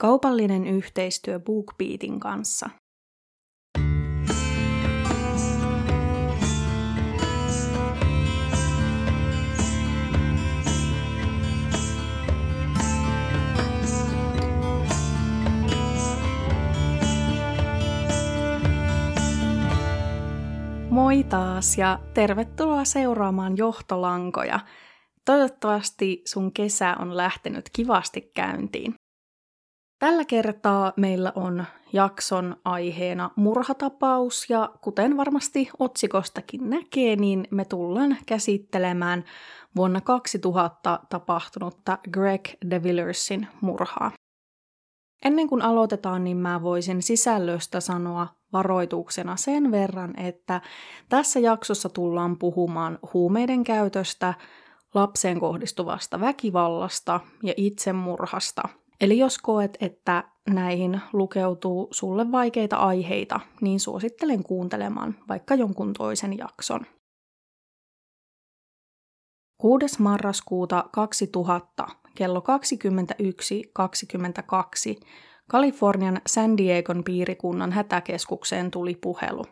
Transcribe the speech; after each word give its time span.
Kaupallinen 0.00 0.66
yhteistyö 0.66 1.40
BookBeatin 1.40 2.20
kanssa. 2.20 2.70
Moi 20.90 21.24
taas 21.24 21.78
ja 21.78 21.98
tervetuloa 22.14 22.84
seuraamaan 22.84 23.56
johtolankoja. 23.56 24.60
Toivottavasti 25.24 26.22
sun 26.24 26.52
kesä 26.52 26.96
on 26.98 27.16
lähtenyt 27.16 27.70
kivasti 27.72 28.30
käyntiin. 28.34 28.94
Tällä 29.98 30.24
kertaa 30.24 30.92
meillä 30.96 31.32
on 31.34 31.64
jakson 31.92 32.56
aiheena 32.64 33.30
murhatapaus 33.36 34.50
ja 34.50 34.70
kuten 34.80 35.16
varmasti 35.16 35.70
otsikostakin 35.78 36.70
näkee, 36.70 37.16
niin 37.16 37.48
me 37.50 37.64
tullaan 37.64 38.16
käsittelemään 38.26 39.24
vuonna 39.76 40.00
2000 40.00 41.00
tapahtunutta 41.08 41.98
Greg 42.10 42.48
DeVillersin 42.70 43.48
murhaa. 43.60 44.10
Ennen 45.24 45.48
kuin 45.48 45.62
aloitetaan, 45.62 46.24
niin 46.24 46.36
mä 46.36 46.62
voisin 46.62 47.02
sisällöstä 47.02 47.80
sanoa 47.80 48.26
varoituksena 48.52 49.36
sen 49.36 49.70
verran, 49.70 50.20
että 50.20 50.60
tässä 51.08 51.40
jaksossa 51.40 51.88
tullaan 51.88 52.38
puhumaan 52.38 52.98
huumeiden 53.14 53.64
käytöstä, 53.64 54.34
lapseen 54.94 55.40
kohdistuvasta 55.40 56.20
väkivallasta 56.20 57.20
ja 57.42 57.54
itsemurhasta. 57.56 58.62
Eli 59.00 59.18
jos 59.18 59.38
koet, 59.38 59.76
että 59.80 60.24
näihin 60.50 61.00
lukeutuu 61.12 61.88
sulle 61.90 62.32
vaikeita 62.32 62.76
aiheita, 62.76 63.40
niin 63.60 63.80
suosittelen 63.80 64.42
kuuntelemaan 64.42 65.16
vaikka 65.28 65.54
jonkun 65.54 65.92
toisen 65.92 66.38
jakson. 66.38 66.80
6. 69.60 70.02
marraskuuta 70.02 70.84
2000 70.92 71.86
kello 72.14 72.42
21.22 75.00 75.06
Kalifornian 75.48 76.20
San 76.26 76.56
Diegon 76.56 77.04
piirikunnan 77.04 77.72
hätäkeskukseen 77.72 78.70
tuli 78.70 78.94
puhelu. 78.94 79.44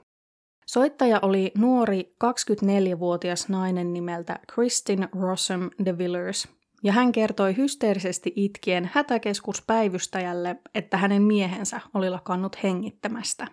Soittaja 0.66 1.18
oli 1.22 1.52
nuori 1.58 2.16
24-vuotias 2.24 3.48
nainen 3.48 3.92
nimeltä 3.92 4.38
Kristin 4.54 5.08
Rossum 5.20 5.70
de 5.84 5.98
Villers, 5.98 6.48
ja 6.82 6.92
hän 6.92 7.12
kertoi 7.12 7.56
hysteerisesti 7.56 8.32
itkien 8.36 8.90
hätäkeskuspäivystäjälle, 8.94 10.56
että 10.74 10.96
hänen 10.96 11.22
miehensä 11.22 11.80
oli 11.94 12.10
lakannut 12.10 12.62
hengittämästä. 12.62 13.46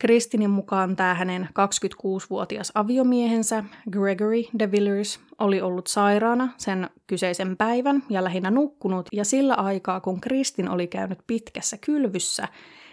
Kristinin 0.00 0.50
mukaan 0.50 0.96
tämä 0.96 1.14
hänen 1.14 1.42
26-vuotias 1.42 2.72
aviomiehensä 2.74 3.64
Gregory 3.90 4.42
de 4.58 4.70
Villers 4.70 5.20
oli 5.38 5.60
ollut 5.60 5.86
sairaana 5.86 6.48
sen 6.56 6.90
kyseisen 7.06 7.56
päivän 7.56 8.02
ja 8.10 8.24
lähinnä 8.24 8.50
nukkunut, 8.50 9.08
ja 9.12 9.24
sillä 9.24 9.54
aikaa 9.54 10.00
kun 10.00 10.20
Kristin 10.20 10.68
oli 10.68 10.86
käynyt 10.86 11.18
pitkässä 11.26 11.76
kylvyssä, 11.86 12.48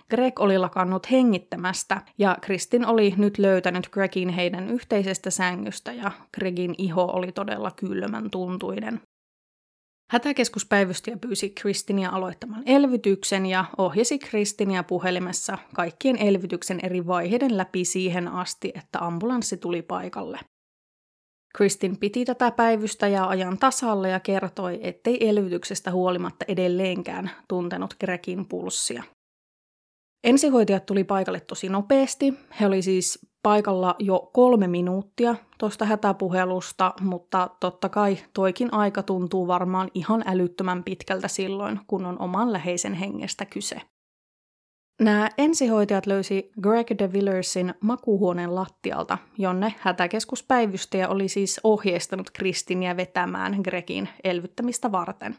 Greg 0.10 0.40
oli 0.40 0.58
lakannut 0.58 1.12
hengittämästä, 1.12 2.02
ja 2.18 2.38
Kristin 2.42 2.86
oli 2.86 3.14
nyt 3.18 3.38
löytänyt 3.38 3.90
Gregin 3.90 4.30
heidän 4.30 4.70
yhteisestä 4.70 5.30
sängystä, 5.30 5.94
ja 5.94 6.12
Gregin 6.34 6.76
iho 6.78 7.04
oli 7.04 7.32
todella 7.32 7.72
kylmän 7.72 8.30
tuntuinen. 8.32 9.02
Hätäkeskuspäivystäjä 10.14 11.18
pyysi 11.18 11.50
Kristinia 11.50 12.10
aloittamaan 12.10 12.64
elvytyksen 12.66 13.46
ja 13.46 13.66
ohjasi 13.78 14.20
Kristinia 14.20 14.84
puhelimessa 14.84 15.58
kaikkien 15.76 16.18
elvytyksen 16.18 16.80
eri 16.84 17.08
vaiheiden 17.08 17.58
läpi 17.58 17.86
siihen 17.86 18.28
asti, 18.28 18.72
että 18.76 19.00
ambulanssi 19.00 19.58
tuli 19.58 19.82
paikalle. 19.82 20.40
Kristin 21.56 21.98
piti 21.98 22.26
tätä 22.26 22.52
päivystäjää 22.52 23.28
ajan 23.28 23.58
tasalla 23.58 24.08
ja 24.08 24.20
kertoi, 24.20 24.80
ettei 24.82 25.30
elvytyksestä 25.30 25.92
huolimatta 25.92 26.46
edelleenkään 26.48 27.32
tuntenut 27.48 27.96
Gregin 28.00 28.46
pulssia. 28.46 29.04
Ensihoitajat 30.24 30.86
tuli 30.86 31.04
paikalle 31.04 31.40
tosi 31.40 31.70
nopeasti. 31.70 32.34
He 32.60 32.66
oli 32.66 32.82
siis 32.82 33.20
paikalla 33.44 33.96
jo 34.00 34.30
kolme 34.34 34.68
minuuttia 34.68 35.36
tuosta 35.58 35.86
hätäpuhelusta, 35.86 36.94
mutta 37.02 37.50
totta 37.60 37.90
kai 37.90 38.18
toikin 38.34 38.74
aika 38.74 39.04
tuntuu 39.04 39.48
varmaan 39.48 39.92
ihan 39.94 40.24
älyttömän 40.28 40.84
pitkältä 40.84 41.28
silloin, 41.28 41.80
kun 41.88 42.06
on 42.06 42.22
oman 42.22 42.54
läheisen 42.54 42.94
hengestä 42.94 43.46
kyse. 43.46 43.82
Nämä 45.02 45.30
ensihoitajat 45.38 46.06
löysi 46.06 46.52
Greg 46.62 46.88
de 47.00 47.14
Villersin 47.14 47.74
makuuhuoneen 47.82 48.56
lattialta, 48.56 49.18
jonne 49.38 49.74
hätäkeskuspäivystäjä 49.80 51.10
oli 51.10 51.28
siis 51.28 51.60
ohjeistanut 51.64 52.30
Kristinia 52.32 52.98
vetämään 52.98 53.58
Gregin 53.64 54.10
elvyttämistä 54.24 54.92
varten. 54.92 55.36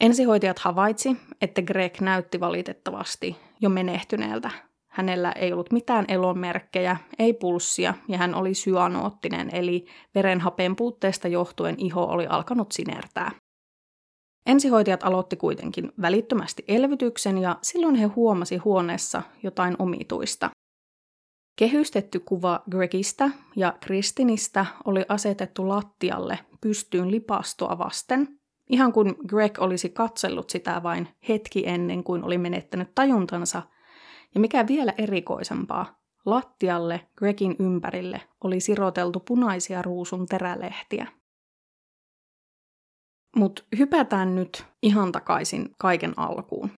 Ensihoitajat 0.00 0.58
havaitsi, 0.58 1.16
että 1.40 1.62
Greg 1.62 2.00
näytti 2.00 2.40
valitettavasti 2.40 3.36
jo 3.60 3.68
menehtyneeltä. 3.68 4.50
Hänellä 4.90 5.32
ei 5.32 5.52
ollut 5.52 5.72
mitään 5.72 6.04
elonmerkkejä, 6.08 6.96
ei 7.18 7.32
pulssia 7.32 7.94
ja 8.08 8.18
hän 8.18 8.34
oli 8.34 8.54
syanoottinen, 8.54 9.50
eli 9.54 9.86
verenhapen 10.14 10.76
puutteesta 10.76 11.28
johtuen 11.28 11.74
iho 11.78 12.04
oli 12.04 12.26
alkanut 12.26 12.72
sinertää. 12.72 13.30
Ensihoitajat 14.46 15.02
aloitti 15.02 15.36
kuitenkin 15.36 15.92
välittömästi 16.00 16.64
elvytyksen 16.68 17.38
ja 17.38 17.58
silloin 17.62 17.94
he 17.94 18.06
huomasi 18.06 18.56
huoneessa 18.56 19.22
jotain 19.42 19.76
omituista. 19.78 20.50
Kehystetty 21.58 22.20
kuva 22.20 22.62
Gregistä 22.70 23.30
ja 23.56 23.74
Kristinistä 23.80 24.66
oli 24.84 25.04
asetettu 25.08 25.68
lattialle 25.68 26.38
pystyyn 26.60 27.10
lipastoa 27.10 27.78
vasten, 27.78 28.35
Ihan 28.70 28.92
kuin 28.92 29.14
Greg 29.28 29.58
olisi 29.58 29.88
katsellut 29.88 30.50
sitä 30.50 30.82
vain 30.82 31.08
hetki 31.28 31.66
ennen 31.66 32.04
kuin 32.04 32.24
oli 32.24 32.38
menettänyt 32.38 32.94
tajuntansa, 32.94 33.62
ja 34.34 34.40
mikä 34.40 34.66
vielä 34.66 34.94
erikoisempaa, 34.98 35.98
lattialle 36.26 37.08
Gregin 37.18 37.56
ympärille 37.58 38.20
oli 38.44 38.60
siroteltu 38.60 39.20
punaisia 39.20 39.82
ruusun 39.82 40.26
terälehtiä. 40.26 41.06
Mutta 43.36 43.62
hypätään 43.78 44.34
nyt 44.34 44.64
ihan 44.82 45.12
takaisin 45.12 45.70
kaiken 45.78 46.14
alkuun. 46.16 46.70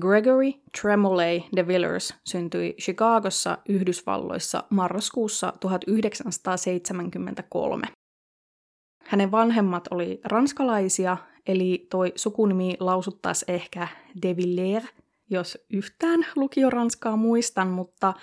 Gregory 0.00 0.52
Tremolay 0.80 1.40
de 1.56 1.66
Villers 1.66 2.14
syntyi 2.26 2.74
Chicagossa, 2.80 3.58
Yhdysvalloissa 3.68 4.64
marraskuussa 4.70 5.52
1973. 5.60 7.86
Hänen 9.10 9.30
vanhemmat 9.30 9.88
oli 9.90 10.20
ranskalaisia, 10.24 11.16
eli 11.46 11.86
toi 11.90 12.12
sukunimi 12.16 12.76
lausuttaisi 12.80 13.44
ehkä 13.48 13.88
De 14.22 14.36
Villers, 14.36 14.86
jos 15.30 15.58
yhtään 15.70 16.26
lukioranskaa 16.36 17.16
muistan, 17.16 17.68
mutta 17.68 18.14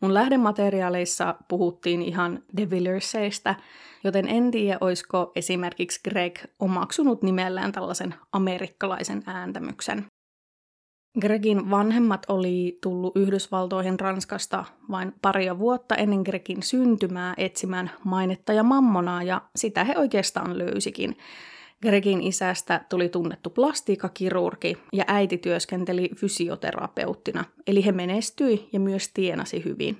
mun 0.00 0.14
lähdemateriaaleissa 0.14 1.34
puhuttiin 1.48 2.02
ihan 2.02 2.42
De 2.56 2.70
Villersseistä, 2.70 3.54
joten 4.04 4.28
en 4.28 4.50
tiedä, 4.50 4.78
olisiko 4.80 5.32
esimerkiksi 5.36 6.00
Greg 6.10 6.38
omaksunut 6.58 7.22
nimellään 7.22 7.72
tällaisen 7.72 8.14
amerikkalaisen 8.32 9.22
ääntämyksen. 9.26 10.06
Gregin 11.20 11.70
vanhemmat 11.70 12.26
oli 12.28 12.78
tullut 12.82 13.16
Yhdysvaltoihin 13.16 14.00
Ranskasta 14.00 14.64
vain 14.90 15.12
paria 15.22 15.58
vuotta 15.58 15.94
ennen 15.94 16.20
Gregin 16.20 16.62
syntymää 16.62 17.34
etsimään 17.36 17.90
mainetta 18.04 18.52
ja 18.52 18.62
mammonaa, 18.62 19.22
ja 19.22 19.42
sitä 19.56 19.84
he 19.84 19.94
oikeastaan 19.98 20.58
löysikin. 20.58 21.16
Gregin 21.82 22.22
isästä 22.22 22.84
tuli 22.88 23.08
tunnettu 23.08 23.50
plastiikkakirurgi 23.50 24.78
ja 24.92 25.04
äiti 25.06 25.38
työskenteli 25.38 26.10
fysioterapeuttina, 26.16 27.44
eli 27.66 27.84
he 27.84 27.92
menestyi 27.92 28.68
ja 28.72 28.80
myös 28.80 29.10
tienasi 29.14 29.64
hyvin. 29.64 29.96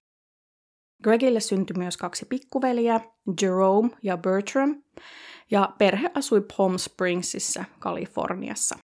Gregille 1.02 1.40
syntyi 1.40 1.74
myös 1.78 1.96
kaksi 1.96 2.26
pikkuveliä, 2.26 3.00
Jerome 3.42 3.90
ja 4.02 4.16
Bertram, 4.16 4.82
ja 5.50 5.74
perhe 5.78 6.10
asui 6.14 6.42
Palm 6.56 6.78
Springsissa, 6.78 7.64
Kaliforniassa. 7.78 8.78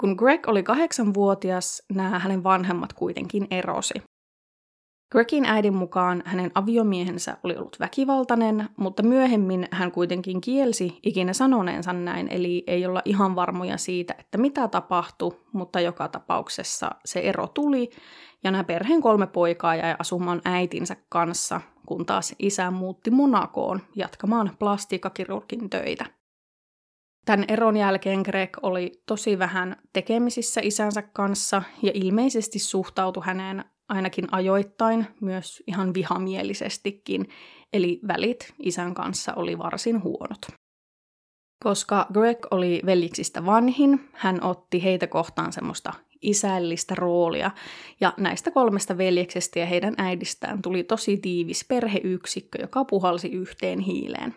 Kun 0.00 0.14
Greg 0.18 0.48
oli 0.48 0.62
kahdeksanvuotias, 0.62 1.82
nämä 1.94 2.18
hänen 2.18 2.44
vanhemmat 2.44 2.92
kuitenkin 2.92 3.46
erosi. 3.50 3.94
Gregin 5.12 5.44
äidin 5.44 5.74
mukaan 5.74 6.22
hänen 6.24 6.50
aviomiehensä 6.54 7.36
oli 7.42 7.56
ollut 7.56 7.76
väkivaltainen, 7.80 8.68
mutta 8.76 9.02
myöhemmin 9.02 9.68
hän 9.70 9.92
kuitenkin 9.92 10.40
kielsi 10.40 10.98
ikinä 11.02 11.32
sanoneensa 11.32 11.92
näin, 11.92 12.28
eli 12.30 12.64
ei 12.66 12.86
olla 12.86 13.02
ihan 13.04 13.36
varmoja 13.36 13.76
siitä, 13.76 14.14
että 14.18 14.38
mitä 14.38 14.68
tapahtui, 14.68 15.40
mutta 15.52 15.80
joka 15.80 16.08
tapauksessa 16.08 16.90
se 17.04 17.20
ero 17.20 17.46
tuli, 17.46 17.90
ja 18.44 18.50
nämä 18.50 18.64
perheen 18.64 19.00
kolme 19.00 19.26
poikaa 19.26 19.76
jäi 19.76 19.94
asumaan 19.98 20.40
äitinsä 20.44 20.96
kanssa, 21.08 21.60
kun 21.86 22.06
taas 22.06 22.34
isä 22.38 22.70
muutti 22.70 23.10
Monakoon 23.10 23.80
jatkamaan 23.94 24.50
plastiikkakirurgin 24.58 25.70
töitä. 25.70 26.15
Tämän 27.26 27.44
eron 27.48 27.76
jälkeen 27.76 28.20
Greg 28.20 28.56
oli 28.62 29.02
tosi 29.06 29.38
vähän 29.38 29.76
tekemisissä 29.92 30.60
isänsä 30.64 31.02
kanssa 31.02 31.62
ja 31.82 31.90
ilmeisesti 31.94 32.58
suhtautui 32.58 33.22
häneen 33.26 33.64
ainakin 33.88 34.24
ajoittain 34.32 35.06
myös 35.20 35.62
ihan 35.66 35.94
vihamielisestikin, 35.94 37.28
eli 37.72 38.00
välit 38.08 38.54
isän 38.62 38.94
kanssa 38.94 39.34
oli 39.34 39.58
varsin 39.58 40.02
huonot. 40.02 40.38
Koska 41.64 42.06
Greg 42.12 42.38
oli 42.50 42.82
veljiksistä 42.86 43.46
vanhin, 43.46 44.08
hän 44.12 44.42
otti 44.42 44.84
heitä 44.84 45.06
kohtaan 45.06 45.52
semmoista 45.52 45.92
isällistä 46.22 46.94
roolia, 46.94 47.50
ja 48.00 48.12
näistä 48.16 48.50
kolmesta 48.50 48.98
veljeksestä 48.98 49.58
ja 49.58 49.66
heidän 49.66 49.94
äidistään 49.98 50.62
tuli 50.62 50.84
tosi 50.84 51.16
tiivis 51.16 51.64
perheyksikkö, 51.68 52.58
joka 52.60 52.84
puhalsi 52.84 53.28
yhteen 53.28 53.80
hiileen. 53.80 54.34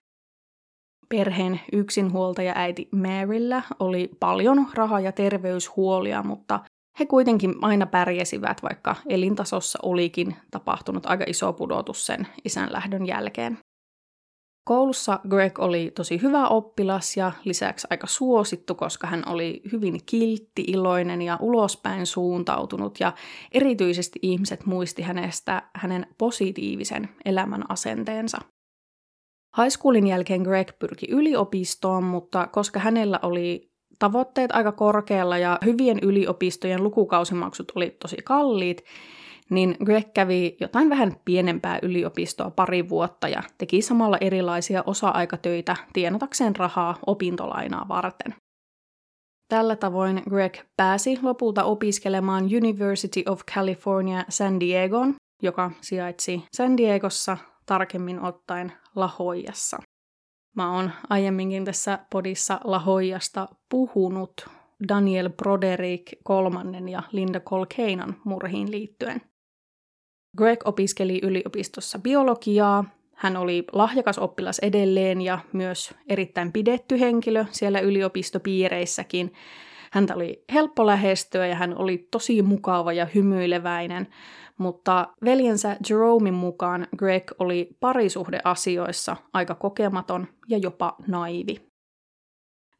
Perheen 1.09 1.59
yksinhuoltaja 1.71 2.53
äiti 2.55 2.89
Maryllä 2.91 3.61
oli 3.79 4.09
paljon 4.19 4.67
raha- 4.73 4.99
ja 4.99 5.11
terveyshuolia, 5.11 6.23
mutta 6.23 6.59
he 6.99 7.05
kuitenkin 7.05 7.55
aina 7.61 7.85
pärjäsivät, 7.85 8.63
vaikka 8.63 8.95
elintasossa 9.09 9.79
olikin 9.83 10.35
tapahtunut 10.51 11.05
aika 11.05 11.23
iso 11.27 11.53
pudotus 11.53 12.05
sen 12.05 12.27
isän 12.45 12.71
lähdön 12.71 13.07
jälkeen. 13.07 13.57
Koulussa 14.69 15.19
Greg 15.29 15.59
oli 15.59 15.91
tosi 15.95 16.21
hyvä 16.21 16.47
oppilas 16.47 17.17
ja 17.17 17.31
lisäksi 17.45 17.87
aika 17.89 18.07
suosittu, 18.07 18.75
koska 18.75 19.07
hän 19.07 19.23
oli 19.27 19.61
hyvin 19.71 19.99
kiltti, 20.05 20.63
iloinen 20.67 21.21
ja 21.21 21.37
ulospäin 21.41 22.05
suuntautunut 22.05 22.99
ja 22.99 23.13
erityisesti 23.51 24.19
ihmiset 24.21 24.65
muisti 24.65 25.01
hänestä 25.01 25.69
hänen 25.75 26.05
positiivisen 26.17 27.09
elämän 27.25 27.71
asenteensa. 27.71 28.37
High 29.57 29.69
schoolin 29.69 30.07
jälkeen 30.07 30.41
Greg 30.41 30.67
pyrki 30.79 31.07
yliopistoon, 31.11 32.03
mutta 32.03 32.47
koska 32.47 32.79
hänellä 32.79 33.19
oli 33.21 33.71
tavoitteet 33.99 34.51
aika 34.51 34.71
korkealla 34.71 35.37
ja 35.37 35.57
hyvien 35.65 35.99
yliopistojen 36.01 36.83
lukukausimaksut 36.83 37.71
oli 37.75 37.97
tosi 38.01 38.17
kalliit, 38.23 38.83
niin 39.49 39.75
Greg 39.85 40.13
kävi 40.13 40.57
jotain 40.59 40.89
vähän 40.89 41.15
pienempää 41.25 41.79
yliopistoa 41.81 42.49
pari 42.49 42.89
vuotta 42.89 43.27
ja 43.27 43.43
teki 43.57 43.81
samalla 43.81 44.17
erilaisia 44.21 44.83
osa-aikatöitä 44.85 45.75
tienatakseen 45.93 46.55
rahaa 46.55 46.97
opintolainaa 47.05 47.87
varten. 47.87 48.35
Tällä 49.49 49.75
tavoin 49.75 50.23
Greg 50.29 50.57
pääsi 50.77 51.19
lopulta 51.21 51.63
opiskelemaan 51.63 52.43
University 52.43 53.23
of 53.29 53.41
California 53.55 54.25
San 54.29 54.59
Diegoon, 54.59 55.15
joka 55.43 55.71
sijaitsi 55.81 56.43
San 56.53 56.77
Diegossa 56.77 57.37
tarkemmin 57.69 58.23
ottaen 58.23 58.71
La 58.95 59.09
Jollassa. 59.19 59.77
Mä 60.55 60.75
oon 60.75 60.91
aiemminkin 61.09 61.65
tässä 61.65 61.99
podissa 62.11 62.59
La 62.63 62.81
Jollasta 62.85 63.47
puhunut 63.69 64.47
Daniel 64.87 65.29
Broderick 65.29 66.13
kolmannen 66.23 66.89
ja 66.89 67.03
Linda 67.11 67.39
Colcanon 67.39 68.15
murhiin 68.23 68.71
liittyen. 68.71 69.21
Greg 70.37 70.59
opiskeli 70.65 71.19
yliopistossa 71.23 71.99
biologiaa, 71.99 72.85
hän 73.15 73.37
oli 73.37 73.63
lahjakas 73.71 74.19
oppilas 74.19 74.59
edelleen 74.59 75.21
ja 75.21 75.39
myös 75.53 75.93
erittäin 76.07 76.51
pidetty 76.51 76.99
henkilö 76.99 77.45
siellä 77.51 77.79
yliopistopiireissäkin. 77.79 79.33
Häntä 79.91 80.15
oli 80.15 80.43
helppo 80.53 80.85
lähestyä 80.85 81.47
ja 81.47 81.55
hän 81.55 81.77
oli 81.77 82.07
tosi 82.11 82.41
mukava 82.41 82.93
ja 82.93 83.07
hymyileväinen, 83.15 84.07
mutta 84.59 85.07
veljensä 85.25 85.77
Jeromein 85.89 86.33
mukaan 86.33 86.87
Greg 86.97 87.31
oli 87.39 87.77
parisuhdeasioissa 87.79 89.15
aika 89.33 89.55
kokematon 89.55 90.27
ja 90.49 90.57
jopa 90.57 90.95
naivi. 91.07 91.69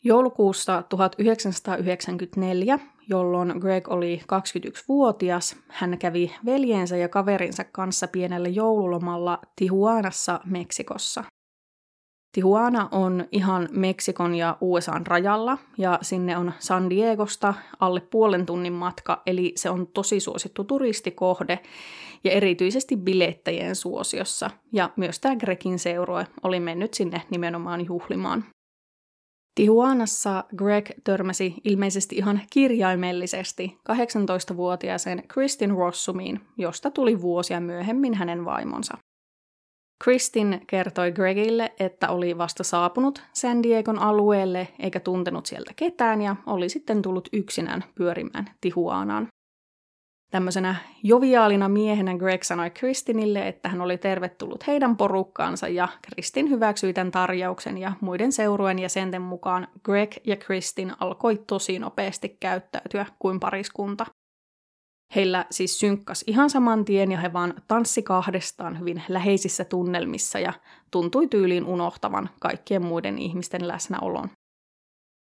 Joulukuussa 0.04 0.84
1994 0.84 2.80
jolloin 3.10 3.54
Greg 3.60 3.88
oli 3.88 4.22
21-vuotias, 4.24 5.56
hän 5.68 5.98
kävi 5.98 6.36
veljensä 6.46 6.98
ja 6.98 7.10
kaverinsa 7.10 7.64
kanssa 7.64 8.08
pienellä 8.08 8.50
joululomalla 8.50 9.40
Tijuanassa, 9.56 10.40
Meksikossa. 10.46 11.24
Tijuana 12.32 12.90
on 12.92 13.26
ihan 13.32 13.70
Meksikon 13.72 14.36
ja 14.36 14.58
USAn 14.62 15.08
rajalla 15.08 15.58
ja 15.78 16.00
sinne 16.02 16.38
on 16.38 16.54
San 16.60 16.90
Diegosta 16.90 17.54
alle 17.80 18.02
puolen 18.02 18.46
tunnin 18.46 18.74
matka, 18.74 19.22
eli 19.26 19.54
se 19.56 19.70
on 19.70 19.88
tosi 19.88 20.20
suosittu 20.20 20.64
turistikohde 20.64 21.60
ja 22.24 22.32
erityisesti 22.32 22.98
bilettäjien 22.98 23.76
suosiossa. 23.76 24.50
Ja 24.74 24.90
myös 24.96 25.20
tämä 25.20 25.36
Gregin 25.36 25.80
seurue 25.80 26.28
oli 26.44 26.60
mennyt 26.60 26.94
sinne 26.94 27.22
nimenomaan 27.30 27.86
juhlimaan. 27.86 28.46
Tijuanassa 29.56 30.44
Greg 30.56 30.90
törmäsi 31.04 31.54
ilmeisesti 31.64 32.16
ihan 32.16 32.42
kirjaimellisesti 32.50 33.78
18-vuotiaaseen 33.90 35.24
Kristin 35.28 35.72
Rossumiin, 35.72 36.42
josta 36.58 36.92
tuli 36.92 37.22
vuosia 37.22 37.60
myöhemmin 37.60 38.14
hänen 38.14 38.46
vaimonsa. 38.46 38.98
Kristin 40.04 40.62
kertoi 40.68 41.12
Gregille, 41.12 41.72
että 41.80 42.10
oli 42.10 42.38
vasta 42.38 42.64
saapunut 42.64 43.22
San 43.34 43.64
Diegon 43.64 44.00
alueelle 44.00 44.68
eikä 44.80 45.00
tuntenut 45.00 45.46
sieltä 45.46 45.74
ketään 45.76 46.22
ja 46.22 46.36
oli 46.46 46.70
sitten 46.70 47.02
tullut 47.02 47.30
yksinään 47.34 47.84
pyörimään 47.96 48.50
Tihuanaan. 48.62 49.28
Tämmöisenä 50.32 50.76
joviaalina 51.04 51.70
miehenä 51.70 52.18
Greg 52.18 52.44
sanoi 52.44 52.70
Kristinille, 52.70 53.48
että 53.48 53.70
hän 53.70 53.82
oli 53.82 53.98
tervetullut 53.98 54.68
heidän 54.68 54.98
porukkaansa 54.98 55.68
ja 55.68 55.88
Kristin 56.02 56.50
hyväksyi 56.50 56.94
tämän 56.94 57.12
tarjouksen 57.12 57.78
ja 57.78 57.92
muiden 58.02 58.32
seurueen 58.32 58.80
jäsenten 58.80 59.22
mukaan 59.22 59.68
Greg 59.84 60.12
ja 60.24 60.36
Kristin 60.36 60.94
alkoi 61.00 61.44
tosi 61.48 61.80
nopeasti 61.80 62.38
käyttäytyä 62.40 63.06
kuin 63.20 63.40
pariskunta. 63.40 64.06
Heillä 65.16 65.46
siis 65.52 65.80
synkkas 65.80 66.24
ihan 66.28 66.50
saman 66.50 66.86
tien 66.86 67.12
ja 67.12 67.18
he 67.18 67.34
vaan 67.34 67.54
tanssi 67.68 68.04
kahdestaan 68.04 68.80
hyvin 68.80 69.04
läheisissä 69.10 69.66
tunnelmissa 69.66 70.40
ja 70.40 70.54
tuntui 70.92 71.28
tyyliin 71.28 71.66
unohtavan 71.66 72.30
kaikkien 72.40 72.86
muiden 72.86 73.18
ihmisten 73.18 73.68
läsnäolon. 73.68 74.30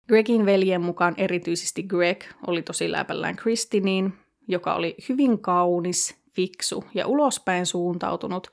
Gregin 0.07 0.45
veljen 0.45 0.81
mukaan 0.81 1.13
erityisesti 1.17 1.83
Greg 1.83 2.23
oli 2.47 2.61
tosi 2.61 2.91
läpällään 2.91 3.35
Kristiniin, 3.35 4.13
joka 4.47 4.75
oli 4.75 4.95
hyvin 5.09 5.39
kaunis, 5.39 6.20
fiksu 6.35 6.83
ja 6.93 7.07
ulospäin 7.07 7.65
suuntautunut, 7.65 8.47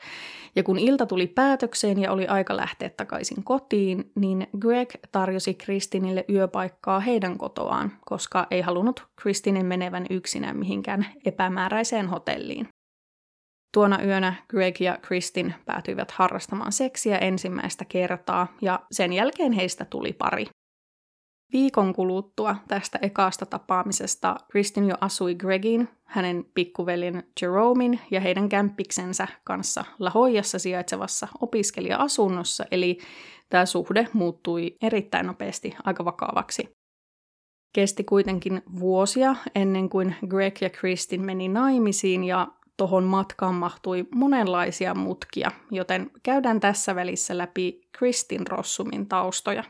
ja 0.56 0.62
kun 0.62 0.78
ilta 0.78 1.06
tuli 1.06 1.26
päätökseen 1.26 1.98
ja 1.98 2.12
oli 2.12 2.26
aika 2.26 2.56
lähteä 2.56 2.88
takaisin 2.88 3.44
kotiin, 3.44 4.12
niin 4.14 4.46
Greg 4.58 4.90
tarjosi 5.12 5.54
Kristinille 5.54 6.24
yöpaikkaa 6.28 7.00
heidän 7.00 7.38
kotoaan, 7.38 7.92
koska 8.04 8.46
ei 8.50 8.60
halunnut 8.60 9.06
Kristinin 9.16 9.66
menevän 9.66 10.06
yksinään 10.10 10.56
mihinkään 10.56 11.06
epämääräiseen 11.24 12.08
hotelliin. 12.08 12.68
Tuona 13.74 14.02
yönä 14.02 14.34
Greg 14.48 14.80
ja 14.80 14.98
Kristin 15.02 15.54
päätyivät 15.66 16.10
harrastamaan 16.10 16.72
seksiä 16.72 17.18
ensimmäistä 17.18 17.84
kertaa, 17.84 18.46
ja 18.60 18.80
sen 18.92 19.12
jälkeen 19.12 19.52
heistä 19.52 19.84
tuli 19.84 20.12
pari. 20.12 20.46
Viikon 21.52 21.94
kuluttua 21.94 22.56
tästä 22.68 22.98
ekasta 23.02 23.46
tapaamisesta 23.46 24.36
Kristin 24.50 24.88
jo 24.88 24.94
asui 25.00 25.34
Gregin, 25.34 25.88
hänen 26.04 26.44
pikkuvelin 26.54 27.22
Jeromein 27.42 28.00
ja 28.10 28.20
heidän 28.20 28.48
kämppiksensä 28.48 29.28
kanssa 29.44 29.84
Lahoijassa 29.98 30.58
sijaitsevassa 30.58 31.28
opiskelija-asunnossa, 31.40 32.64
eli 32.70 32.98
tämä 33.48 33.66
suhde 33.66 34.08
muuttui 34.12 34.76
erittäin 34.82 35.26
nopeasti 35.26 35.76
aika 35.84 36.04
vakavaksi. 36.04 36.68
Kesti 37.74 38.04
kuitenkin 38.04 38.62
vuosia 38.80 39.36
ennen 39.54 39.88
kuin 39.88 40.16
Greg 40.28 40.62
ja 40.62 40.70
Kristin 40.70 41.22
meni 41.22 41.48
naimisiin 41.48 42.24
ja 42.24 42.48
tuohon 42.76 43.04
matkaan 43.04 43.54
mahtui 43.54 44.06
monenlaisia 44.14 44.94
mutkia, 44.94 45.50
joten 45.70 46.10
käydään 46.22 46.60
tässä 46.60 46.94
välissä 46.94 47.38
läpi 47.38 47.80
Kristin 47.98 48.46
Rossumin 48.46 49.06
taustoja. 49.06 49.64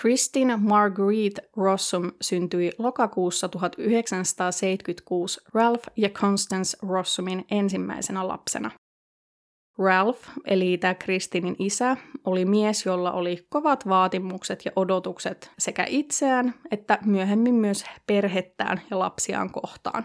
Christine 0.00 0.56
Marguerite 0.56 1.42
Rossum 1.56 2.12
syntyi 2.20 2.72
lokakuussa 2.78 3.48
1976 3.48 5.40
Ralph 5.54 5.88
ja 5.96 6.08
Constance 6.08 6.78
Rossumin 6.82 7.44
ensimmäisenä 7.50 8.28
lapsena. 8.28 8.70
Ralph, 9.78 10.28
eli 10.44 10.78
tämä 10.78 10.94
Kristinin 10.94 11.56
isä, 11.58 11.96
oli 12.24 12.44
mies, 12.44 12.86
jolla 12.86 13.12
oli 13.12 13.46
kovat 13.48 13.88
vaatimukset 13.88 14.64
ja 14.64 14.72
odotukset 14.76 15.50
sekä 15.58 15.86
itseään 15.88 16.54
että 16.70 16.98
myöhemmin 17.04 17.54
myös 17.54 17.84
perhettään 18.06 18.80
ja 18.90 18.98
lapsiaan 18.98 19.52
kohtaan. 19.52 20.04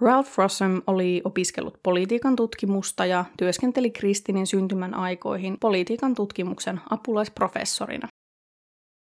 Ralph 0.00 0.38
Rossum 0.38 0.82
oli 0.86 1.22
opiskellut 1.24 1.78
politiikan 1.82 2.36
tutkimusta 2.36 3.06
ja 3.06 3.24
työskenteli 3.38 3.90
Kristinin 3.90 4.46
syntymän 4.46 4.94
aikoihin 4.94 5.56
politiikan 5.60 6.14
tutkimuksen 6.14 6.80
apulaisprofessorina. 6.90 8.08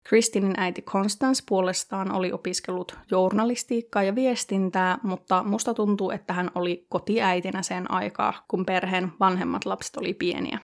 Kristinin 0.10 0.54
äiti 0.58 0.82
Constance 0.82 1.44
puolestaan 1.50 2.12
oli 2.12 2.32
opiskellut 2.32 2.98
journalistiikkaa 3.12 4.04
ja 4.04 4.16
viestintää, 4.16 4.98
mutta 5.04 5.44
musta 5.44 5.74
tuntuu, 5.74 6.12
että 6.12 6.34
hän 6.34 6.52
oli 6.56 6.86
kotiäitinä 6.90 7.62
sen 7.62 7.92
aikaa, 7.92 8.46
kun 8.48 8.66
perheen 8.66 9.12
vanhemmat 9.20 9.66
lapset 9.66 9.98
oli 9.98 10.14
pieniä. 10.14 10.60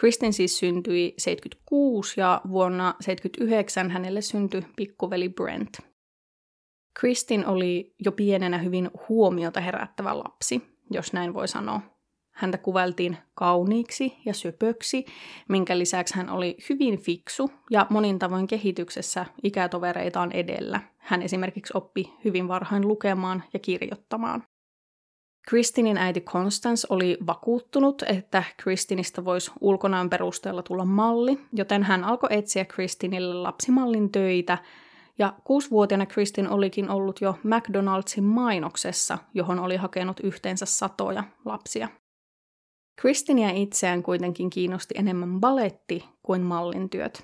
Kristin 0.00 0.32
siis 0.32 0.58
syntyi 0.58 1.14
76 1.18 2.20
ja 2.20 2.40
vuonna 2.48 2.94
79 3.00 3.90
hänelle 3.90 4.20
syntyi 4.20 4.62
pikkuveli 4.76 5.28
Brent. 5.28 5.78
Kristin 7.00 7.46
oli 7.46 7.94
jo 8.04 8.12
pienenä 8.12 8.58
hyvin 8.58 8.90
huomiota 9.08 9.60
herättävä 9.60 10.18
lapsi, 10.18 10.62
jos 10.90 11.12
näin 11.12 11.34
voi 11.34 11.48
sanoa. 11.48 11.97
Häntä 12.38 12.58
kuvailtiin 12.58 13.16
kauniiksi 13.34 14.16
ja 14.24 14.34
söpöksi, 14.34 15.04
minkä 15.48 15.78
lisäksi 15.78 16.14
hän 16.14 16.30
oli 16.30 16.56
hyvin 16.68 16.98
fiksu 16.98 17.50
ja 17.70 17.86
monin 17.90 18.18
tavoin 18.18 18.46
kehityksessä 18.46 19.26
ikätovereitaan 19.42 20.32
edellä. 20.32 20.80
Hän 20.98 21.22
esimerkiksi 21.22 21.72
oppi 21.76 22.12
hyvin 22.24 22.48
varhain 22.48 22.88
lukemaan 22.88 23.44
ja 23.52 23.58
kirjoittamaan. 23.58 24.42
Kristinin 25.48 25.98
äiti 25.98 26.20
Constance 26.20 26.86
oli 26.90 27.18
vakuuttunut, 27.26 28.02
että 28.02 28.42
Kristinistä 28.56 29.24
voisi 29.24 29.50
ulkonaan 29.60 30.10
perusteella 30.10 30.62
tulla 30.62 30.84
malli, 30.84 31.40
joten 31.52 31.82
hän 31.82 32.04
alkoi 32.04 32.28
etsiä 32.32 32.64
Kristinille 32.64 33.34
lapsimallin 33.34 34.12
töitä, 34.12 34.58
ja 35.18 35.32
kuusivuotiaana 35.44 36.06
Kristin 36.06 36.48
olikin 36.48 36.90
ollut 36.90 37.20
jo 37.20 37.38
McDonaldsin 37.42 38.24
mainoksessa, 38.24 39.18
johon 39.34 39.58
oli 39.58 39.76
hakenut 39.76 40.20
yhteensä 40.20 40.66
satoja 40.66 41.24
lapsia. 41.44 41.88
Kristinia 43.00 43.50
itseään 43.50 44.02
kuitenkin 44.02 44.50
kiinnosti 44.50 44.94
enemmän 44.98 45.40
baletti 45.40 46.04
kuin 46.22 46.42
mallintyöt. 46.42 47.22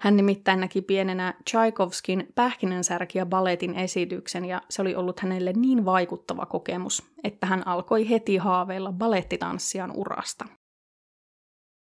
Hän 0.00 0.16
nimittäin 0.16 0.60
näki 0.60 0.82
pienenä 0.82 1.34
Tchaikovskin 1.44 2.26
pähkinänsärkiä 2.34 3.26
balletin 3.26 3.74
esityksen 3.74 4.44
ja 4.44 4.62
se 4.70 4.82
oli 4.82 4.94
ollut 4.94 5.20
hänelle 5.20 5.52
niin 5.52 5.84
vaikuttava 5.84 6.46
kokemus, 6.46 7.02
että 7.24 7.46
hän 7.46 7.66
alkoi 7.66 8.08
heti 8.08 8.36
haaveilla 8.36 8.92
balettitanssijan 8.92 9.92
urasta. 9.96 10.44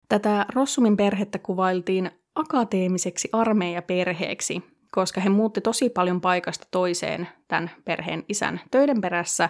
Tätä 0.09 0.45
Rossumin 0.55 0.97
perhettä 0.97 1.39
kuvailtiin 1.39 2.11
akateemiseksi 2.35 3.29
armeijaperheeksi, 3.33 4.63
koska 4.91 5.21
he 5.21 5.29
muutti 5.29 5.61
tosi 5.61 5.89
paljon 5.89 6.21
paikasta 6.21 6.67
toiseen 6.71 7.27
tämän 7.47 7.71
perheen 7.85 8.23
isän 8.29 8.61
töiden 8.71 9.01
perässä, 9.01 9.49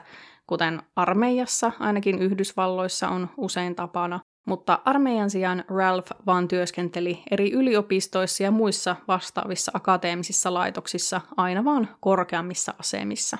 kuten 0.50 0.82
armeijassa, 0.96 1.72
ainakin 1.80 2.20
Yhdysvalloissa 2.20 3.10
on 3.10 3.30
usein 3.38 3.76
tapana, 3.76 4.20
mutta 4.48 4.80
armeijan 4.86 5.30
sijaan 5.30 5.64
Ralph 5.68 6.12
vaan 6.26 6.48
työskenteli 6.48 7.24
eri 7.32 7.52
yliopistoissa 7.52 8.44
ja 8.44 8.52
muissa 8.52 8.96
vastaavissa 9.08 9.72
akateemisissa 9.76 10.54
laitoksissa 10.54 11.22
aina 11.38 11.66
vaan 11.66 11.88
korkeammissa 12.00 12.74
asemissa. 12.80 13.38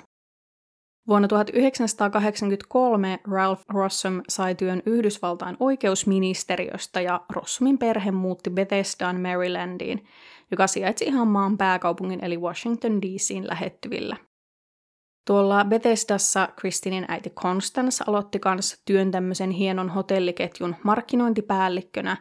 Vuonna 1.08 1.28
1983 1.28 3.20
Ralph 3.30 3.62
Rossum 3.68 4.22
sai 4.28 4.54
työn 4.54 4.82
Yhdysvaltain 4.86 5.56
oikeusministeriöstä 5.60 7.00
ja 7.00 7.20
Rossumin 7.28 7.78
perhe 7.78 8.10
muutti 8.10 8.50
Bethesdaan 8.50 9.20
Marylandiin, 9.20 10.04
joka 10.50 10.66
sijaitsi 10.66 11.04
ihan 11.04 11.28
maan 11.28 11.58
pääkaupungin 11.58 12.24
eli 12.24 12.38
Washington 12.38 13.02
DCin 13.02 13.48
lähettyvillä. 13.48 14.16
Tuolla 15.26 15.64
Bethesdassa 15.64 16.48
Kristinin 16.56 17.04
äiti 17.08 17.30
Constance 17.30 18.04
aloitti 18.06 18.38
kanssa 18.38 18.76
työn 18.84 19.10
tämmöisen 19.10 19.50
hienon 19.50 19.88
hotelliketjun 19.88 20.76
markkinointipäällikkönä 20.82 22.16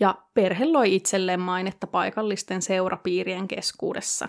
ja 0.00 0.14
perhe 0.34 0.64
loi 0.64 0.94
itselleen 0.94 1.40
mainetta 1.40 1.86
paikallisten 1.86 2.62
seurapiirien 2.62 3.48
keskuudessa. 3.48 4.28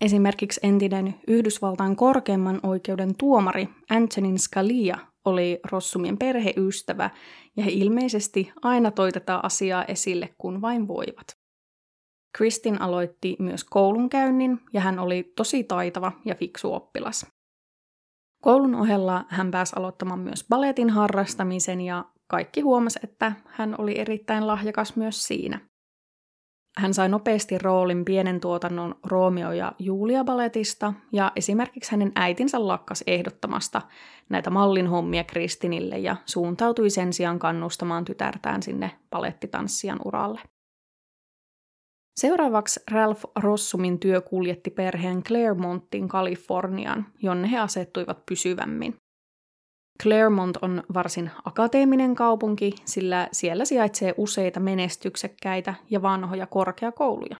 Esimerkiksi 0.00 0.60
entinen 0.62 1.14
Yhdysvaltain 1.28 1.96
korkeimman 1.96 2.60
oikeuden 2.62 3.14
tuomari 3.16 3.68
Antonin 3.90 4.38
Scalia 4.38 4.98
oli 5.24 5.60
Rossumien 5.70 6.18
perheystävä 6.18 7.10
ja 7.56 7.64
he 7.64 7.70
ilmeisesti 7.70 8.52
aina 8.62 8.90
toitetaan 8.90 9.44
asiaa 9.44 9.84
esille, 9.84 10.34
kun 10.38 10.60
vain 10.60 10.88
voivat. 10.88 11.39
Kristin 12.32 12.82
aloitti 12.82 13.36
myös 13.38 13.64
koulunkäynnin 13.64 14.60
ja 14.72 14.80
hän 14.80 14.98
oli 14.98 15.32
tosi 15.36 15.64
taitava 15.64 16.12
ja 16.24 16.34
fiksu 16.34 16.74
oppilas. 16.74 17.26
Koulun 18.42 18.74
ohella 18.74 19.24
hän 19.28 19.50
pääsi 19.50 19.72
aloittamaan 19.76 20.20
myös 20.20 20.44
balletin 20.48 20.90
harrastamisen 20.90 21.80
ja 21.80 22.04
kaikki 22.26 22.60
huomasi, 22.60 22.98
että 23.02 23.32
hän 23.46 23.74
oli 23.78 23.98
erittäin 23.98 24.46
lahjakas 24.46 24.96
myös 24.96 25.24
siinä. 25.24 25.60
Hän 26.78 26.94
sai 26.94 27.08
nopeasti 27.08 27.58
roolin 27.58 28.04
pienen 28.04 28.40
tuotannon 28.40 28.94
Romeo 29.06 29.52
ja 29.52 29.72
Julia 29.78 30.24
balletista 30.24 30.92
ja 31.12 31.32
esimerkiksi 31.36 31.90
hänen 31.90 32.12
äitinsä 32.14 32.66
lakkas 32.66 33.04
ehdottamasta 33.06 33.82
näitä 34.28 34.50
mallin 34.50 34.86
hommia 34.86 35.24
Kristinille 35.24 35.98
ja 35.98 36.16
suuntautui 36.26 36.90
sen 36.90 37.12
sijaan 37.12 37.38
kannustamaan 37.38 38.04
tytärtään 38.04 38.62
sinne 38.62 38.90
palettitanssijan 39.10 39.98
uralle. 40.04 40.40
Seuraavaksi 42.16 42.80
Ralph 42.90 43.24
Rossumin 43.42 43.98
työ 43.98 44.20
kuljetti 44.20 44.70
perheen 44.70 45.22
Claremontin 45.22 46.08
Kaliforniaan, 46.08 47.06
jonne 47.22 47.50
he 47.50 47.58
asettuivat 47.58 48.26
pysyvämmin. 48.26 48.96
Claremont 50.02 50.56
on 50.62 50.82
varsin 50.94 51.30
akateeminen 51.44 52.14
kaupunki, 52.14 52.74
sillä 52.84 53.28
siellä 53.32 53.64
sijaitsee 53.64 54.14
useita 54.16 54.60
menestyksekkäitä 54.60 55.74
ja 55.90 56.02
vanhoja 56.02 56.46
korkeakouluja. 56.46 57.36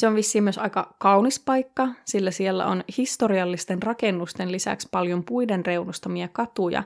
Se 0.00 0.06
on 0.06 0.14
vissiin 0.14 0.44
myös 0.44 0.58
aika 0.58 0.96
kaunis 0.98 1.40
paikka, 1.40 1.88
sillä 2.04 2.30
siellä 2.30 2.66
on 2.66 2.84
historiallisten 2.98 3.82
rakennusten 3.82 4.52
lisäksi 4.52 4.88
paljon 4.90 5.24
puiden 5.24 5.66
reunustamia 5.66 6.28
katuja, 6.28 6.82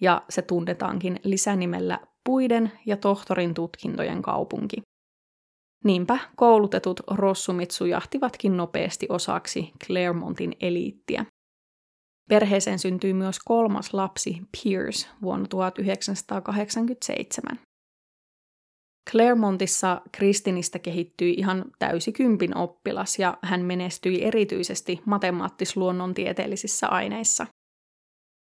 ja 0.00 0.22
se 0.28 0.42
tunnetaankin 0.42 1.20
lisänimellä 1.24 2.00
puiden 2.24 2.72
ja 2.86 2.96
tohtorin 2.96 3.54
tutkintojen 3.54 4.22
kaupunki. 4.22 4.76
Niinpä 5.84 6.18
koulutetut 6.36 7.00
rossumit 7.10 7.70
sujahtivatkin 7.70 8.56
nopeasti 8.56 9.06
osaksi 9.08 9.72
Claremontin 9.86 10.56
eliittiä. 10.60 11.26
Perheeseen 12.28 12.78
syntyi 12.78 13.14
myös 13.14 13.38
kolmas 13.44 13.94
lapsi, 13.94 14.36
Pierce, 14.52 15.08
vuonna 15.22 15.46
1987. 15.48 17.58
Claremontissa 19.10 20.00
Kristinistä 20.12 20.78
kehittyi 20.78 21.34
ihan 21.34 21.64
täysikympin 21.78 22.56
oppilas 22.56 23.18
ja 23.18 23.38
hän 23.42 23.60
menestyi 23.60 24.24
erityisesti 24.24 25.00
matemaattis-luonnontieteellisissä 25.04 26.88
aineissa. 26.88 27.46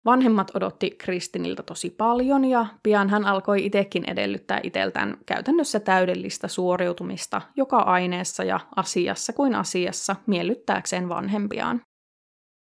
Vanhemmat 0.05 0.51
odotti 0.55 0.91
Kristiniltä 0.91 1.63
tosi 1.63 1.89
paljon 1.89 2.45
ja 2.45 2.65
pian 2.83 3.09
hän 3.09 3.25
alkoi 3.25 3.65
itsekin 3.65 4.09
edellyttää 4.09 4.59
itseltään 4.63 5.17
käytännössä 5.25 5.79
täydellistä 5.79 6.47
suoriutumista 6.47 7.41
joka 7.55 7.77
aineessa 7.77 8.43
ja 8.43 8.59
asiassa 8.75 9.33
kuin 9.33 9.55
asiassa 9.55 10.15
miellyttääkseen 10.25 11.09
vanhempiaan. 11.09 11.81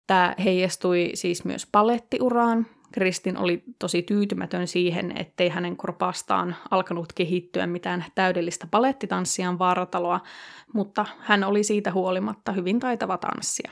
Tämä 0.07 0.35
heijastui 0.43 1.11
siis 1.13 1.45
myös 1.45 1.67
palettiuraan. 1.71 2.67
Kristin 2.93 3.37
oli 3.37 3.63
tosi 3.79 4.01
tyytymätön 4.01 4.67
siihen, 4.67 5.17
ettei 5.17 5.49
hänen 5.49 5.77
korpastaan 5.77 6.55
alkanut 6.71 7.13
kehittyä 7.13 7.67
mitään 7.67 8.05
täydellistä 8.15 8.67
palettitanssijan 8.71 9.59
vartaloa, 9.59 10.19
mutta 10.73 11.05
hän 11.19 11.43
oli 11.43 11.63
siitä 11.63 11.91
huolimatta 11.91 12.51
hyvin 12.51 12.79
taitava 12.79 13.17
tanssia. 13.17 13.71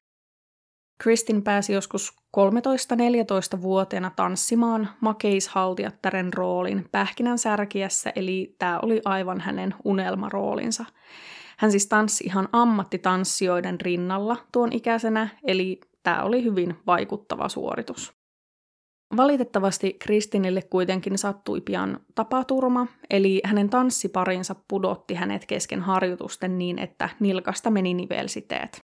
Kristin 1.03 1.43
pääsi 1.43 1.73
joskus 1.73 2.13
13-14-vuotiaana 2.37 4.11
tanssimaan 4.15 4.89
makeishaltijattaren 5.01 6.33
roolin 6.33 6.85
pähkinänsärkiässä, 6.91 8.11
eli 8.15 8.55
tämä 8.59 8.79
oli 8.79 9.01
aivan 9.05 9.41
hänen 9.41 9.75
unelmaroolinsa. 9.83 10.85
Hän 11.57 11.71
siis 11.71 11.87
tanssi 11.87 12.23
ihan 12.23 12.49
ammattitanssijoiden 12.51 13.81
rinnalla 13.81 14.37
tuon 14.51 14.73
ikäisenä, 14.73 15.27
eli 15.43 15.81
tämä 16.03 16.23
oli 16.23 16.43
hyvin 16.43 16.75
vaikuttava 16.87 17.49
suoritus. 17.49 18.13
Valitettavasti 19.17 19.93
Kristinille 19.93 20.61
kuitenkin 20.61 21.17
sattui 21.17 21.61
pian 21.61 21.99
tapaturma, 22.15 22.87
eli 23.09 23.41
hänen 23.45 23.69
tanssiparinsa 23.69 24.55
pudotti 24.67 25.13
hänet 25.13 25.45
kesken 25.45 25.81
harjoitusten 25.81 26.57
niin, 26.57 26.79
että 26.79 27.09
nilkasta 27.19 27.71
meni 27.71 27.93
nivelsiteet. 27.93 28.92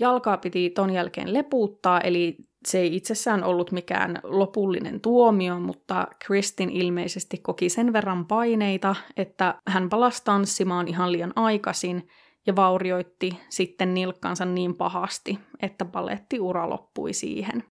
Jalkaa 0.00 0.36
piti 0.36 0.70
ton 0.70 0.90
jälkeen 0.90 1.34
lepuuttaa, 1.34 2.00
eli 2.00 2.36
se 2.66 2.78
ei 2.78 2.96
itsessään 2.96 3.44
ollut 3.44 3.72
mikään 3.72 4.20
lopullinen 4.22 5.00
tuomio, 5.00 5.60
mutta 5.60 6.08
Kristin 6.26 6.70
ilmeisesti 6.70 7.38
koki 7.38 7.68
sen 7.68 7.92
verran 7.92 8.26
paineita, 8.26 8.96
että 9.16 9.54
hän 9.68 9.88
palasi 9.88 10.24
tanssimaan 10.24 10.88
ihan 10.88 11.12
liian 11.12 11.32
aikaisin 11.36 12.08
ja 12.46 12.56
vaurioitti 12.56 13.30
sitten 13.48 13.94
nilkkansa 13.94 14.44
niin 14.44 14.74
pahasti, 14.74 15.38
että 15.62 15.84
palettiura 15.84 16.70
loppui 16.70 17.12
siihen. 17.12 17.64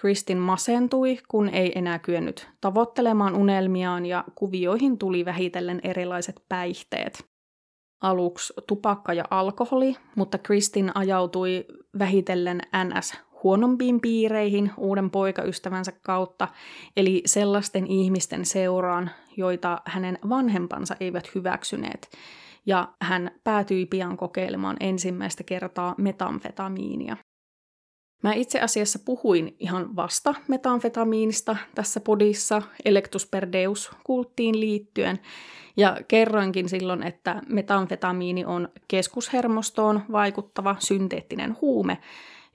Kristin 0.00 0.38
masentui, 0.38 1.18
kun 1.28 1.48
ei 1.48 1.72
enää 1.78 1.98
kyennyt 1.98 2.48
tavoittelemaan 2.60 3.36
unelmiaan 3.36 4.06
ja 4.06 4.24
kuvioihin 4.34 4.98
tuli 4.98 5.24
vähitellen 5.24 5.80
erilaiset 5.82 6.36
päihteet 6.48 7.35
aluksi 8.00 8.52
tupakka 8.66 9.12
ja 9.12 9.24
alkoholi, 9.30 9.96
mutta 10.16 10.38
Kristin 10.38 10.92
ajautui 10.94 11.64
vähitellen 11.98 12.60
NS 12.84 13.14
huonompiin 13.42 14.00
piireihin 14.00 14.72
uuden 14.76 15.10
poikaystävänsä 15.10 15.92
kautta, 16.02 16.48
eli 16.96 17.22
sellaisten 17.26 17.86
ihmisten 17.86 18.44
seuraan, 18.44 19.10
joita 19.36 19.80
hänen 19.84 20.18
vanhempansa 20.28 20.96
eivät 21.00 21.34
hyväksyneet, 21.34 22.10
ja 22.66 22.88
hän 23.02 23.30
päätyi 23.44 23.86
pian 23.86 24.16
kokeilemaan 24.16 24.76
ensimmäistä 24.80 25.44
kertaa 25.44 25.94
metamfetamiinia. 25.98 27.16
Mä 28.22 28.32
itse 28.32 28.60
asiassa 28.60 28.98
puhuin 29.04 29.56
ihan 29.60 29.96
vasta 29.96 30.34
metamfetamiinista 30.48 31.56
tässä 31.74 32.00
podissa 32.00 32.62
Electus 32.84 33.26
per 33.26 33.52
Deus 33.52 33.90
kulttiin 34.04 34.60
liittyen, 34.60 35.20
ja 35.76 35.96
kerroinkin 36.08 36.68
silloin, 36.68 37.02
että 37.02 37.42
metamfetamiini 37.48 38.44
on 38.44 38.68
keskushermostoon 38.88 40.02
vaikuttava 40.12 40.76
synteettinen 40.78 41.56
huume, 41.60 41.98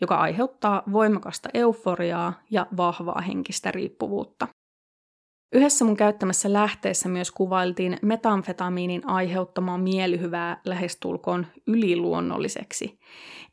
joka 0.01 0.15
aiheuttaa 0.15 0.83
voimakasta 0.91 1.49
euforiaa 1.53 2.33
ja 2.51 2.67
vahvaa 2.77 3.21
henkistä 3.21 3.71
riippuvuutta. 3.71 4.47
Yhdessä 5.53 5.85
mun 5.85 5.97
käyttämässä 5.97 6.53
lähteessä 6.53 7.09
myös 7.09 7.31
kuvailtiin 7.31 7.97
metamfetamiinin 8.01 9.07
aiheuttamaa 9.07 9.77
mielihyvää 9.77 10.61
lähestulkoon 10.65 11.47
yliluonnolliseksi. 11.67 12.99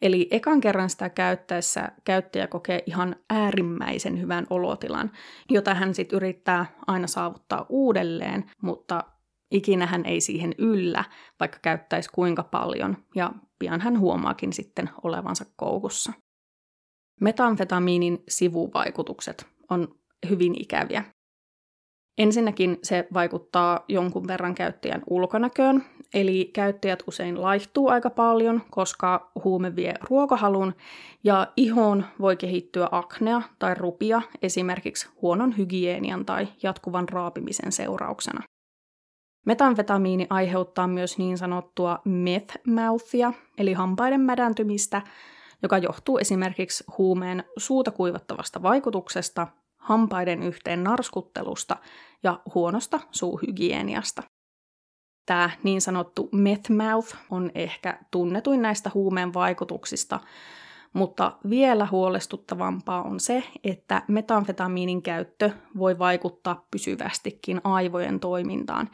Eli 0.02 0.28
ekan 0.30 0.60
kerran 0.60 0.90
sitä 0.90 1.08
käyttäessä 1.08 1.92
käyttäjä 2.04 2.46
kokee 2.46 2.82
ihan 2.86 3.16
äärimmäisen 3.30 4.20
hyvän 4.20 4.46
olotilan, 4.50 5.10
jota 5.50 5.74
hän 5.74 5.94
sitten 5.94 6.16
yrittää 6.16 6.66
aina 6.86 7.06
saavuttaa 7.06 7.66
uudelleen, 7.68 8.50
mutta 8.62 9.04
ikinä 9.50 9.86
hän 9.86 10.04
ei 10.04 10.20
siihen 10.20 10.54
yllä, 10.58 11.04
vaikka 11.40 11.58
käyttäisi 11.62 12.10
kuinka 12.12 12.42
paljon, 12.42 12.96
ja 13.14 13.32
pian 13.58 13.80
hän 13.80 13.98
huomaakin 13.98 14.52
sitten 14.52 14.90
olevansa 15.02 15.44
koukussa. 15.56 16.12
Metamfetamiinin 17.20 18.18
sivuvaikutukset 18.28 19.46
on 19.70 19.88
hyvin 20.28 20.62
ikäviä. 20.62 21.04
Ensinnäkin 22.18 22.78
se 22.82 23.08
vaikuttaa 23.14 23.84
jonkun 23.88 24.26
verran 24.26 24.54
käyttäjän 24.54 25.02
ulkonäköön, 25.06 25.84
eli 26.14 26.50
käyttäjät 26.52 27.02
usein 27.06 27.42
laihtuu 27.42 27.88
aika 27.88 28.10
paljon, 28.10 28.62
koska 28.70 29.30
huume 29.44 29.76
vie 29.76 29.94
ruokahalun, 30.10 30.74
ja 31.24 31.46
ihoon 31.56 32.04
voi 32.20 32.36
kehittyä 32.36 32.88
aknea 32.90 33.42
tai 33.58 33.74
rupia 33.74 34.22
esimerkiksi 34.42 35.08
huonon 35.22 35.56
hygienian 35.58 36.26
tai 36.26 36.48
jatkuvan 36.62 37.08
raapimisen 37.08 37.72
seurauksena. 37.72 38.42
Metamfetamiini 39.46 40.26
aiheuttaa 40.30 40.86
myös 40.88 41.18
niin 41.18 41.38
sanottua 41.38 41.98
meth 42.04 42.56
mouthia, 42.66 43.32
eli 43.58 43.72
hampaiden 43.72 44.20
mädäntymistä, 44.20 45.02
joka 45.62 45.78
johtuu 45.78 46.18
esimerkiksi 46.18 46.84
huumeen 46.98 47.44
suuta 47.56 47.90
kuivattavasta 47.90 48.62
vaikutuksesta, 48.62 49.46
hampaiden 49.88 50.42
yhteen 50.42 50.84
narskuttelusta 50.84 51.76
ja 52.22 52.40
huonosta 52.54 53.00
suuhygieniasta. 53.10 54.22
Tämä 55.26 55.50
niin 55.62 55.80
sanottu 55.80 56.28
meth 56.32 56.70
mouth 56.70 57.16
on 57.30 57.50
ehkä 57.54 57.98
tunnetuin 58.10 58.62
näistä 58.62 58.90
huumeen 58.94 59.34
vaikutuksista, 59.34 60.20
mutta 60.92 61.32
vielä 61.50 61.88
huolestuttavampaa 61.90 63.02
on 63.02 63.20
se, 63.20 63.44
että 63.64 64.02
metamfetamiinin 64.08 65.02
käyttö 65.02 65.50
voi 65.78 65.98
vaikuttaa 65.98 66.66
pysyvästikin 66.70 67.60
aivojen 67.64 68.20
toimintaan, 68.20 68.90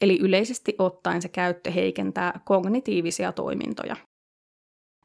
eli 0.00 0.18
yleisesti 0.20 0.74
ottaen 0.78 1.22
se 1.22 1.28
käyttö 1.28 1.70
heikentää 1.70 2.40
kognitiivisia 2.44 3.32
toimintoja. 3.32 3.96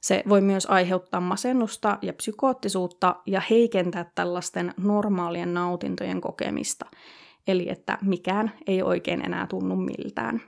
Se 0.02 0.24
voi 0.30 0.42
myös 0.42 0.66
aiheuttaa 0.66 1.22
masennusta 1.22 1.98
ja 2.02 2.14
psykoottisuutta 2.14 3.16
ja 3.26 3.42
heikentää 3.50 4.12
tällaisten 4.16 4.74
normaalien 4.78 5.54
nautintojen 5.54 6.22
kokemista, 6.22 6.86
eli 7.48 7.70
että 7.70 7.98
mikään 8.02 8.52
ei 8.68 8.82
oikein 8.82 9.26
enää 9.26 9.48
tunnu 9.48 9.76
miltään. 9.76 10.42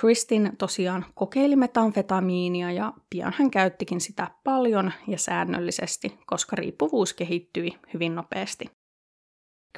Kristin 0.00 0.52
tosiaan 0.58 1.04
kokeili 1.14 1.56
metamfetamiinia 1.56 2.72
ja 2.72 2.92
pian 3.10 3.34
hän 3.38 3.50
käyttikin 3.50 4.00
sitä 4.00 4.30
paljon 4.44 4.92
ja 5.06 5.18
säännöllisesti, 5.18 6.18
koska 6.26 6.56
riippuvuus 6.56 7.14
kehittyi 7.14 7.70
hyvin 7.94 8.14
nopeasti. 8.14 8.70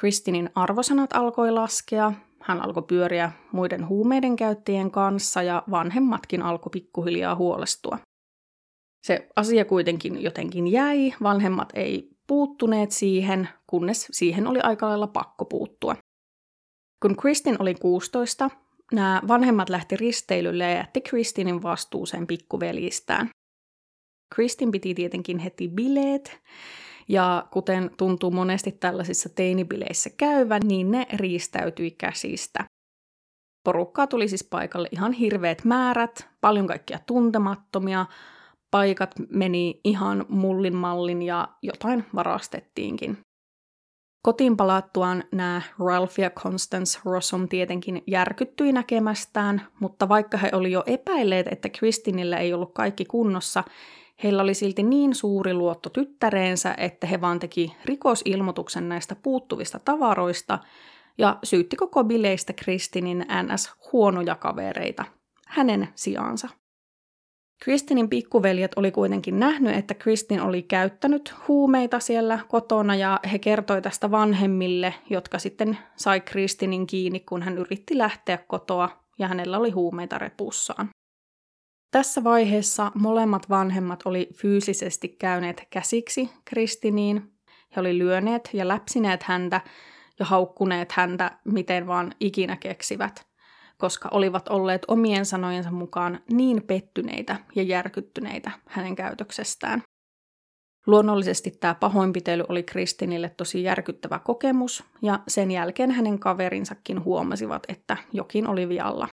Kristinin 0.01 0.51
arvosanat 0.55 1.13
alkoi 1.13 1.51
laskea, 1.51 2.13
hän 2.41 2.61
alkoi 2.61 2.83
pyöriä 2.83 3.33
muiden 3.53 3.89
huumeiden 3.89 4.37
käyttäjien 4.37 4.91
kanssa 4.91 5.43
ja 5.43 5.63
vanhemmatkin 5.71 6.43
alkoi 6.43 6.71
pikkuhiljaa 6.71 7.35
huolestua. 7.35 7.99
Se 9.07 9.29
asia 9.37 9.65
kuitenkin 9.65 10.23
jotenkin 10.23 10.67
jäi, 10.67 11.15
vanhemmat 11.23 11.69
ei 11.75 12.11
puuttuneet 12.27 12.91
siihen, 12.91 13.49
kunnes 13.67 14.09
siihen 14.11 14.47
oli 14.47 14.61
aika 14.61 14.89
lailla 14.89 15.07
pakko 15.07 15.45
puuttua. 15.45 15.97
Kun 17.03 17.17
Kristin 17.17 17.57
oli 17.59 17.75
16, 17.75 18.51
nämä 18.93 19.23
vanhemmat 19.29 19.69
lähti 19.69 19.97
risteilylle 19.97 20.65
ja 20.65 20.77
jätti 20.77 21.01
Kristinin 21.01 21.63
vastuuseen 21.63 22.27
pikkuveljistään. 22.27 23.31
Kristin 24.35 24.71
piti 24.71 24.95
tietenkin 24.95 25.39
heti 25.39 25.69
bileet, 25.69 26.41
ja 27.11 27.47
kuten 27.51 27.91
tuntuu 27.97 28.31
monesti 28.31 28.73
tällaisissa 28.73 29.29
teinibileissä 29.29 30.11
käyvän, 30.17 30.63
niin 30.65 30.91
ne 30.91 31.07
riistäytyi 31.13 31.91
käsistä. 31.91 32.65
Porukkaa 33.65 34.07
tuli 34.07 34.29
siis 34.29 34.45
paikalle 34.45 34.89
ihan 34.93 35.13
hirveät 35.13 35.65
määrät, 35.65 36.29
paljon 36.41 36.67
kaikkia 36.67 36.99
tuntemattomia, 37.07 38.07
paikat 38.71 39.11
meni 39.31 39.81
ihan 39.85 40.27
mullin 40.29 40.77
mallin 40.77 41.23
ja 41.23 41.49
jotain 41.63 42.05
varastettiinkin. 42.15 43.19
Kotiin 44.23 44.57
palattuaan 44.57 45.25
nämä 45.33 45.63
Ralph 45.79 46.19
ja 46.19 46.31
Constance 46.31 47.01
Rossum 47.05 47.49
tietenkin 47.49 48.03
järkyttyi 48.07 48.73
näkemästään, 48.73 49.67
mutta 49.81 50.09
vaikka 50.09 50.39
he 50.39 50.51
oli 50.53 50.73
jo 50.73 50.83
epäilleet, 50.87 51.47
että 51.51 51.69
Kristinillä 51.69 52.39
ei 52.39 52.53
ollut 52.53 52.75
kaikki 52.75 53.05
kunnossa, 53.05 53.65
Heillä 54.23 54.43
oli 54.43 54.55
silti 54.55 54.83
niin 54.83 55.15
suuri 55.15 55.55
luotto 55.55 55.91
tyttäreensä, 55.91 56.75
että 56.79 57.07
he 57.07 57.21
vaan 57.21 57.39
teki 57.39 57.77
rikosilmoituksen 57.85 58.89
näistä 58.89 59.17
puuttuvista 59.23 59.79
tavaroista 59.79 60.59
ja 61.19 61.39
syytti 61.45 61.77
koko 61.77 62.05
bileistä 62.05 62.53
Kristinin 62.53 63.27
NS 63.43 63.73
huonoja 63.93 64.35
kavereita, 64.35 65.05
hänen 65.49 65.89
sijaansa. 65.95 66.49
Kristinin 67.63 68.09
pikkuveljet 68.09 68.73
oli 68.77 68.91
kuitenkin 68.91 69.41
nähnyt, 69.41 69.77
että 69.77 69.95
Kristin 69.95 70.41
oli 70.41 70.63
käyttänyt 70.63 71.35
huumeita 71.49 72.01
siellä 72.01 72.39
kotona 72.49 72.95
ja 72.95 73.21
he 73.33 73.39
kertoi 73.39 73.83
tästä 73.83 74.11
vanhemmille, 74.11 74.95
jotka 75.11 75.39
sitten 75.39 75.79
sai 75.97 76.21
Kristinin 76.21 76.87
kiinni, 76.87 77.21
kun 77.21 77.43
hän 77.43 77.59
yritti 77.59 77.99
lähteä 77.99 78.39
kotoa 78.39 78.89
ja 79.19 79.29
hänellä 79.29 79.59
oli 79.59 79.71
huumeita 79.71 80.19
repussaan. 80.19 80.89
Tässä 81.91 82.25
vaiheessa 82.25 82.93
molemmat 82.95 83.49
vanhemmat 83.49 84.01
oli 84.05 84.29
fyysisesti 84.35 85.09
käyneet 85.09 85.67
käsiksi 85.71 86.31
Kristiniin. 86.45 87.33
He 87.77 87.81
oli 87.81 87.99
lyöneet 87.99 88.51
ja 88.53 88.69
läpsineet 88.69 89.23
häntä 89.23 89.61
ja 90.19 90.25
haukkuneet 90.25 90.93
häntä 90.93 91.31
miten 91.45 91.87
vaan 91.87 92.13
ikinä 92.21 92.57
keksivät, 92.57 93.27
koska 93.79 94.09
olivat 94.13 94.49
olleet 94.49 94.83
omien 94.89 95.27
sanojensa 95.27 95.71
mukaan 95.71 96.21
niin 96.33 96.63
pettyneitä 96.63 97.37
ja 97.55 97.63
järkyttyneitä 97.63 98.51
hänen 98.67 98.97
käytöksestään. 98.97 99.83
Luonnollisesti 100.87 101.51
tämä 101.51 101.75
pahoinpitely 101.75 102.45
oli 102.49 102.63
Kristinille 102.63 103.29
tosi 103.29 103.63
järkyttävä 103.63 104.19
kokemus, 104.19 104.85
ja 105.03 105.21
sen 105.29 105.51
jälkeen 105.51 105.91
hänen 105.91 106.19
kaverinsakin 106.19 107.05
huomasivat, 107.05 107.63
että 107.69 107.97
jokin 108.13 108.47
oli 108.47 108.69
vialla. 108.69 109.09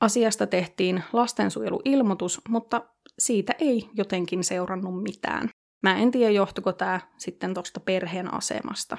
Asiasta 0.00 0.46
tehtiin 0.46 1.02
lastensuojeluilmoitus, 1.12 2.40
mutta 2.48 2.82
siitä 3.18 3.54
ei 3.58 3.88
jotenkin 3.94 4.44
seurannut 4.44 5.02
mitään. 5.02 5.48
Mä 5.82 5.96
en 5.96 6.10
tiedä, 6.10 6.30
johtuiko 6.30 6.72
tämä 6.72 7.00
sitten 7.18 7.54
tuosta 7.54 7.80
perheen 7.80 8.34
asemasta. 8.34 8.96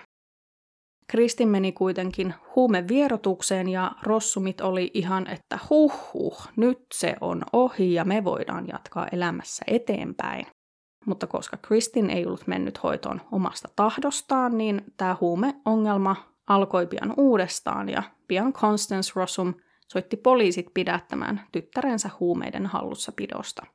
Kristin 1.08 1.48
meni 1.48 1.72
kuitenkin 1.72 2.34
huumevierotukseen 2.56 3.70
ja 3.70 3.92
Rossumit 4.04 4.62
oli 4.62 4.92
ihan, 4.94 5.28
että 5.28 5.60
huh 5.70 6.14
huh, 6.14 6.48
nyt 6.56 6.80
se 6.94 7.16
on 7.22 7.44
ohi 7.54 7.94
ja 7.94 8.06
me 8.06 8.24
voidaan 8.24 8.68
jatkaa 8.68 9.08
elämässä 9.12 9.64
eteenpäin. 9.68 10.48
Mutta 11.06 11.28
koska 11.28 11.58
Kristin 11.58 12.10
ei 12.10 12.26
ollut 12.26 12.48
mennyt 12.48 12.84
hoitoon 12.84 13.22
omasta 13.32 13.70
tahdostaan, 13.76 14.58
niin 14.58 14.82
tämä 14.98 15.18
huumeongelma 15.22 16.16
alkoi 16.48 16.88
pian 16.88 17.14
uudestaan 17.18 17.90
ja 17.90 18.04
pian 18.28 18.54
Constance 18.54 19.12
Rossum– 19.16 19.54
soitti 19.92 20.18
poliisit 20.18 20.68
pidättämään 20.74 21.42
tyttärensä 21.52 22.10
huumeiden 22.20 22.66
hallussapidosta. 22.66 23.66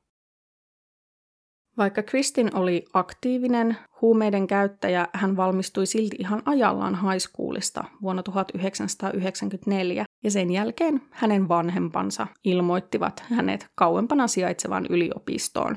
Vaikka 1.79 2.03
Kristin 2.03 2.57
oli 2.57 2.85
aktiivinen 2.93 3.77
huumeiden 4.01 4.47
käyttäjä, 4.47 5.09
hän 5.13 5.37
valmistui 5.37 5.87
silti 5.87 6.17
ihan 6.19 6.43
ajallaan 6.45 6.95
high 6.95 7.19
schoolista 7.19 7.85
vuonna 8.03 8.23
1994 8.23 10.05
ja 10.25 10.31
sen 10.31 10.51
jälkeen 10.51 11.03
hänen 11.11 11.49
vanhempansa 11.49 12.27
ilmoittivat 12.45 13.25
hänet 13.31 13.67
kauempana 13.75 14.27
sijaitsevaan 14.29 14.87
yliopistoon. 14.91 15.77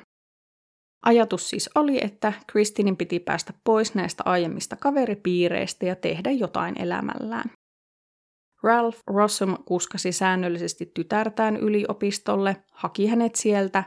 Ajatus 1.06 1.50
siis 1.50 1.70
oli, 1.76 2.00
että 2.04 2.34
Kristinin 2.48 2.98
piti 2.98 3.20
päästä 3.20 3.54
pois 3.64 3.96
näistä 3.96 4.24
aiemmista 4.26 4.76
kaveripiireistä 4.76 5.86
ja 5.86 5.96
tehdä 5.96 6.32
jotain 6.32 6.82
elämällään. 6.82 7.52
Ralph 8.64 9.00
Rossum 9.08 9.58
kuskasi 9.66 10.12
säännöllisesti 10.12 10.92
tytärtään 10.94 11.58
yliopistolle, 11.58 12.56
haki 12.72 13.08
hänet 13.08 13.36
sieltä 13.36 13.84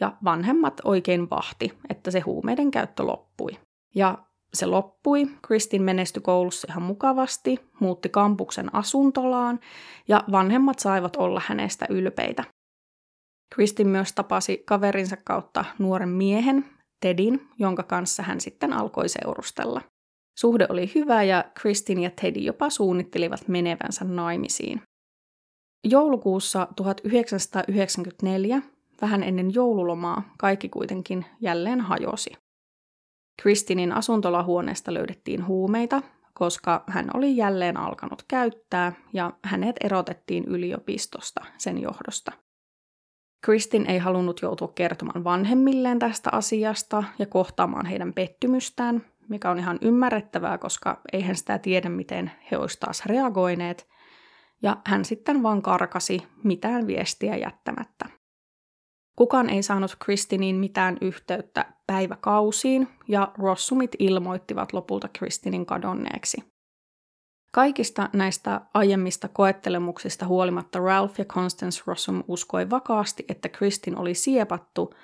ja 0.00 0.16
vanhemmat 0.24 0.80
oikein 0.84 1.30
vahti, 1.30 1.72
että 1.90 2.10
se 2.10 2.20
huumeiden 2.20 2.70
käyttö 2.70 3.02
loppui. 3.02 3.50
Ja 3.94 4.18
se 4.54 4.66
loppui, 4.66 5.26
Kristin 5.42 5.82
menestyi 5.82 6.22
koulussa 6.22 6.66
ihan 6.70 6.82
mukavasti, 6.82 7.70
muutti 7.80 8.08
kampuksen 8.08 8.74
asuntolaan 8.74 9.60
ja 10.08 10.24
vanhemmat 10.32 10.78
saivat 10.78 11.16
olla 11.16 11.42
hänestä 11.46 11.86
ylpeitä. 11.90 12.44
Kristin 13.54 13.88
myös 13.88 14.12
tapasi 14.12 14.62
kaverinsa 14.66 15.16
kautta 15.16 15.64
nuoren 15.78 16.08
miehen, 16.08 16.64
Tedin, 17.00 17.48
jonka 17.58 17.82
kanssa 17.82 18.22
hän 18.22 18.40
sitten 18.40 18.72
alkoi 18.72 19.08
seurustella. 19.08 19.80
Suhde 20.38 20.66
oli 20.68 20.90
hyvä 20.94 21.22
ja 21.22 21.44
Kristin 21.54 21.98
ja 22.02 22.10
Teddy 22.10 22.40
jopa 22.40 22.70
suunnittelivat 22.70 23.48
menevänsä 23.48 24.04
naimisiin. 24.04 24.82
Joulukuussa 25.84 26.68
1994, 26.76 28.62
vähän 29.02 29.22
ennen 29.22 29.54
joululomaa, 29.54 30.34
kaikki 30.38 30.68
kuitenkin 30.68 31.24
jälleen 31.40 31.80
hajosi. 31.80 32.32
Kristinin 33.42 33.92
asuntolahuoneesta 33.92 34.94
löydettiin 34.94 35.46
huumeita, 35.46 36.02
koska 36.34 36.84
hän 36.86 37.10
oli 37.14 37.36
jälleen 37.36 37.76
alkanut 37.76 38.24
käyttää 38.28 38.92
ja 39.12 39.32
hänet 39.44 39.76
erotettiin 39.84 40.44
yliopistosta 40.44 41.44
sen 41.58 41.82
johdosta. 41.82 42.32
Kristin 43.44 43.86
ei 43.86 43.98
halunnut 43.98 44.42
joutua 44.42 44.72
kertomaan 44.74 45.24
vanhemmilleen 45.24 45.98
tästä 45.98 46.30
asiasta 46.32 47.04
ja 47.18 47.26
kohtaamaan 47.26 47.86
heidän 47.86 48.12
pettymystään, 48.12 49.04
mikä 49.28 49.50
on 49.50 49.58
ihan 49.58 49.78
ymmärrettävää, 49.82 50.58
koska 50.58 51.00
eihän 51.12 51.36
sitä 51.36 51.58
tiedä, 51.58 51.88
miten 51.88 52.30
he 52.50 52.58
olisivat 52.58 52.80
taas 52.80 53.06
reagoineet. 53.06 53.88
Ja 54.62 54.76
hän 54.86 55.04
sitten 55.04 55.42
vaan 55.42 55.62
karkasi 55.62 56.22
mitään 56.44 56.86
viestiä 56.86 57.36
jättämättä. 57.36 58.08
Kukaan 59.16 59.50
ei 59.50 59.62
saanut 59.62 59.96
Kristiniin 60.04 60.56
mitään 60.56 60.96
yhteyttä 61.00 61.72
päiväkausiin, 61.86 62.88
ja 63.08 63.32
Rossumit 63.38 63.90
ilmoittivat 63.98 64.72
lopulta 64.72 65.08
Kristinin 65.08 65.66
kadonneeksi. 65.66 66.54
Kaikista 67.52 68.08
näistä 68.12 68.60
aiemmista 68.74 69.28
koettelemuksista 69.28 70.26
huolimatta 70.26 70.78
Ralph 70.78 71.18
ja 71.18 71.24
Constance 71.24 71.82
Rossum 71.86 72.24
uskoi 72.28 72.70
vakaasti, 72.70 73.24
että 73.28 73.48
Kristin 73.48 73.98
oli 73.98 74.14
siepattu, 74.14 74.94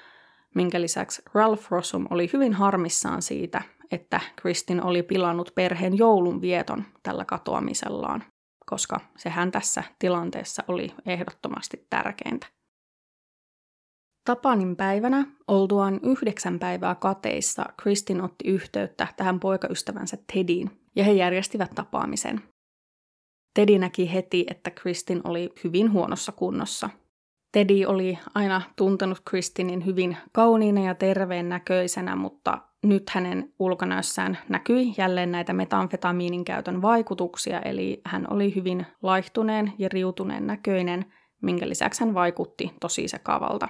minkä 0.55 0.81
lisäksi 0.81 1.23
Ralph 1.35 1.71
Rossum 1.71 2.07
oli 2.11 2.31
hyvin 2.33 2.53
harmissaan 2.53 3.23
siitä, 3.23 3.63
että 3.91 4.21
Kristin 4.37 4.85
oli 4.85 5.03
pilannut 5.03 5.53
perheen 5.55 5.99
joulunvieton 5.99 6.85
tällä 7.03 7.25
katoamisellaan, 7.25 8.25
koska 8.67 9.01
sehän 9.17 9.51
tässä 9.51 9.83
tilanteessa 9.99 10.65
oli 10.69 10.95
ehdottomasti 11.07 11.87
tärkeintä. 11.91 12.47
Tapanin 14.25 14.77
päivänä, 14.77 15.27
oltuaan 15.49 16.01
yhdeksän 16.03 16.59
päivää 16.59 16.95
kateissa, 16.95 17.67
Kristin 17.77 18.23
otti 18.23 18.49
yhteyttä 18.49 19.07
tähän 19.17 19.41
poikaystävänsä 19.41 20.19
Tedin 20.33 20.81
ja 20.97 21.05
he 21.05 21.13
järjestivät 21.13 21.71
tapaamisen. 21.75 22.43
Teddy 23.55 23.79
näki 23.79 24.13
heti, 24.13 24.47
että 24.51 24.71
Kristin 24.71 25.21
oli 25.25 25.53
hyvin 25.65 25.93
huonossa 25.93 26.33
kunnossa. 26.33 26.91
Teddy 27.53 27.85
oli 27.87 28.19
aina 28.35 28.63
tuntenut 28.77 29.21
Kristinin 29.25 29.87
hyvin 29.87 30.17
kauniina 30.33 30.85
ja 30.85 30.95
terveen 30.95 31.49
näköisenä, 31.49 32.17
mutta 32.17 32.59
nyt 32.83 33.11
hänen 33.11 33.53
ulkonäössään 33.59 34.39
näkyi 34.49 34.95
jälleen 34.99 35.33
näitä 35.33 35.53
metamfetamiinin 35.53 36.45
käytön 36.45 36.83
vaikutuksia, 36.83 37.61
eli 37.61 38.01
hän 38.05 38.27
oli 38.31 38.55
hyvin 38.55 38.87
laihtuneen 39.03 39.73
ja 39.79 39.89
riutuneen 39.93 40.47
näköinen, 40.47 41.05
minkä 41.43 41.69
lisäksi 41.69 42.05
hän 42.05 42.15
vaikutti 42.15 42.73
tosi 42.81 43.09
sekavalta. 43.09 43.69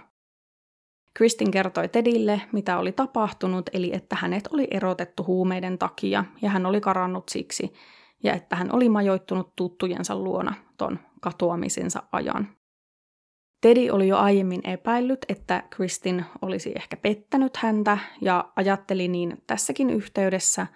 Kristin 1.15 1.51
kertoi 1.51 1.89
Tedille, 1.89 2.43
mitä 2.53 2.79
oli 2.79 2.93
tapahtunut, 2.93 3.71
eli 3.73 3.95
että 3.95 4.17
hänet 4.17 4.49
oli 4.53 4.69
erotettu 4.71 5.25
huumeiden 5.25 5.79
takia 5.79 6.25
ja 6.43 6.51
hän 6.51 6.67
oli 6.67 6.81
karannut 6.81 7.29
siksi, 7.29 7.73
ja 8.23 8.35
että 8.35 8.57
hän 8.57 8.73
oli 8.73 8.89
majoittunut 8.89 9.57
tuttujensa 9.57 10.17
luona 10.17 10.55
ton 10.79 10.99
katoamisensa 11.21 12.03
ajan. 12.13 12.49
Teddy 13.61 13.91
oli 13.91 14.09
jo 14.09 14.17
aiemmin 14.17 14.61
epäillyt, 14.65 15.19
että 15.29 15.63
Kristin 15.71 16.25
olisi 16.43 16.73
ehkä 16.77 16.97
pettänyt 16.97 17.57
häntä 17.57 17.99
ja 18.21 18.53
ajatteli 18.57 19.09
niin 19.09 19.43
tässäkin 19.47 19.91
yhteydessä, 19.91 20.67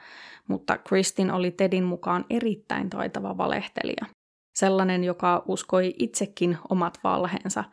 mutta 0.48 0.78
Kristin 0.78 1.30
oli 1.30 1.50
Tedin 1.50 1.84
mukaan 1.84 2.24
erittäin 2.30 2.90
taitava 2.90 3.36
valehtelija. 3.36 4.06
Sellainen, 4.54 5.04
joka 5.04 5.42
uskoi 5.48 5.94
itsekin 5.98 6.58
omat 6.68 6.98
valheensa 7.04 7.64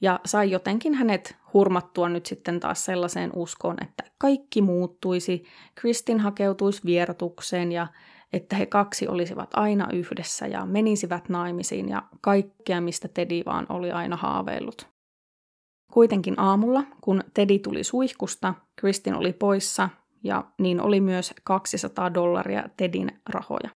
ja 0.00 0.20
sai 0.24 0.50
jotenkin 0.50 0.94
hänet 0.94 1.36
hurmattua 1.54 2.08
nyt 2.08 2.26
sitten 2.26 2.60
taas 2.60 2.84
sellaiseen 2.84 3.30
uskoon, 3.36 3.76
että 3.82 4.04
kaikki 4.18 4.62
muuttuisi, 4.62 5.44
Kristin 5.74 6.20
hakeutuisi 6.20 6.80
vierotukseen 6.84 7.72
ja 7.72 7.86
että 8.32 8.56
he 8.56 8.66
kaksi 8.66 9.08
olisivat 9.08 9.50
aina 9.54 9.88
yhdessä 9.92 10.46
ja 10.46 10.66
menisivät 10.66 11.28
naimisiin 11.28 11.88
ja 11.88 12.02
kaikkea, 12.20 12.80
mistä 12.80 13.08
Teddy 13.08 13.42
vaan 13.46 13.66
oli 13.68 13.92
aina 13.92 14.16
haaveillut. 14.16 14.88
Kuitenkin 15.92 16.40
aamulla, 16.40 16.84
kun 17.00 17.24
Teddy 17.34 17.58
tuli 17.58 17.84
suihkusta, 17.84 18.54
Kristin 18.76 19.14
oli 19.14 19.32
poissa 19.32 19.88
ja 20.24 20.44
niin 20.58 20.80
oli 20.80 21.00
myös 21.00 21.34
200 21.44 22.14
dollaria 22.14 22.68
Tedin 22.76 23.20
rahoja. 23.28 23.70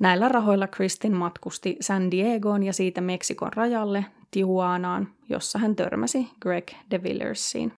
Näillä 0.00 0.28
rahoilla 0.28 0.66
Kristin 0.66 1.16
matkusti 1.16 1.76
San 1.80 2.10
Diegoon 2.10 2.62
ja 2.62 2.72
siitä 2.72 3.00
Meksikon 3.00 3.52
rajalle 3.52 4.04
Tijuanaan, 4.30 5.08
jossa 5.28 5.58
hän 5.58 5.76
törmäsi 5.76 6.28
Greg 6.40 6.70
DeVillersiin. 6.90 7.72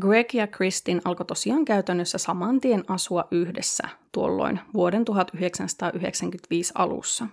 Greg 0.00 0.34
ja 0.34 0.46
Kristin 0.46 1.00
alkoi 1.04 1.26
tosiaan 1.26 1.64
käytännössä 1.64 2.18
saman 2.18 2.60
tien 2.60 2.84
asua 2.88 3.24
yhdessä 3.30 3.88
tuolloin 4.12 4.60
vuoden 4.74 5.04
1995 5.04 6.72
alussa. 6.74 7.26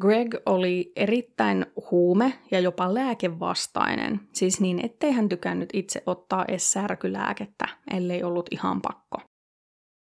Greg 0.00 0.34
oli 0.46 0.92
erittäin 0.96 1.66
huume- 1.90 2.38
ja 2.50 2.60
jopa 2.60 2.94
lääkevastainen, 2.94 4.20
siis 4.32 4.60
niin 4.60 4.84
ettei 4.84 5.12
hän 5.12 5.28
tykännyt 5.28 5.70
itse 5.72 6.02
ottaa 6.06 6.44
edes 6.48 6.72
särkylääkettä, 6.72 7.68
ellei 7.94 8.22
ollut 8.22 8.48
ihan 8.50 8.80
pakko. 8.80 9.18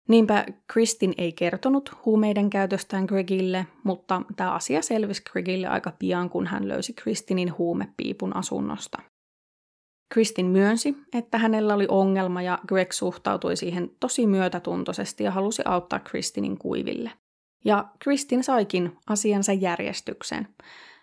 Niinpä 0.07 0.45
Kristin 0.67 1.13
ei 1.17 1.31
kertonut 1.31 1.91
huumeiden 2.05 2.49
käytöstään 2.49 3.05
Gregille, 3.05 3.67
mutta 3.83 4.21
tämä 4.35 4.51
asia 4.51 4.81
selvisi 4.81 5.23
Gregille 5.31 5.67
aika 5.67 5.93
pian, 5.99 6.29
kun 6.29 6.47
hän 6.47 6.67
löysi 6.67 6.93
Kristinin 6.93 7.57
huumepiipun 7.57 8.35
asunnosta. 8.35 9.01
Kristin 10.09 10.45
myönsi, 10.45 10.97
että 11.13 11.37
hänellä 11.37 11.73
oli 11.73 11.85
ongelma 11.89 12.41
ja 12.41 12.59
Greg 12.67 12.91
suhtautui 12.91 13.55
siihen 13.55 13.91
tosi 13.99 14.27
myötätuntoisesti 14.27 15.23
ja 15.23 15.31
halusi 15.31 15.61
auttaa 15.65 15.99
Kristinin 15.99 16.57
kuiville. 16.57 17.11
Ja 17.65 17.85
Kristin 17.99 18.43
saikin 18.43 18.97
asiansa 19.07 19.53
järjestykseen. 19.53 20.47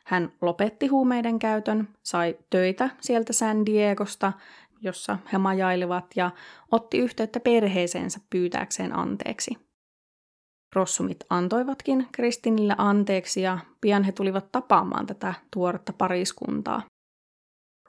Hän 0.05 0.33
lopetti 0.41 0.87
huumeiden 0.87 1.39
käytön, 1.39 1.89
sai 2.03 2.37
töitä 2.51 2.91
sieltä 3.01 3.33
San 3.33 3.67
Diegosta, 3.67 4.33
jossa 4.81 5.19
he 5.33 5.39
majailivat 5.39 6.05
ja 6.17 6.31
otti 6.73 6.99
yhteyttä 6.99 7.41
perheeseensä 7.41 8.21
pyytääkseen 8.31 8.99
anteeksi. 8.99 9.59
Rossumit 10.75 11.25
antoivatkin 11.31 12.09
Kristinille 12.13 12.75
anteeksi 12.79 13.43
ja 13.43 13.59
pian 13.81 14.05
he 14.05 14.13
tulivat 14.13 14.53
tapaamaan 14.53 15.07
tätä 15.07 15.35
tuoretta 15.51 15.93
pariskuntaa. 15.93 16.83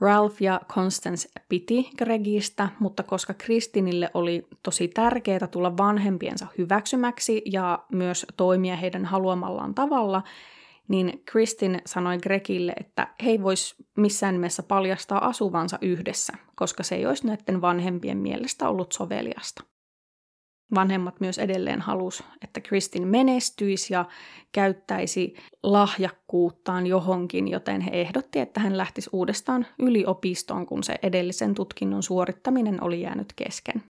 Ralph 0.02 0.42
ja 0.42 0.62
Constance 0.68 1.30
piti 1.50 1.90
Gregistä, 1.98 2.70
mutta 2.80 3.04
koska 3.04 3.34
Kristinille 3.34 4.12
oli 4.14 4.48
tosi 4.64 4.88
tärkeää 4.88 5.48
tulla 5.52 5.78
vanhempiensa 5.78 6.48
hyväksymäksi 6.58 7.42
ja 7.46 7.80
myös 7.92 8.26
toimia 8.38 8.76
heidän 8.76 9.06
haluamallaan 9.06 9.76
tavalla, 9.76 10.24
niin 10.88 11.22
Kristin 11.26 11.82
sanoi 11.86 12.18
Gregille, 12.18 12.74
että 12.80 13.08
he 13.24 13.30
ei 13.30 13.44
voisi 13.44 13.76
missään 13.98 14.36
nimessä 14.36 14.64
paljastaa 14.64 15.28
asuvansa 15.28 15.78
yhdessä, 15.82 16.34
koska 16.56 16.84
se 16.84 16.96
ei 16.96 17.06
olisi 17.06 17.28
näiden 17.28 17.62
vanhempien 17.62 18.18
mielestä 18.18 18.70
ollut 18.70 18.92
soveliasta. 18.92 19.64
Vanhemmat 20.76 21.20
myös 21.20 21.38
edelleen 21.38 21.82
halus, 21.82 22.24
että 22.44 22.62
Kristin 22.62 23.08
menestyisi 23.08 23.94
ja 23.94 24.06
käyttäisi 24.52 25.36
lahjakkuuttaan 25.64 26.88
johonkin, 26.88 27.48
joten 27.48 27.82
he 27.82 27.92
ehdotti, 27.94 28.40
että 28.40 28.60
hän 28.60 28.78
lähtisi 28.78 29.10
uudestaan 29.14 29.66
yliopistoon, 29.80 30.66
kun 30.66 30.84
se 30.84 30.96
edellisen 31.04 31.54
tutkinnon 31.54 32.04
suorittaminen 32.04 32.84
oli 32.84 33.02
jäänyt 33.02 33.34
kesken. 33.36 33.84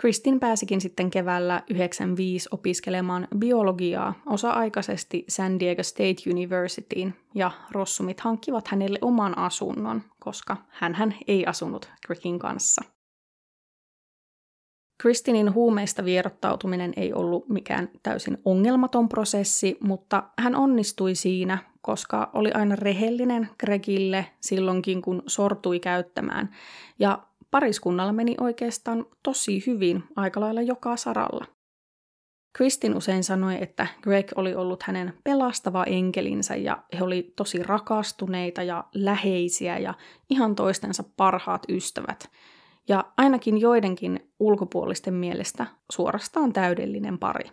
Kristin 0.00 0.40
pääsikin 0.40 0.80
sitten 0.80 1.10
keväällä 1.10 1.62
95 1.70 2.48
opiskelemaan 2.52 3.28
biologiaa 3.38 4.14
osa-aikaisesti 4.26 5.24
San 5.28 5.60
Diego 5.60 5.82
State 5.82 6.30
Universityin 6.30 7.14
ja 7.34 7.50
Rossumit 7.70 8.20
hankkivat 8.20 8.68
hänelle 8.68 8.98
oman 9.02 9.38
asunnon, 9.38 10.02
koska 10.18 10.56
hän 10.68 11.14
ei 11.26 11.46
asunut 11.46 11.90
Gregin 12.06 12.38
kanssa. 12.38 12.93
Kristinin 15.02 15.54
huumeista 15.54 16.04
vierottautuminen 16.04 16.92
ei 16.96 17.12
ollut 17.12 17.48
mikään 17.48 17.88
täysin 18.02 18.38
ongelmaton 18.44 19.08
prosessi, 19.08 19.76
mutta 19.80 20.22
hän 20.38 20.56
onnistui 20.56 21.14
siinä, 21.14 21.58
koska 21.80 22.30
oli 22.34 22.52
aina 22.52 22.76
rehellinen 22.76 23.48
Gregille 23.60 24.26
silloinkin, 24.40 25.02
kun 25.02 25.22
sortui 25.26 25.80
käyttämään, 25.80 26.50
ja 26.98 27.18
pariskunnalla 27.50 28.12
meni 28.12 28.34
oikeastaan 28.40 29.06
tosi 29.22 29.62
hyvin 29.66 30.04
aika 30.16 30.40
lailla 30.40 30.62
joka 30.62 30.96
saralla. 30.96 31.44
Kristin 32.56 32.96
usein 32.96 33.24
sanoi, 33.24 33.58
että 33.60 33.86
Greg 34.02 34.26
oli 34.36 34.54
ollut 34.54 34.82
hänen 34.82 35.12
pelastava 35.24 35.84
enkelinsä 35.84 36.56
ja 36.56 36.82
he 36.98 37.04
oli 37.04 37.32
tosi 37.36 37.62
rakastuneita 37.62 38.62
ja 38.62 38.84
läheisiä 38.94 39.78
ja 39.78 39.94
ihan 40.30 40.54
toistensa 40.54 41.04
parhaat 41.16 41.62
ystävät. 41.68 42.30
Ja 42.88 43.04
ainakin 43.16 43.60
joidenkin 43.60 44.32
ulkopuolisten 44.38 45.14
mielestä 45.14 45.66
suorastaan 45.92 46.52
täydellinen 46.52 47.18
pari. 47.18 47.50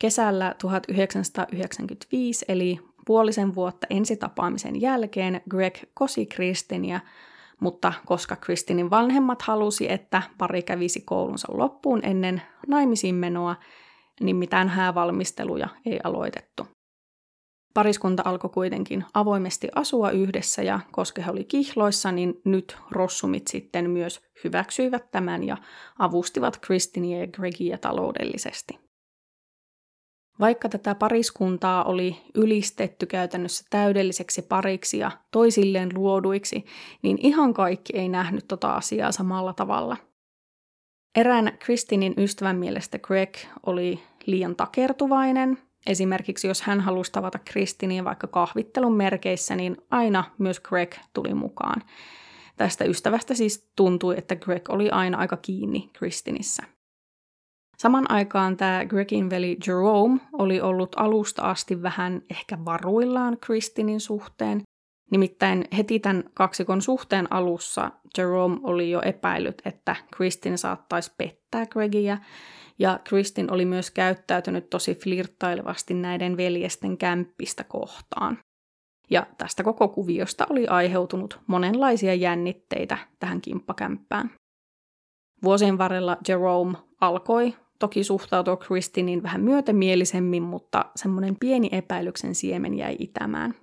Kesällä 0.00 0.54
1995, 0.58 2.44
eli 2.48 2.78
puolisen 3.06 3.54
vuotta 3.54 3.86
ensitapaamisen 3.90 4.80
jälkeen, 4.80 5.40
Greg 5.50 5.74
kosi 5.94 6.26
Kristinia 6.26 7.00
mutta 7.60 7.92
koska 8.06 8.36
Kristinin 8.36 8.90
vanhemmat 8.90 9.42
halusi, 9.42 9.92
että 9.92 10.22
pari 10.38 10.62
kävisi 10.62 11.00
koulunsa 11.00 11.48
loppuun 11.50 12.00
ennen 12.02 12.42
naimisiin 12.66 13.14
menoa, 13.14 13.56
niin 14.20 14.36
mitään 14.36 14.68
häävalmisteluja 14.68 15.68
ei 15.86 16.00
aloitettu. 16.04 16.66
Pariskunta 17.76 18.22
alkoi 18.26 18.50
kuitenkin 18.50 19.04
avoimesti 19.14 19.68
asua 19.74 20.10
yhdessä 20.10 20.62
ja 20.62 20.80
koska 20.92 21.22
he 21.22 21.30
oli 21.30 21.44
kihloissa, 21.44 22.12
niin 22.12 22.40
nyt 22.44 22.76
rossumit 22.90 23.46
sitten 23.48 23.90
myös 23.90 24.20
hyväksyivät 24.44 25.10
tämän 25.10 25.44
ja 25.44 25.56
avustivat 25.98 26.56
Kristinia 26.56 27.18
ja 27.18 27.26
Gregia 27.26 27.78
taloudellisesti. 27.78 28.78
Vaikka 30.40 30.68
tätä 30.68 30.94
pariskuntaa 30.94 31.84
oli 31.84 32.16
ylistetty 32.34 33.06
käytännössä 33.06 33.64
täydelliseksi 33.70 34.42
pariksi 34.42 34.98
ja 34.98 35.10
toisilleen 35.32 35.90
luoduiksi, 35.94 36.64
niin 37.02 37.18
ihan 37.20 37.54
kaikki 37.54 37.92
ei 37.96 38.08
nähnyt 38.08 38.44
tota 38.48 38.70
asiaa 38.70 39.12
samalla 39.12 39.52
tavalla. 39.52 39.96
Erään 41.16 41.58
Kristinin 41.58 42.14
ystävän 42.16 42.56
mielestä 42.56 42.98
Greg 42.98 43.36
oli 43.66 44.02
liian 44.26 44.56
takertuvainen. 44.56 45.58
Esimerkiksi 45.86 46.48
jos 46.48 46.62
hän 46.62 46.80
halusi 46.80 47.12
tavata 47.12 47.38
Kristinia 47.38 48.04
vaikka 48.04 48.26
kahvittelun 48.26 48.96
merkeissä, 48.96 49.56
niin 49.56 49.76
aina 49.90 50.24
myös 50.38 50.60
Greg 50.60 50.94
tuli 51.12 51.34
mukaan. 51.34 51.82
Tästä 52.56 52.84
ystävästä 52.84 53.34
siis 53.34 53.70
tuntui, 53.76 54.14
että 54.18 54.36
Greg 54.36 54.70
oli 54.70 54.90
aina 54.90 55.18
aika 55.18 55.36
kiinni 55.36 55.90
Kristinissä. 55.92 56.62
Saman 57.78 58.10
aikaan 58.10 58.56
tämä 58.56 58.84
Gregin 58.84 59.30
veli 59.30 59.56
Jerome 59.66 60.20
oli 60.32 60.60
ollut 60.60 60.92
alusta 60.96 61.42
asti 61.42 61.82
vähän 61.82 62.22
ehkä 62.30 62.58
varuillaan 62.64 63.38
Kristinin 63.40 64.00
suhteen. 64.00 64.62
Nimittäin 65.10 65.64
heti 65.76 66.00
tämän 66.00 66.24
kaksikon 66.34 66.82
suhteen 66.82 67.32
alussa 67.32 67.90
Jerome 68.18 68.58
oli 68.62 68.90
jo 68.90 69.00
epäillyt, 69.04 69.62
että 69.64 69.96
Kristin 70.16 70.58
saattaisi 70.58 71.14
pettää 71.18 71.66
Gregia, 71.66 72.18
ja 72.78 73.00
Kristin 73.04 73.52
oli 73.52 73.64
myös 73.64 73.90
käyttäytynyt 73.90 74.70
tosi 74.70 74.94
flirttailevasti 74.94 75.94
näiden 75.94 76.36
veljesten 76.36 76.98
kämppistä 76.98 77.64
kohtaan. 77.64 78.38
Ja 79.10 79.26
tästä 79.38 79.62
koko 79.64 79.88
kuviosta 79.88 80.46
oli 80.50 80.66
aiheutunut 80.66 81.40
monenlaisia 81.46 82.14
jännitteitä 82.14 82.98
tähän 83.18 83.40
kimppakämppään. 83.40 84.30
Vuosien 85.42 85.78
varrella 85.78 86.16
Jerome 86.28 86.78
alkoi 87.00 87.54
toki 87.78 88.04
suhtautua 88.04 88.56
Kristinin 88.56 89.22
vähän 89.22 89.40
myötämielisemmin, 89.40 90.42
mutta 90.42 90.84
semmoinen 90.96 91.36
pieni 91.40 91.68
epäilyksen 91.72 92.34
siemen 92.34 92.74
jäi 92.74 92.96
itämään. 92.98 93.54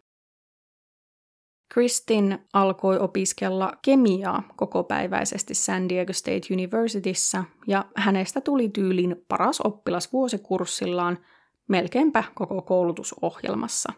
Kristin 1.73 2.39
alkoi 2.53 2.99
opiskella 2.99 3.71
kemiaa 3.81 4.43
kokopäiväisesti 4.55 5.53
San 5.53 5.89
Diego 5.89 6.13
State 6.13 6.53
Universityssä 6.53 7.43
ja 7.67 7.85
hänestä 7.95 8.41
tuli 8.41 8.69
tyylin 8.69 9.25
paras 9.27 9.61
oppilas 9.61 10.13
vuosikurssillaan 10.13 11.17
melkeinpä 11.67 12.23
koko 12.35 12.61
koulutusohjelmassa. 12.61 13.93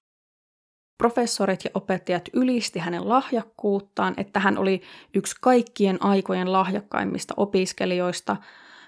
Professorit 0.97 1.63
ja 1.63 1.71
opettajat 1.73 2.29
ylisti 2.33 2.79
hänen 2.79 3.09
lahjakkuuttaan, 3.09 4.13
että 4.17 4.39
hän 4.39 4.57
oli 4.57 4.81
yksi 5.13 5.35
kaikkien 5.41 6.03
aikojen 6.03 6.51
lahjakkaimmista 6.51 7.33
opiskelijoista, 7.37 8.37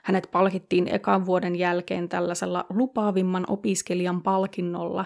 hänet 0.03 0.29
palkittiin 0.31 0.95
ekan 0.95 1.25
vuoden 1.25 1.55
jälkeen 1.55 2.09
tällaisella 2.09 2.65
lupaavimman 2.69 3.45
opiskelijan 3.47 4.21
palkinnolla, 4.21 5.05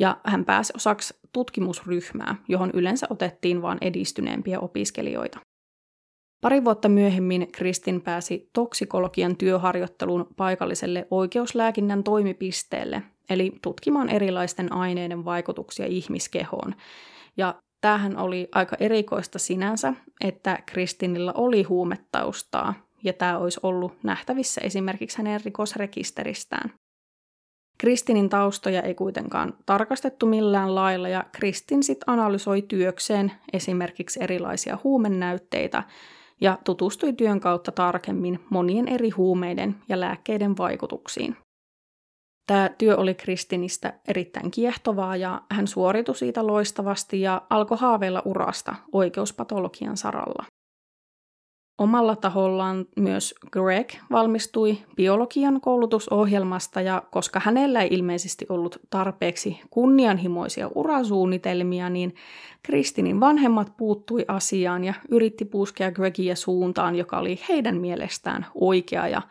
ja 0.00 0.16
hän 0.24 0.44
pääsi 0.44 0.72
osaksi 0.76 1.14
tutkimusryhmää, 1.32 2.34
johon 2.48 2.70
yleensä 2.74 3.06
otettiin 3.10 3.62
vain 3.62 3.78
edistyneempiä 3.80 4.60
opiskelijoita. 4.60 5.40
Pari 6.40 6.64
vuotta 6.64 6.88
myöhemmin 6.88 7.52
Kristin 7.52 8.00
pääsi 8.00 8.50
toksikologian 8.52 9.36
työharjoitteluun 9.36 10.26
paikalliselle 10.36 11.06
oikeuslääkinnän 11.10 12.04
toimipisteelle, 12.04 13.02
eli 13.30 13.52
tutkimaan 13.62 14.08
erilaisten 14.08 14.72
aineiden 14.72 15.24
vaikutuksia 15.24 15.86
ihmiskehoon. 15.86 16.74
Ja 17.36 17.54
tämähän 17.80 18.16
oli 18.16 18.48
aika 18.52 18.76
erikoista 18.80 19.38
sinänsä, 19.38 19.94
että 20.20 20.58
Kristinillä 20.66 21.32
oli 21.32 21.62
huumetaustaa, 21.62 22.74
ja 23.04 23.12
tämä 23.12 23.38
olisi 23.38 23.60
ollut 23.62 23.92
nähtävissä 24.02 24.60
esimerkiksi 24.64 25.18
hänen 25.18 25.40
rikosrekisteristään. 25.44 26.72
Kristinin 27.80 28.28
taustoja 28.28 28.82
ei 28.82 28.94
kuitenkaan 28.94 29.54
tarkastettu 29.66 30.26
millään 30.26 30.74
lailla 30.74 31.08
ja 31.08 31.24
Kristin 31.32 31.82
sitten 31.82 32.10
analysoi 32.10 32.62
työkseen 32.62 33.32
esimerkiksi 33.52 34.22
erilaisia 34.22 34.78
huumennäytteitä 34.84 35.82
ja 36.40 36.58
tutustui 36.64 37.12
työn 37.12 37.40
kautta 37.40 37.72
tarkemmin 37.72 38.40
monien 38.50 38.88
eri 38.88 39.10
huumeiden 39.10 39.76
ja 39.88 40.00
lääkkeiden 40.00 40.56
vaikutuksiin. 40.56 41.36
Tämä 42.46 42.70
työ 42.78 42.96
oli 42.96 43.14
Kristinistä 43.14 43.92
erittäin 44.08 44.50
kiehtovaa 44.50 45.16
ja 45.16 45.42
hän 45.50 45.66
suoritui 45.66 46.16
siitä 46.16 46.46
loistavasti 46.46 47.20
ja 47.20 47.42
alkoi 47.50 47.78
haaveilla 47.80 48.22
urasta 48.24 48.74
oikeuspatologian 48.92 49.96
saralla. 49.96 50.44
Omalla 51.80 52.16
tahollaan 52.16 52.86
myös 52.96 53.34
Greg 53.52 53.90
valmistui 54.10 54.78
biologian 54.96 55.60
koulutusohjelmasta 55.60 56.80
ja 56.80 57.02
koska 57.10 57.40
hänellä 57.44 57.82
ei 57.82 57.88
ilmeisesti 57.92 58.46
ollut 58.48 58.80
tarpeeksi 58.90 59.60
kunnianhimoisia 59.70 60.70
urasuunnitelmia, 60.74 61.90
niin 61.90 62.14
Kristinin 62.62 63.20
vanhemmat 63.20 63.72
puuttui 63.76 64.24
asiaan 64.28 64.84
ja 64.84 64.94
yritti 65.08 65.44
puskea 65.44 65.92
Gregia 65.92 66.36
suuntaan, 66.36 66.96
joka 66.96 67.18
oli 67.18 67.40
heidän 67.48 67.76
mielestään 67.76 68.46
oikea 68.54 69.08
ja 69.08 69.22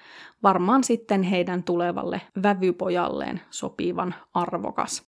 varmaan 0.44 0.84
sitten 0.84 1.24
heidän 1.24 1.64
tulevalle 1.64 2.22
vävypojalleen 2.44 3.42
sopivan 3.50 4.16
arvokas. 4.34 5.09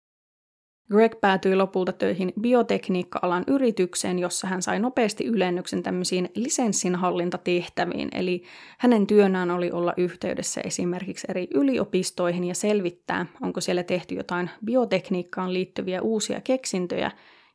Greg 0.91 1.21
päätyi 1.21 1.57
lopulta 1.57 1.93
töihin 1.93 2.33
biotekniikka-alan 2.41 3.45
yritykseen, 3.47 4.19
jossa 4.19 4.47
hän 4.47 4.63
sai 4.63 4.79
nopeasti 4.79 5.25
ylennyksen 5.25 5.83
tämmöisiin 5.83 6.29
lisenssinhallintatehtäviin, 6.35 8.09
eli 8.13 8.43
hänen 8.79 9.07
työnään 9.07 9.51
oli 9.51 9.71
olla 9.71 9.93
yhteydessä 9.97 10.61
esimerkiksi 10.65 11.27
eri 11.31 11.49
yliopistoihin 11.55 12.45
ja 12.45 12.55
selvittää, 12.55 13.27
onko 13.43 13.61
siellä 13.61 13.83
tehty 13.83 14.15
jotain 14.15 14.51
biotekniikkaan 14.65 15.53
liittyviä 15.53 16.03
uusia 16.03 16.41
keksintöjä, 16.41 17.11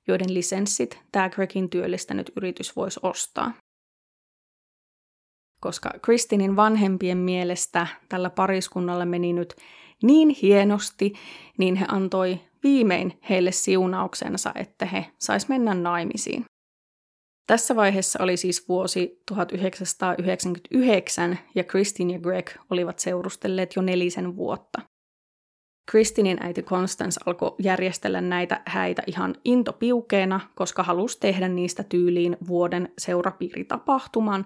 joiden 0.08 0.34
lisenssit 0.34 1.00
tämä 1.12 1.30
Gregin 1.30 1.70
työllistänyt 1.70 2.32
yritys 2.36 2.76
voisi 2.76 3.00
ostaa. 3.04 3.54
Koska 5.60 5.92
Kristinin 6.02 6.56
vanhempien 6.56 7.18
mielestä 7.18 7.88
tällä 8.10 8.30
pariskunnalla 8.30 9.06
meni 9.06 9.34
nyt 9.34 9.56
niin 10.04 10.30
hienosti, 10.30 11.14
niin 11.58 11.76
he 11.76 11.86
antoi 11.88 12.40
viimein 12.64 13.20
heille 13.30 13.52
siunauksensa, 13.52 14.52
että 14.56 14.86
he 14.86 15.06
sais 15.20 15.50
mennä 15.50 15.74
naimisiin. 15.74 16.46
Tässä 17.48 17.76
vaiheessa 17.76 18.24
oli 18.24 18.38
siis 18.38 18.70
vuosi 18.70 19.22
1999 19.28 21.40
ja 21.56 21.64
Kristin 21.64 22.10
ja 22.10 22.20
Greg 22.20 22.50
olivat 22.70 23.00
seurustelleet 23.00 23.76
jo 23.76 23.82
nelisen 23.82 24.36
vuotta. 24.36 24.82
Kristinin 25.92 26.38
äiti 26.42 26.64
Constance 26.64 27.20
alkoi 27.26 27.56
järjestellä 27.60 28.22
näitä 28.22 28.62
häitä 28.66 29.04
ihan 29.08 29.36
intopiukeena, 29.46 30.40
koska 30.56 30.84
halusi 30.84 31.20
tehdä 31.20 31.48
niistä 31.48 31.84
tyyliin 31.84 32.38
vuoden 32.48 32.90
seurapiiritapahtuman. 32.98 34.46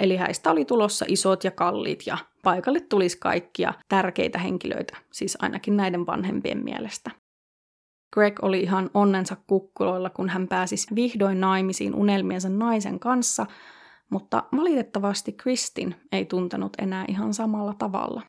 Eli 0.00 0.16
häistä 0.16 0.50
oli 0.50 0.64
tulossa 0.64 1.04
isot 1.08 1.44
ja 1.44 1.50
kalliit 1.50 2.02
ja 2.06 2.18
paikalle 2.42 2.80
tulisi 2.80 3.18
kaikkia 3.18 3.74
tärkeitä 3.88 4.38
henkilöitä, 4.38 4.96
siis 5.12 5.38
ainakin 5.42 5.76
näiden 5.76 6.06
vanhempien 6.06 6.64
mielestä. 6.64 7.10
Greg 8.14 8.44
oli 8.44 8.60
ihan 8.60 8.90
onnensa 8.94 9.36
kukkuloilla, 9.46 10.10
kun 10.10 10.28
hän 10.28 10.48
pääsisi 10.48 10.94
vihdoin 10.94 11.40
naimisiin 11.40 11.94
unelmiensa 11.94 12.48
naisen 12.48 13.00
kanssa, 13.00 13.46
mutta 14.10 14.44
valitettavasti 14.56 15.32
Kristin 15.32 15.94
ei 16.12 16.24
tuntenut 16.24 16.72
enää 16.78 17.04
ihan 17.08 17.34
samalla 17.34 17.74
tavalla. 17.74 18.22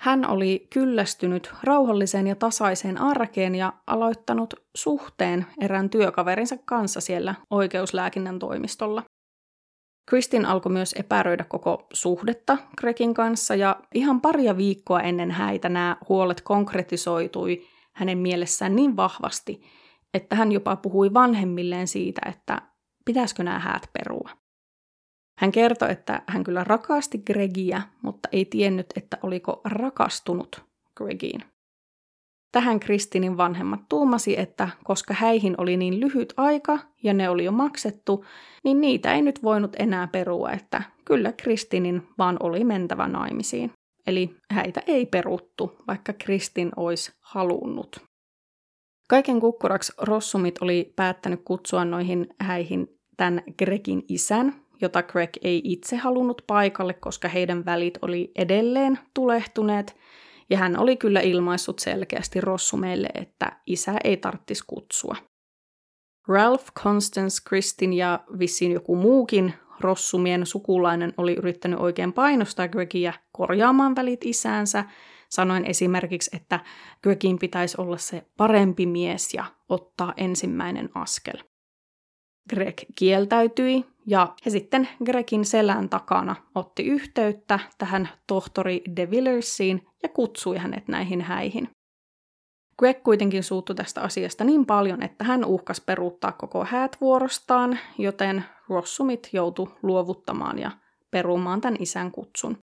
Hän 0.00 0.30
oli 0.30 0.66
kyllästynyt 0.72 1.52
rauhalliseen 1.62 2.26
ja 2.26 2.36
tasaiseen 2.36 3.00
arkeen 3.00 3.54
ja 3.54 3.72
aloittanut 3.86 4.54
suhteen 4.76 5.46
erään 5.60 5.90
työkaverinsa 5.90 6.56
kanssa 6.64 7.00
siellä 7.00 7.34
oikeuslääkinnän 7.50 8.38
toimistolla. 8.38 9.02
Kristin 10.08 10.46
alkoi 10.46 10.72
myös 10.72 10.94
epäröidä 10.98 11.44
koko 11.44 11.86
suhdetta 11.92 12.58
Gregin 12.80 13.14
kanssa 13.14 13.54
ja 13.54 13.80
ihan 13.94 14.20
paria 14.20 14.56
viikkoa 14.56 15.00
ennen 15.00 15.30
häitä 15.30 15.68
nämä 15.68 15.96
huolet 16.08 16.40
konkretisoitui 16.40 17.66
hänen 17.96 18.18
mielessään 18.18 18.76
niin 18.76 18.96
vahvasti, 18.96 19.62
että 20.14 20.36
hän 20.36 20.52
jopa 20.52 20.76
puhui 20.76 21.14
vanhemmilleen 21.14 21.88
siitä, 21.88 22.20
että 22.28 22.62
pitäisikö 23.04 23.42
nämä 23.42 23.58
häät 23.58 23.90
perua. 23.92 24.30
Hän 25.38 25.52
kertoi, 25.52 25.92
että 25.92 26.22
hän 26.26 26.44
kyllä 26.44 26.64
rakasti 26.64 27.18
Gregiä, 27.18 27.82
mutta 28.02 28.28
ei 28.32 28.44
tiennyt, 28.44 28.86
että 28.96 29.18
oliko 29.22 29.60
rakastunut 29.64 30.64
Gregiin. 30.96 31.44
Tähän 32.52 32.80
Kristinin 32.80 33.36
vanhemmat 33.36 33.80
tuumasi, 33.88 34.40
että 34.40 34.68
koska 34.84 35.14
häihin 35.14 35.54
oli 35.58 35.76
niin 35.76 36.00
lyhyt 36.00 36.34
aika 36.36 36.78
ja 37.02 37.14
ne 37.14 37.28
oli 37.28 37.44
jo 37.44 37.52
maksettu, 37.52 38.24
niin 38.64 38.80
niitä 38.80 39.14
ei 39.14 39.22
nyt 39.22 39.42
voinut 39.42 39.76
enää 39.78 40.06
perua, 40.06 40.50
että 40.50 40.82
kyllä 41.04 41.32
Kristinin 41.32 42.08
vaan 42.18 42.36
oli 42.40 42.64
mentävä 42.64 43.08
naimisiin. 43.08 43.72
Eli 44.06 44.36
häitä 44.50 44.82
ei 44.86 45.06
peruttu, 45.06 45.76
vaikka 45.86 46.12
Kristin 46.12 46.72
olisi 46.76 47.12
halunnut. 47.20 47.96
Kaiken 49.08 49.40
kukkuraksi 49.40 49.92
Rossumit 49.98 50.58
oli 50.60 50.92
päättänyt 50.96 51.40
kutsua 51.44 51.84
noihin 51.84 52.26
häihin 52.40 52.88
tämän 53.16 53.42
Gregin 53.58 54.04
isän, 54.08 54.54
jota 54.82 55.02
Greg 55.02 55.30
ei 55.42 55.60
itse 55.64 55.96
halunnut 55.96 56.42
paikalle, 56.46 56.94
koska 56.94 57.28
heidän 57.28 57.64
välit 57.64 57.98
oli 58.02 58.32
edelleen 58.36 58.98
tulehtuneet, 59.14 59.96
ja 60.50 60.58
hän 60.58 60.78
oli 60.78 60.96
kyllä 60.96 61.20
ilmaissut 61.20 61.78
selkeästi 61.78 62.40
Rossumeille, 62.40 63.08
että 63.14 63.60
isä 63.66 63.94
ei 64.04 64.16
tarttisi 64.16 64.64
kutsua. 64.66 65.16
Ralph, 66.28 66.72
Constance, 66.72 67.42
Kristin 67.48 67.92
ja 67.92 68.24
vissiin 68.38 68.72
joku 68.72 68.96
muukin 68.96 69.54
Rossumien 69.80 70.46
sukulainen 70.46 71.14
oli 71.16 71.34
yrittänyt 71.34 71.80
oikein 71.80 72.12
painostaa 72.12 72.68
Gregia 72.68 73.12
korjaamaan 73.32 73.96
välit 73.96 74.24
isäänsä, 74.24 74.84
sanoen 75.28 75.64
esimerkiksi, 75.64 76.36
että 76.36 76.60
Gregin 77.02 77.38
pitäisi 77.38 77.80
olla 77.80 77.96
se 77.96 78.26
parempi 78.36 78.86
mies 78.86 79.34
ja 79.34 79.44
ottaa 79.68 80.14
ensimmäinen 80.16 80.90
askel. 80.94 81.36
Greg 82.50 82.76
kieltäytyi 82.96 83.84
ja 84.06 84.34
he 84.46 84.50
sitten 84.50 84.88
Gregin 85.04 85.44
selän 85.44 85.88
takana 85.88 86.36
otti 86.54 86.82
yhteyttä 86.82 87.58
tähän 87.78 88.08
tohtori 88.26 88.82
De 88.96 89.10
Villersiin 89.10 89.86
ja 90.02 90.08
kutsui 90.08 90.58
hänet 90.58 90.88
näihin 90.88 91.20
häihin. 91.20 91.70
Greg 92.78 93.02
kuitenkin 93.02 93.42
suuttui 93.42 93.76
tästä 93.76 94.00
asiasta 94.00 94.44
niin 94.44 94.66
paljon, 94.66 95.02
että 95.02 95.24
hän 95.24 95.44
uhkas 95.44 95.80
peruuttaa 95.80 96.32
koko 96.32 96.64
häät 96.64 96.96
vuorostaan, 97.00 97.78
joten 97.98 98.44
Rossumit 98.68 99.28
joutui 99.32 99.72
luovuttamaan 99.82 100.58
ja 100.58 100.70
perumaan 101.10 101.60
tämän 101.60 101.76
isän 101.80 102.10
kutsun. 102.10 102.58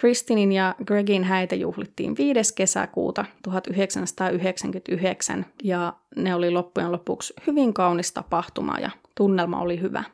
Kristinin 0.00 0.52
ja 0.52 0.74
Gregin 0.84 1.24
häitä 1.24 1.54
juhlittiin 1.54 2.14
5. 2.18 2.54
kesäkuuta 2.54 3.24
1999 3.42 5.46
ja 5.62 5.92
ne 6.16 6.34
oli 6.34 6.50
loppujen 6.50 6.92
lopuksi 6.92 7.34
hyvin 7.46 7.74
kaunis 7.74 8.12
tapahtuma 8.12 8.78
ja 8.78 8.90
tunnelma 9.16 9.60
oli 9.60 9.80
hyvä. 9.80 10.04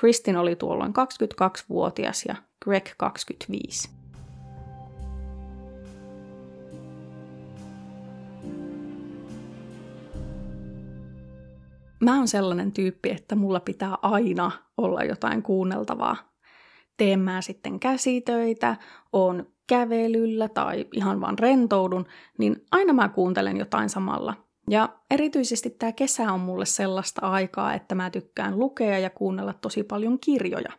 Kristin 0.00 0.36
oli 0.36 0.56
tuolloin 0.56 0.92
22-vuotias 0.92 2.24
ja 2.28 2.36
Greg 2.64 2.88
25. 2.96 3.90
Mä 12.00 12.16
oon 12.16 12.28
sellainen 12.28 12.72
tyyppi, 12.72 13.10
että 13.10 13.34
mulla 13.34 13.60
pitää 13.60 13.98
aina 14.02 14.50
olla 14.76 15.04
jotain 15.04 15.42
kuunneltavaa 15.42 16.16
teen 16.96 17.20
mä 17.20 17.42
sitten 17.42 17.80
käsitöitä, 17.80 18.76
on 19.12 19.46
kävelyllä 19.66 20.48
tai 20.48 20.86
ihan 20.92 21.20
vaan 21.20 21.38
rentoudun, 21.38 22.06
niin 22.38 22.64
aina 22.72 22.92
mä 22.92 23.08
kuuntelen 23.08 23.56
jotain 23.56 23.88
samalla. 23.88 24.34
Ja 24.70 24.88
erityisesti 25.10 25.70
tämä 25.70 25.92
kesä 25.92 26.32
on 26.32 26.40
mulle 26.40 26.66
sellaista 26.66 27.26
aikaa, 27.26 27.74
että 27.74 27.94
mä 27.94 28.10
tykkään 28.10 28.58
lukea 28.58 28.98
ja 28.98 29.10
kuunnella 29.10 29.52
tosi 29.52 29.82
paljon 29.82 30.18
kirjoja. 30.18 30.72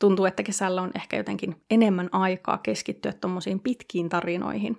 Tuntuu, 0.00 0.24
että 0.24 0.42
kesällä 0.42 0.82
on 0.82 0.90
ehkä 0.94 1.16
jotenkin 1.16 1.56
enemmän 1.70 2.08
aikaa 2.12 2.58
keskittyä 2.58 3.12
tuommoisiin 3.12 3.60
pitkiin 3.60 4.08
tarinoihin. 4.08 4.76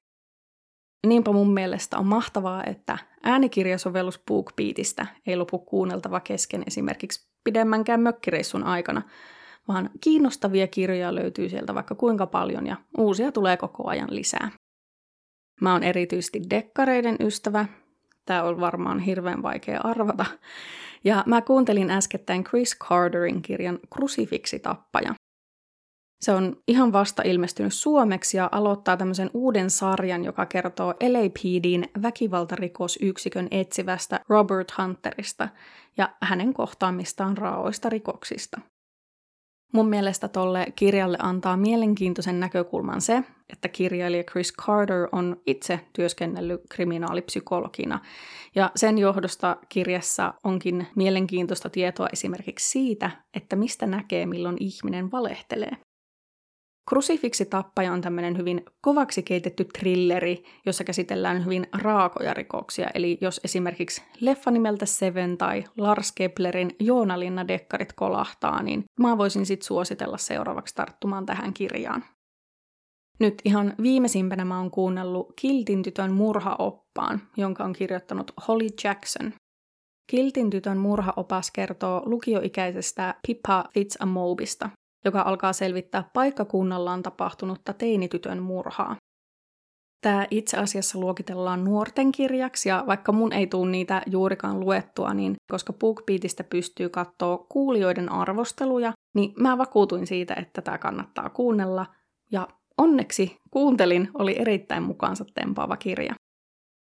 Niinpä 1.05 1.31
mun 1.31 1.53
mielestä 1.53 1.97
on 1.97 2.05
mahtavaa, 2.07 2.63
että 2.63 2.97
äänikirjasovellus 3.23 4.21
BookBeatista 4.27 5.05
ei 5.27 5.35
lopu 5.35 5.59
kuunneltava 5.59 6.19
kesken 6.19 6.63
esimerkiksi 6.67 7.27
pidemmänkään 7.43 7.99
mökkireissun 8.01 8.63
aikana, 8.63 9.01
vaan 9.67 9.89
kiinnostavia 10.01 10.67
kirjoja 10.67 11.15
löytyy 11.15 11.49
sieltä 11.49 11.75
vaikka 11.75 11.95
kuinka 11.95 12.27
paljon 12.27 12.67
ja 12.67 12.75
uusia 12.97 13.31
tulee 13.31 13.57
koko 13.57 13.87
ajan 13.87 14.15
lisää. 14.15 14.51
Mä 15.61 15.73
oon 15.73 15.83
erityisesti 15.83 16.41
dekkareiden 16.49 17.15
ystävä. 17.19 17.65
Tämä 18.25 18.43
on 18.43 18.59
varmaan 18.59 18.99
hirveän 18.99 19.43
vaikea 19.43 19.81
arvata. 19.83 20.25
Ja 21.03 21.23
mä 21.25 21.41
kuuntelin 21.41 21.91
äskettäin 21.91 22.43
Chris 22.43 22.77
Carterin 22.79 23.41
kirjan 23.41 23.79
Krusifiksi-tappaja. 23.93 25.13
Se 26.21 26.31
on 26.31 26.57
ihan 26.67 26.93
vasta 26.93 27.23
ilmestynyt 27.25 27.73
suomeksi 27.73 28.37
ja 28.37 28.49
aloittaa 28.51 28.97
tämmöisen 28.97 29.29
uuden 29.33 29.69
sarjan, 29.69 30.23
joka 30.23 30.45
kertoo 30.45 30.87
LAPDin 30.87 31.89
väkivaltarikosyksikön 32.01 33.47
etsivästä 33.51 34.19
Robert 34.29 34.71
Hunterista 34.77 35.49
ja 35.97 36.09
hänen 36.21 36.53
kohtaamistaan 36.53 37.37
raoista 37.37 37.89
rikoksista. 37.89 38.61
Mun 39.73 39.89
mielestä 39.89 40.27
tolle 40.27 40.65
kirjalle 40.75 41.17
antaa 41.21 41.57
mielenkiintoisen 41.57 42.39
näkökulman 42.39 43.01
se, 43.01 43.23
että 43.49 43.67
kirjailija 43.67 44.23
Chris 44.23 44.53
Carter 44.53 45.07
on 45.11 45.41
itse 45.47 45.79
työskennellyt 45.93 46.61
kriminaalipsykologina. 46.69 47.99
Ja 48.55 48.71
sen 48.75 48.97
johdosta 48.97 49.57
kirjassa 49.69 50.33
onkin 50.43 50.87
mielenkiintoista 50.95 51.69
tietoa 51.69 52.07
esimerkiksi 52.13 52.69
siitä, 52.69 53.11
että 53.33 53.55
mistä 53.55 53.85
näkee, 53.85 54.25
milloin 54.25 54.57
ihminen 54.59 55.11
valehtelee. 55.11 55.77
Krusifiksi 56.89 57.45
tappaja 57.45 57.93
on 57.93 58.01
tämmöinen 58.01 58.37
hyvin 58.37 58.65
kovaksi 58.81 59.23
keitetty 59.23 59.65
trilleri, 59.65 60.43
jossa 60.65 60.83
käsitellään 60.83 61.45
hyvin 61.45 61.67
raakoja 61.73 62.33
rikoksia. 62.33 62.89
Eli 62.93 63.17
jos 63.21 63.41
esimerkiksi 63.43 64.03
leffa 64.21 64.51
nimeltä 64.51 64.85
Seven 64.85 65.37
tai 65.37 65.63
Lars 65.77 66.11
Keplerin 66.11 66.75
Joonalinna 66.79 67.47
dekkarit 67.47 67.93
kolahtaa, 67.93 68.63
niin 68.63 68.83
mä 68.99 69.17
voisin 69.17 69.45
sitten 69.45 69.67
suositella 69.67 70.17
seuraavaksi 70.17 70.75
tarttumaan 70.75 71.25
tähän 71.25 71.53
kirjaan. 71.53 72.03
Nyt 73.19 73.41
ihan 73.45 73.73
viimeisimpänä 73.81 74.45
mä 74.45 74.59
oon 74.59 74.71
kuunnellut 74.71 75.33
Kiltin 75.41 75.83
tytön 75.83 76.11
murhaoppaan, 76.11 77.21
jonka 77.37 77.63
on 77.63 77.73
kirjoittanut 77.73 78.31
Holly 78.47 78.67
Jackson. 78.83 79.33
Kiltin 80.11 80.49
tytön 80.49 80.77
murhaopas 80.77 81.51
kertoo 81.51 82.01
lukioikäisestä 82.05 83.15
Pippa 83.27 83.65
Fitzamobista, 83.73 84.69
joka 85.07 85.21
alkaa 85.21 85.53
selvittää 85.53 86.09
paikkakunnallaan 86.13 87.03
tapahtunutta 87.03 87.73
teinitytön 87.73 88.41
murhaa. 88.43 88.95
Tämä 90.01 90.27
itse 90.31 90.57
asiassa 90.57 90.99
luokitellaan 90.99 91.63
nuorten 91.63 92.11
kirjaksi, 92.11 92.69
ja 92.69 92.83
vaikka 92.87 93.11
mun 93.11 93.33
ei 93.33 93.47
tule 93.47 93.71
niitä 93.71 94.01
juurikaan 94.05 94.59
luettua, 94.59 95.13
niin 95.13 95.35
koska 95.51 95.73
BookBeatista 95.73 96.43
pystyy 96.43 96.89
katsoa 96.89 97.37
kuulijoiden 97.37 98.11
arvosteluja, 98.11 98.93
niin 99.15 99.33
mä 99.39 99.57
vakuutuin 99.57 100.07
siitä, 100.07 100.33
että 100.33 100.61
tämä 100.61 100.77
kannattaa 100.77 101.29
kuunnella, 101.29 101.85
ja 102.31 102.47
onneksi 102.77 103.37
kuuntelin, 103.51 104.09
oli 104.13 104.39
erittäin 104.39 104.83
mukaansa 104.83 105.25
tempaava 105.33 105.77
kirja. 105.77 106.13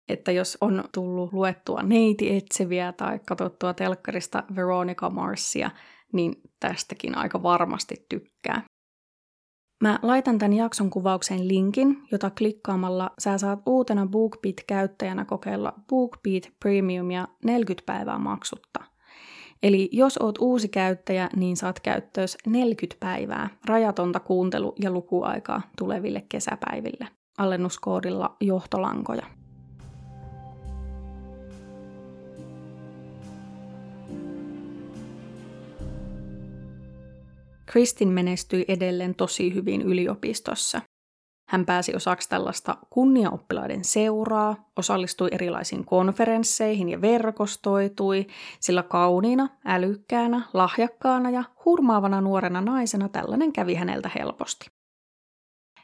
Että 0.10 0.32
jos 0.32 0.58
on 0.62 0.84
tullut 0.94 1.34
luettua 1.34 1.82
neiti 1.82 2.36
etseviä 2.36 2.91
tai 2.91 3.20
katsottua 3.28 3.74
telkkarista 3.74 4.44
Veronica 4.56 5.10
Marsia, 5.10 5.72
niin 6.14 6.34
tästäkin 6.60 7.18
aika 7.18 7.43
varmasti 7.43 8.05
tykkää. 8.10 8.64
Mä 9.84 9.99
laitan 10.01 10.38
tämän 10.38 10.53
jakson 10.53 10.89
kuvaukseen 10.89 11.47
linkin, 11.47 12.03
jota 12.12 12.30
klikkaamalla 12.30 13.12
sä 13.20 13.38
saat 13.38 13.60
uutena 13.66 14.05
BookBeat-käyttäjänä 14.05 15.26
kokeilla 15.26 15.74
BookBeat 15.89 16.43
Premiumia 16.60 17.28
40 17.45 17.86
päivää 17.86 18.20
maksutta. 18.20 18.80
Eli 19.64 19.89
jos 19.91 20.18
oot 20.18 20.38
uusi 20.38 20.68
käyttäjä, 20.68 21.30
niin 21.36 21.58
saat 21.58 21.80
käyttöös 21.80 22.38
40 22.47 22.99
päivää 22.99 23.49
rajatonta 23.66 24.20
kuuntelu- 24.20 24.76
ja 24.82 24.91
lukuaikaa 24.91 25.62
tuleville 25.78 26.24
kesäpäiville. 26.30 27.08
Alennuskoodilla 27.38 28.36
johtolankoja. 28.41 29.37
Kristin 37.68 38.09
menestyi 38.09 38.65
edelleen 38.68 39.15
tosi 39.15 39.53
hyvin 39.53 39.82
yliopistossa. 39.82 40.82
Hän 41.49 41.65
pääsi 41.65 41.95
osaksi 41.95 42.30
tällaista 42.30 42.78
kunniaoppilaiden 42.89 43.84
seuraa, 43.84 44.55
osallistui 44.78 45.30
erilaisiin 45.32 45.86
konferensseihin 45.86 46.89
ja 46.89 47.01
verkostoitui, 47.01 48.28
sillä 48.59 48.84
kauniina, 48.84 49.49
älykkäänä, 49.65 50.41
lahjakkaana 50.53 51.30
ja 51.30 51.43
hurmaavana 51.65 52.22
nuorena 52.22 52.61
naisena 52.61 53.09
tällainen 53.09 53.53
kävi 53.53 53.76
häneltä 53.76 54.11
helposti. 54.15 54.65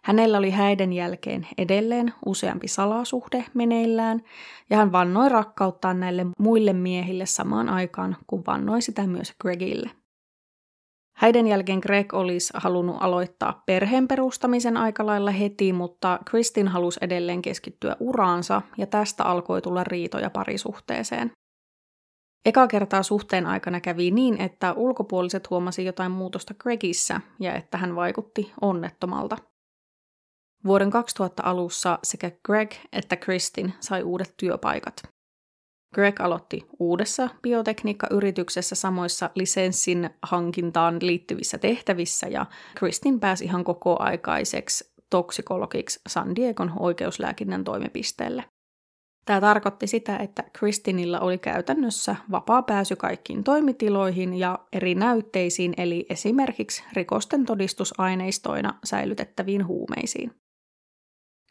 Hänellä 0.04 0.38
oli 0.38 0.50
häiden 0.50 0.94
jälkeen 0.94 1.48
edelleen 1.58 2.14
useampi 2.26 2.68
salasuhde 2.68 3.46
meneillään, 3.54 4.22
ja 4.70 4.78
hän 4.78 4.92
vannoi 4.92 5.30
rakkauttaan 5.30 6.00
näille 6.00 6.26
muille 6.40 6.74
miehille 6.74 7.26
samaan 7.26 7.70
aikaan, 7.70 8.18
kun 8.28 8.44
vannoi 8.48 8.82
sitä 8.82 9.08
myös 9.08 9.34
Gregille. 9.42 10.03
Häiden 11.24 11.48
jälkeen 11.48 11.80
Greg 11.80 12.14
olisi 12.14 12.54
halunnut 12.56 12.98
aloittaa 13.00 13.64
perheen 13.66 14.08
perustamisen 14.08 14.78
aika 14.78 15.06
lailla 15.06 15.32
heti, 15.32 15.74
mutta 15.74 16.20
Kristin 16.26 16.68
halusi 16.68 17.00
edelleen 17.02 17.42
keskittyä 17.42 17.96
uraansa 18.00 18.62
ja 18.78 18.88
tästä 18.88 19.24
alkoi 19.24 19.62
tulla 19.62 19.84
riitoja 19.84 20.30
parisuhteeseen. 20.30 21.32
Eka 22.46 22.68
kertaa 22.68 23.04
suhteen 23.04 23.46
aikana 23.46 23.80
kävi 23.82 24.12
niin, 24.12 24.42
että 24.42 24.74
ulkopuoliset 24.74 25.50
huomasi 25.50 25.86
jotain 25.86 26.12
muutosta 26.12 26.54
Gregissä 26.54 27.22
ja 27.40 27.54
että 27.54 27.78
hän 27.78 27.96
vaikutti 27.96 28.54
onnettomalta. 28.62 29.38
Vuoden 30.66 30.90
2000 30.90 31.44
alussa 31.46 32.00
sekä 32.04 32.32
Greg 32.46 32.72
että 32.92 33.16
Kristin 33.16 33.74
sai 33.80 34.04
uudet 34.04 34.34
työpaikat. 34.38 35.13
Greg 35.94 36.22
aloitti 36.22 36.68
uudessa 36.80 37.30
biotekniikkayrityksessä 37.42 38.76
samoissa 38.76 39.30
lisenssin 39.36 40.10
hankintaan 40.22 40.98
liittyvissä 41.02 41.58
tehtävissä 41.58 42.28
ja 42.28 42.46
Kristin 42.76 43.20
pääsi 43.20 43.46
ihan 43.46 43.64
koko-aikaiseksi 43.64 44.94
toksikologiksi 45.10 46.02
San 46.08 46.36
Diegon 46.36 46.72
oikeuslääkinnän 46.80 47.64
toimipisteelle. 47.64 48.44
Tämä 49.26 49.42
tarkoitti 49.42 49.88
sitä, 49.88 50.18
että 50.18 50.44
Kristinillä 50.54 51.20
oli 51.20 51.38
käytännössä 51.38 52.16
vapaa 52.32 52.62
pääsy 52.62 52.96
kaikkiin 52.96 53.44
toimitiloihin 53.44 54.34
ja 54.34 54.60
eri 54.74 54.96
näytteisiin, 54.96 55.74
eli 55.78 56.06
esimerkiksi 56.10 56.84
rikosten 56.94 57.46
todistusaineistoina 57.46 58.80
säilytettäviin 58.84 59.68
huumeisiin. 59.68 60.43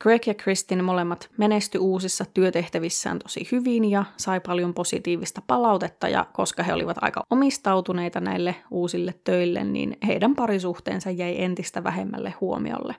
Greg 0.03 0.26
ja 0.26 0.34
Kristin 0.34 0.84
molemmat 0.84 1.30
menesty 1.38 1.78
uusissa 1.78 2.24
työtehtävissään 2.34 3.18
tosi 3.18 3.48
hyvin 3.53 3.90
ja 3.90 4.05
sai 4.16 4.40
paljon 4.40 4.74
positiivista 4.74 5.42
palautetta 5.46 6.09
ja 6.09 6.26
koska 6.32 6.62
he 6.62 6.74
olivat 6.74 6.96
aika 7.00 7.22
omistautuneita 7.30 8.20
näille 8.20 8.55
uusille 8.70 9.14
töille, 9.24 9.64
niin 9.64 9.96
heidän 10.07 10.34
parisuhteensa 10.34 11.11
jäi 11.11 11.42
entistä 11.42 11.84
vähemmälle 11.84 12.34
huomiolle. 12.40 12.96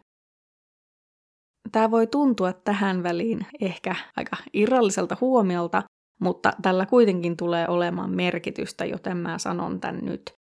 Tämä 1.72 1.92
voi 1.92 2.08
tuntua 2.08 2.54
tähän 2.54 3.04
väliin 3.04 3.46
ehkä 3.62 3.96
aika 4.18 4.38
irralliselta 4.54 5.18
huomiolta, 5.22 5.84
mutta 6.22 6.54
tällä 6.62 6.86
kuitenkin 6.86 7.38
tulee 7.38 7.68
olemaan 7.68 8.10
merkitystä, 8.10 8.86
joten 8.86 9.18
mä 9.18 9.38
sanon 9.38 9.80
tämän 9.80 10.06
nyt. 10.06 10.34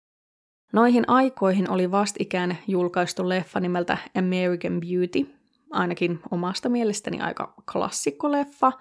Noihin 0.73 1.09
aikoihin 1.09 1.69
oli 1.69 1.91
vastikään 1.91 2.57
julkaistu 2.67 3.29
leffa 3.29 3.59
nimeltä 3.59 3.97
American 4.17 4.79
Beauty, 4.79 5.42
ainakin 5.73 6.19
omasta 6.31 6.69
mielestäni 6.69 7.21
aika 7.21 7.53
klassikkoleffa, 7.71 8.71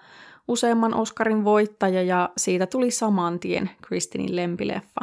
useamman 0.47 0.93
Oscarin 0.93 1.43
voittaja 1.43 2.01
ja 2.01 2.29
siitä 2.37 2.67
tuli 2.67 2.91
saman 2.91 3.39
tien 3.39 3.69
Kristinin 3.81 4.35
lempileffa. 4.35 5.01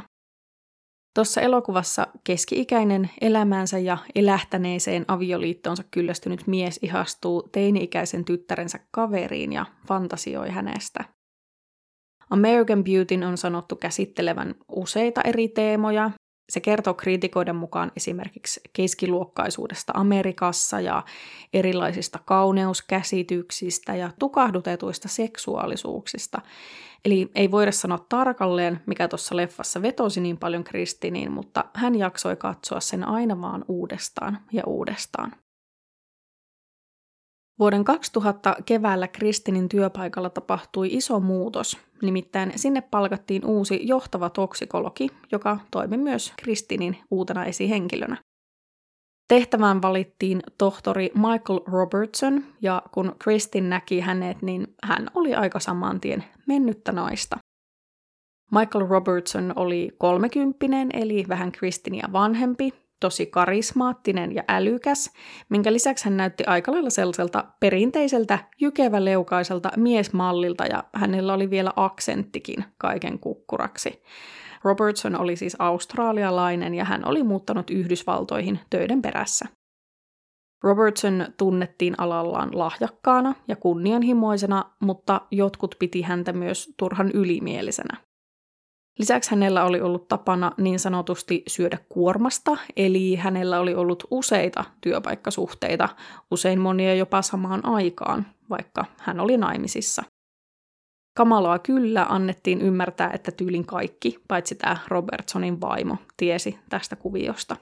Tuossa 1.15 1.41
elokuvassa 1.41 2.07
keski-ikäinen 2.25 3.11
elämäänsä 3.21 3.79
ja 3.79 3.99
elähtäneeseen 4.15 5.05
avioliittoonsa 5.09 5.85
kyllästynyt 5.91 6.47
mies 6.47 6.79
ihastuu 6.83 7.43
teini-ikäisen 7.53 8.25
tyttärensä 8.25 8.79
kaveriin 8.91 9.53
ja 9.53 9.67
fantasioi 9.87 10.51
hänestä. 10.51 11.05
American 12.31 12.85
Beautyn 12.85 13.25
on 13.25 13.39
sanottu 13.39 13.77
käsittelevän 13.77 14.55
useita 14.69 15.21
eri 15.23 15.49
teemoja, 15.49 16.11
se 16.51 16.61
kertoo 16.61 16.95
kriitikoiden 16.95 17.57
mukaan 17.57 17.93
esimerkiksi 17.97 18.61
keskiluokkaisuudesta 18.73 19.93
Amerikassa 19.97 20.81
ja 20.81 21.03
erilaisista 21.53 22.19
kauneuskäsityksistä 22.25 23.95
ja 23.95 24.11
tukahdutetuista 24.19 25.09
seksuaalisuuksista. 25.09 26.41
Eli 27.05 27.31
ei 27.35 27.51
voida 27.51 27.73
sanoa 27.73 28.07
tarkalleen, 28.09 28.81
mikä 28.87 29.09
tuossa 29.09 29.37
leffassa 29.37 29.83
vetosi 29.83 30.21
niin 30.21 30.39
paljon 30.39 30.65
Kristiniin, 30.65 31.33
mutta 31.33 31.65
hän 31.75 31.95
jaksoi 31.95 32.37
katsoa 32.37 32.81
sen 32.81 33.09
aina 33.09 33.41
vaan 33.41 33.65
uudestaan 33.69 34.39
ja 34.53 34.63
uudestaan. 34.67 35.33
Vuoden 37.61 37.85
2000 37.85 38.57
keväällä 38.67 39.09
Kristinin 39.09 39.69
työpaikalla 39.69 40.31
tapahtui 40.31 40.89
iso 40.93 41.21
muutos, 41.21 41.79
nimittäin 42.03 42.53
sinne 42.57 42.81
palkattiin 42.81 43.45
uusi 43.47 43.81
johtava 43.83 44.31
toksikologi, 44.31 45.09
joka 45.33 45.59
toimi 45.71 45.97
myös 45.97 46.33
Kristinin 46.43 46.97
uutena 47.11 47.45
esihenkilönä. 47.45 48.17
Tehtävään 49.29 49.83
valittiin 49.83 50.43
tohtori 50.59 51.11
Michael 51.15 51.61
Robertson, 51.67 52.45
ja 52.63 52.83
kun 52.93 53.17
Kristin 53.19 53.71
näki 53.71 54.01
hänet, 54.01 54.43
niin 54.43 54.75
hän 54.83 55.07
oli 55.15 55.35
aika 55.35 55.61
saman 55.61 56.01
tien 56.01 56.25
mennyttä 56.47 56.93
naista. 56.93 57.39
Michael 58.51 58.87
Robertson 58.89 59.53
oli 59.57 59.91
kolmekymppinen, 59.99 60.89
eli 60.93 61.25
vähän 61.29 61.53
Kristinia 61.53 62.09
vanhempi, 62.13 62.75
tosi 63.01 63.27
karismaattinen 63.27 64.35
ja 64.35 64.45
älykäs, 64.49 65.11
minkä 65.49 65.73
lisäksi 65.73 66.05
hän 66.05 66.17
näytti 66.17 66.45
aika 66.45 66.73
lailla 66.73 66.91
sellaiselta 66.91 67.45
perinteiseltä 67.61 68.39
jykeväleukaiselta 68.61 69.71
miesmallilta 69.77 70.67
ja 70.67 70.85
hänellä 70.95 71.35
oli 71.35 71.51
vielä 71.51 71.73
aksenttikin 71.77 72.65
kaiken 72.79 73.19
kukkuraksi. 73.19 74.03
Robertson 74.65 75.21
oli 75.21 75.37
siis 75.37 75.57
australialainen 75.59 76.75
ja 76.75 76.85
hän 76.85 77.09
oli 77.09 77.23
muuttanut 77.23 77.71
Yhdysvaltoihin 77.71 78.61
töiden 78.71 79.03
perässä. 79.03 79.47
Robertson 80.63 81.27
tunnettiin 81.37 81.95
alallaan 81.99 82.59
lahjakkaana 82.59 83.35
ja 83.49 83.57
kunnianhimoisena, 83.57 84.65
mutta 84.81 85.21
jotkut 85.31 85.75
piti 85.79 86.03
häntä 86.03 86.33
myös 86.33 86.75
turhan 86.77 87.11
ylimielisenä. 87.15 88.10
Lisäksi 89.01 89.31
hänellä 89.31 89.65
oli 89.65 89.81
ollut 89.81 90.09
tapana 90.09 90.53
niin 90.57 90.79
sanotusti 90.79 91.43
syödä 91.49 91.79
kuormasta, 91.89 92.57
eli 92.77 93.17
hänellä 93.17 93.61
oli 93.61 93.75
ollut 93.75 94.05
useita 94.11 94.65
työpaikkasuhteita, 94.81 95.89
usein 96.31 96.61
monia 96.61 96.95
jopa 96.95 97.23
samaan 97.23 97.67
aikaan, 97.67 98.27
vaikka 98.51 98.85
hän 98.99 99.21
oli 99.21 99.37
naimisissa. 99.37 100.03
Kamalaa 101.17 101.59
kyllä 101.59 102.07
annettiin 102.09 102.61
ymmärtää, 102.61 103.11
että 103.15 103.33
tyylin 103.33 103.67
kaikki, 103.67 104.19
paitsi 104.29 104.55
tämä 104.55 104.77
Robertsonin 104.89 105.61
vaimo, 105.61 105.97
tiesi 106.17 106.59
tästä 106.69 106.97
kuviosta. 106.97 107.57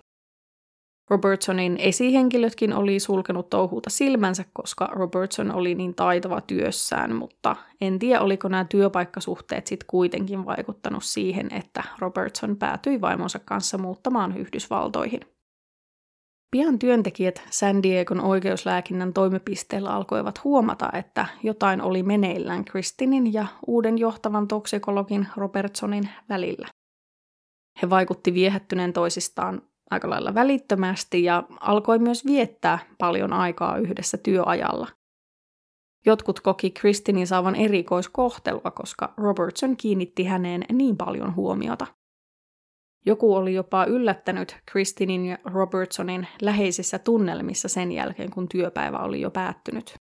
Robertsonin 1.11 1.77
esihenkilötkin 1.77 2.73
oli 2.73 3.01
sulkenut 3.01 3.51
touhuuta 3.51 3.91
silmänsä, 3.91 4.45
koska 4.53 4.89
Robertson 4.93 5.55
oli 5.55 5.75
niin 5.75 5.95
taitava 5.95 6.41
työssään, 6.41 7.15
mutta 7.15 7.57
en 7.81 7.99
tiedä, 7.99 8.21
oliko 8.21 8.49
nämä 8.49 8.65
työpaikkasuhteet 8.65 9.67
sitten 9.67 9.87
kuitenkin 9.87 10.47
vaikuttanut 10.47 11.05
siihen, 11.05 11.49
että 11.55 11.85
Robertson 11.99 12.57
päätyi 12.57 13.01
vaimonsa 13.01 13.39
kanssa 13.39 13.79
muuttamaan 13.79 14.37
Yhdysvaltoihin. 14.37 15.21
Pian 16.51 16.79
työntekijät 16.79 17.43
San 17.51 17.83
Diegon 17.83 18.21
oikeuslääkinnän 18.21 19.13
toimipisteellä 19.13 19.91
alkoivat 19.91 20.45
huomata, 20.45 20.91
että 20.93 21.27
jotain 21.43 21.83
oli 21.83 22.03
meneillään 22.03 22.65
Kristinin 22.65 23.33
ja 23.33 23.47
uuden 23.67 23.99
johtavan 23.99 24.49
toksikologin 24.49 25.29
Robertsonin 25.37 26.09
välillä. 26.29 26.69
He 27.83 27.91
vaikutti 27.91 28.35
viehättyneen 28.35 28.93
toisistaan 28.93 29.63
aika 29.91 30.11
lailla 30.11 30.35
välittömästi 30.35 31.25
ja 31.25 31.43
alkoi 31.61 31.99
myös 31.99 32.27
viettää 32.27 32.79
paljon 32.99 33.33
aikaa 33.33 33.77
yhdessä 33.77 34.19
työajalla. 34.19 34.89
Jotkut 36.07 36.41
koki 36.41 36.71
Kristinin 36.71 37.27
saavan 37.27 37.55
erikoiskohtelua, 37.55 38.71
koska 38.71 39.15
Robertson 39.17 39.77
kiinnitti 39.77 40.25
häneen 40.25 40.65
niin 40.73 40.97
paljon 40.97 41.37
huomiota. 41.37 41.87
Joku 43.07 43.35
oli 43.35 43.55
jopa 43.55 43.85
yllättänyt 43.85 44.57
Kristinin 44.67 45.27
ja 45.27 45.39
Robertsonin 45.45 46.29
läheisissä 46.43 46.99
tunnelmissa 46.99 47.69
sen 47.69 47.93
jälkeen, 47.93 48.31
kun 48.31 48.49
työpäivä 48.49 48.99
oli 48.99 49.21
jo 49.21 49.31
päättynyt. 49.31 49.95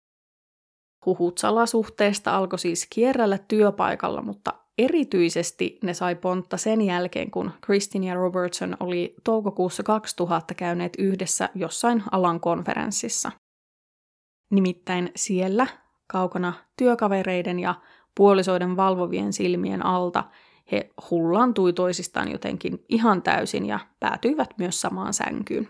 Huhut 1.06 1.38
salasuhteesta 1.38 2.36
alkoi 2.36 2.58
siis 2.58 2.86
kierrellä 2.90 3.38
työpaikalla, 3.38 4.22
mutta 4.22 4.54
erityisesti 4.78 5.78
ne 5.82 5.94
sai 5.94 6.14
pontta 6.14 6.56
sen 6.56 6.80
jälkeen, 6.80 7.30
kun 7.30 7.50
Kristin 7.60 8.04
ja 8.04 8.14
Robertson 8.14 8.76
oli 8.80 9.14
toukokuussa 9.24 9.82
2000 9.82 10.54
käyneet 10.54 10.92
yhdessä 10.98 11.48
jossain 11.54 12.02
alan 12.10 12.40
konferenssissa. 12.40 13.30
Nimittäin 14.50 15.10
siellä, 15.16 15.66
kaukana 16.06 16.52
työkavereiden 16.78 17.58
ja 17.58 17.74
puolisoiden 18.14 18.76
valvovien 18.76 19.32
silmien 19.32 19.86
alta, 19.86 20.24
he 20.72 20.90
hullantui 21.10 21.72
toisistaan 21.72 22.30
jotenkin 22.30 22.84
ihan 22.88 23.22
täysin 23.22 23.66
ja 23.66 23.78
päätyivät 24.00 24.50
myös 24.58 24.80
samaan 24.80 25.14
sänkyyn. 25.14 25.68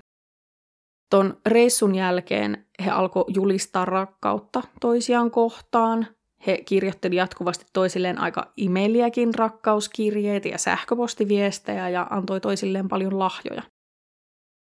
Ton 1.10 1.40
reissun 1.46 1.94
jälkeen 1.94 2.66
he 2.84 2.90
alkoi 2.90 3.24
julistaa 3.28 3.84
rakkautta 3.84 4.62
toisiaan 4.80 5.30
kohtaan. 5.30 6.06
He 6.46 6.62
kirjoitteli 6.64 7.16
jatkuvasti 7.16 7.66
toisilleen 7.72 8.18
aika 8.18 8.52
imeliäkin 8.56 9.34
rakkauskirjeitä 9.34 10.48
ja 10.48 10.58
sähköpostiviestejä 10.58 11.88
ja 11.88 12.06
antoi 12.10 12.40
toisilleen 12.40 12.88
paljon 12.88 13.18
lahjoja. 13.18 13.62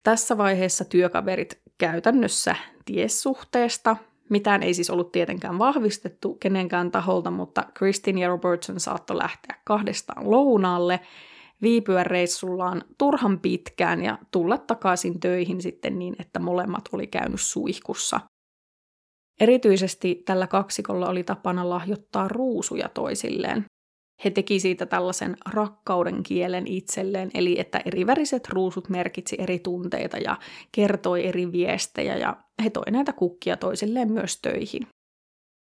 Tässä 0.04 0.38
vaiheessa 0.38 0.86
työkaverit 0.86 1.62
käytännössä 1.78 2.56
ties 2.86 3.22
suhteesta. 3.22 3.98
Mitään 4.30 4.64
ei 4.64 4.74
siis 4.74 4.90
ollut 4.90 5.12
tietenkään 5.12 5.60
vahvistettu 5.60 6.34
kenenkään 6.34 6.92
taholta, 6.92 7.32
mutta 7.32 7.64
Kristin 7.74 8.18
ja 8.18 8.28
Robertson 8.28 8.80
saattoi 8.80 9.18
lähteä 9.18 9.56
kahdestaan 9.66 10.32
lounaalle– 10.32 11.00
viipyä 11.62 12.04
reissullaan 12.04 12.84
turhan 12.98 13.40
pitkään 13.40 14.04
ja 14.04 14.18
tulla 14.32 14.58
takaisin 14.58 15.20
töihin 15.20 15.62
sitten 15.62 16.00
niin, 16.00 16.16
että 16.20 16.40
molemmat 16.40 16.90
oli 16.92 17.08
käynyt 17.08 17.42
suihkussa. 17.42 18.20
Erityisesti 19.42 20.22
tällä 20.26 20.48
kaksikolla 20.48 21.10
oli 21.10 21.24
tapana 21.24 21.70
lahjoittaa 21.70 22.28
ruusuja 22.28 22.90
toisilleen. 22.90 23.66
He 24.26 24.30
teki 24.30 24.60
siitä 24.60 24.86
tällaisen 24.86 25.38
rakkauden 25.54 26.24
kielen 26.24 26.68
itselleen, 26.68 27.32
eli 27.34 27.60
että 27.60 27.82
eriväriset 27.86 28.50
ruusut 28.50 28.90
merkitsi 28.90 29.36
eri 29.40 29.60
tunteita 29.60 30.18
ja 30.18 30.38
kertoi 30.72 31.28
eri 31.28 31.52
viestejä, 31.52 32.18
ja 32.18 32.38
he 32.64 32.70
toi 32.70 32.92
näitä 32.92 33.14
kukkia 33.14 33.58
toisilleen 33.58 34.12
myös 34.12 34.42
töihin. 34.42 34.88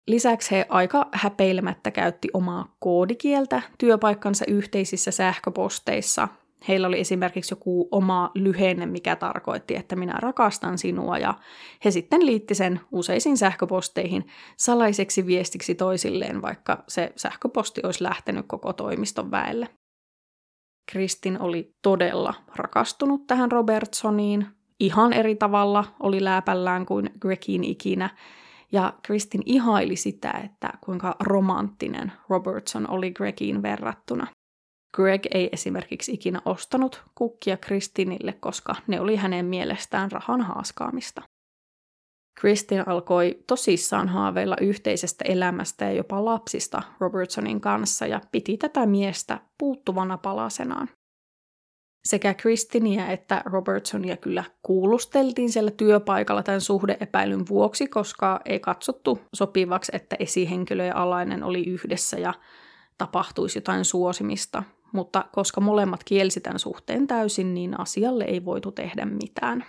Lisäksi 0.08 0.52
he 0.52 0.66
aika 0.70 1.10
häpeilemättä 1.12 1.92
käytti 1.92 2.28
omaa 2.34 2.76
koodikieltä 2.80 3.62
työpaikkansa 3.78 4.46
yhteisissä 4.48 5.12
sähköposteissa. 5.12 6.28
Heillä 6.68 6.88
oli 6.88 7.00
esimerkiksi 7.00 7.54
joku 7.54 7.88
oma 7.92 8.32
lyhenne, 8.36 8.86
mikä 8.86 9.16
tarkoitti, 9.16 9.76
että 9.76 9.96
minä 9.96 10.14
rakastan 10.20 10.78
sinua, 10.78 11.18
ja 11.18 11.34
he 11.86 11.92
sitten 11.92 12.26
liitti 12.26 12.56
sen 12.56 12.80
useisiin 12.92 13.38
sähköposteihin 13.38 14.28
salaiseksi 14.58 15.26
viestiksi 15.26 15.76
toisilleen, 15.76 16.42
vaikka 16.42 16.84
se 16.88 17.14
sähköposti 17.16 17.82
olisi 17.84 18.04
lähtenyt 18.04 18.46
koko 18.48 18.74
toimiston 18.74 19.32
väelle. 19.32 19.68
Kristin 20.92 21.42
oli 21.42 21.76
todella 21.82 22.34
rakastunut 22.56 23.28
tähän 23.28 23.52
Robertsoniin. 23.52 24.48
Ihan 24.80 25.14
eri 25.14 25.36
tavalla 25.36 25.86
oli 26.00 26.24
lääpällään 26.24 26.86
kuin 26.86 27.10
Gregin 27.20 27.64
ikinä, 27.64 28.10
ja 28.72 28.94
Kristin 29.04 29.44
ihaili 29.46 29.96
sitä, 29.96 30.32
että 30.44 30.70
kuinka 30.82 31.16
romanttinen 31.20 32.12
Robertson 32.30 32.90
oli 32.90 33.12
Gregiin 33.12 33.62
verrattuna. 33.62 34.28
Greg 34.96 35.26
ei 35.34 35.50
esimerkiksi 35.52 36.14
ikinä 36.14 36.42
ostanut 36.46 37.04
kukkia 37.16 37.58
Kristinille, 37.58 38.34
koska 38.34 38.76
ne 38.88 39.02
oli 39.02 39.16
hänen 39.16 39.46
mielestään 39.46 40.12
rahan 40.12 40.42
haaskaamista. 40.42 41.22
Kristin 42.40 42.88
alkoi 42.88 43.44
tosissaan 43.48 44.08
haaveilla 44.08 44.56
yhteisestä 44.62 45.26
elämästä 45.28 45.86
ja 45.86 45.92
jopa 45.92 46.26
lapsista 46.26 46.82
Robertsonin 47.00 47.62
kanssa 47.62 48.08
ja 48.08 48.22
piti 48.32 48.58
tätä 48.58 48.86
miestä 48.86 49.40
puuttuvana 49.58 50.18
palasenaan. 50.18 50.90
Sekä 52.08 52.34
Kristinia 52.34 53.08
että 53.08 53.42
Robertsonia 53.46 54.18
kyllä 54.18 54.44
kuulusteltiin 54.62 55.52
siellä 55.52 55.72
työpaikalla 55.72 56.44
tämän 56.44 56.62
suhdeepäilyn 56.62 57.48
vuoksi, 57.50 57.88
koska 57.88 58.40
ei 58.46 58.60
katsottu 58.60 59.20
sopivaksi, 59.34 59.92
että 59.96 60.16
esihenkilö 60.20 60.86
ja 60.86 60.98
alainen 60.98 61.44
oli 61.44 61.64
yhdessä 61.64 62.20
ja 62.20 62.34
tapahtuisi 62.98 63.58
jotain 63.58 63.86
suosimista. 63.86 64.64
Mutta 64.94 65.26
koska 65.32 65.62
molemmat 65.62 66.04
kielsi 66.04 66.42
tämän 66.42 66.60
suhteen 66.60 67.08
täysin, 67.08 67.54
niin 67.54 67.80
asialle 67.80 68.24
ei 68.24 68.46
voitu 68.46 68.72
tehdä 68.72 69.06
mitään. 69.06 69.66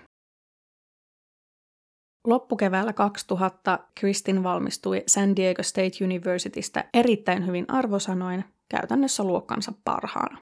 Loppukeväällä 2.27 2.93
2000 2.93 3.79
Kristin 4.01 4.43
valmistui 4.43 5.03
San 5.07 5.37
Diego 5.37 5.62
State 5.62 6.05
Universitystä 6.05 6.85
erittäin 6.95 7.47
hyvin 7.47 7.64
arvosanoin, 7.68 8.45
käytännössä 8.70 9.25
luokkansa 9.25 9.73
parhaana. 9.85 10.39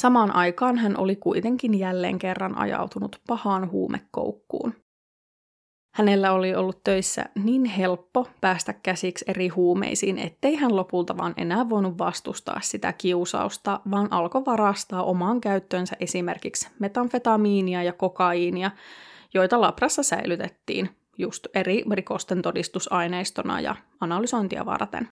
Samaan 0.00 0.34
aikaan 0.34 0.78
hän 0.78 0.98
oli 0.98 1.16
kuitenkin 1.16 1.78
jälleen 1.78 2.18
kerran 2.18 2.58
ajautunut 2.58 3.20
pahaan 3.26 3.70
huumekoukkuun. 3.70 4.74
Hänellä 5.92 6.32
oli 6.32 6.54
ollut 6.54 6.84
töissä 6.84 7.24
niin 7.44 7.64
helppo 7.64 8.26
päästä 8.40 8.72
käsiksi 8.72 9.24
eri 9.28 9.48
huumeisiin, 9.48 10.18
ettei 10.18 10.56
hän 10.56 10.76
lopulta 10.76 11.16
vaan 11.16 11.34
enää 11.36 11.68
voinut 11.68 11.98
vastustaa 11.98 12.60
sitä 12.62 12.92
kiusausta, 12.92 13.80
vaan 13.90 14.12
alkoi 14.12 14.44
varastaa 14.44 15.02
omaan 15.02 15.40
käyttöönsä 15.40 15.96
esimerkiksi 16.00 16.68
metamfetamiinia 16.78 17.82
ja 17.82 17.92
kokaiinia, 17.92 18.70
joita 19.34 19.60
labrassa 19.60 20.02
säilytettiin 20.02 20.90
just 21.18 21.46
eri 21.54 21.84
rikosten 21.90 22.42
todistusaineistona 22.42 23.60
ja 23.60 23.76
analysointia 24.00 24.66
varten. 24.66 25.08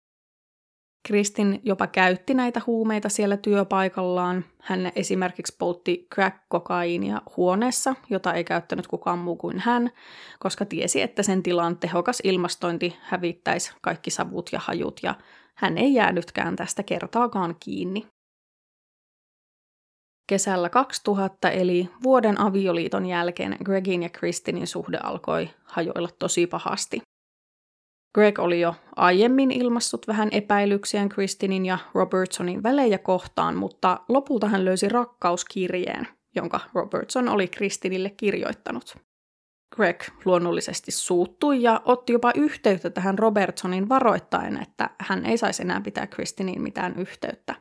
Kristin 1.07 1.59
jopa 1.63 1.87
käytti 1.87 2.33
näitä 2.33 2.61
huumeita 2.67 3.09
siellä 3.09 3.37
työpaikallaan. 3.37 4.45
Hän 4.59 4.91
esimerkiksi 4.95 5.55
poltti 5.59 6.07
crack-kokaiinia 6.13 7.21
huoneessa, 7.37 7.95
jota 8.09 8.33
ei 8.33 8.43
käyttänyt 8.43 8.87
kukaan 8.87 9.19
muu 9.19 9.35
kuin 9.35 9.59
hän, 9.59 9.91
koska 10.39 10.65
tiesi, 10.65 11.01
että 11.01 11.23
sen 11.23 11.43
tilan 11.43 11.77
tehokas 11.77 12.21
ilmastointi 12.23 12.97
hävittäisi 13.01 13.71
kaikki 13.81 14.11
savut 14.11 14.49
ja 14.51 14.59
hajut, 14.59 14.99
ja 15.03 15.15
hän 15.55 15.77
ei 15.77 15.93
jäänytkään 15.93 16.55
tästä 16.55 16.83
kertaakaan 16.83 17.55
kiinni. 17.59 18.07
Kesällä 20.29 20.69
2000 20.69 21.49
eli 21.49 21.89
vuoden 22.03 22.41
avioliiton 22.41 23.05
jälkeen 23.05 23.57
Gregin 23.63 24.03
ja 24.03 24.09
Kristinin 24.09 24.67
suhde 24.67 24.97
alkoi 24.97 25.49
hajoilla 25.63 26.09
tosi 26.19 26.47
pahasti. 26.47 27.01
Greg 28.13 28.39
oli 28.39 28.61
jo 28.61 28.75
aiemmin 28.95 29.51
ilmassut 29.51 30.07
vähän 30.07 30.29
epäilyksiään 30.31 31.09
Kristinin 31.09 31.65
ja 31.65 31.77
Robertsonin 31.93 32.63
välejä 32.63 32.97
kohtaan, 32.97 33.55
mutta 33.55 33.99
lopulta 34.09 34.47
hän 34.47 34.65
löysi 34.65 34.89
rakkauskirjeen, 34.89 36.07
jonka 36.35 36.59
Robertson 36.73 37.29
oli 37.29 37.47
Kristinille 37.47 38.09
kirjoittanut. 38.09 38.97
Greg 39.75 40.03
luonnollisesti 40.25 40.91
suuttui 40.91 41.61
ja 41.61 41.81
otti 41.85 42.13
jopa 42.13 42.31
yhteyttä 42.35 42.89
tähän 42.89 43.19
Robertsonin 43.19 43.89
varoittaen, 43.89 44.61
että 44.61 44.89
hän 44.99 45.25
ei 45.25 45.37
saisi 45.37 45.63
enää 45.63 45.81
pitää 45.81 46.07
Kristiniin 46.07 46.61
mitään 46.61 46.95
yhteyttä. 46.97 47.55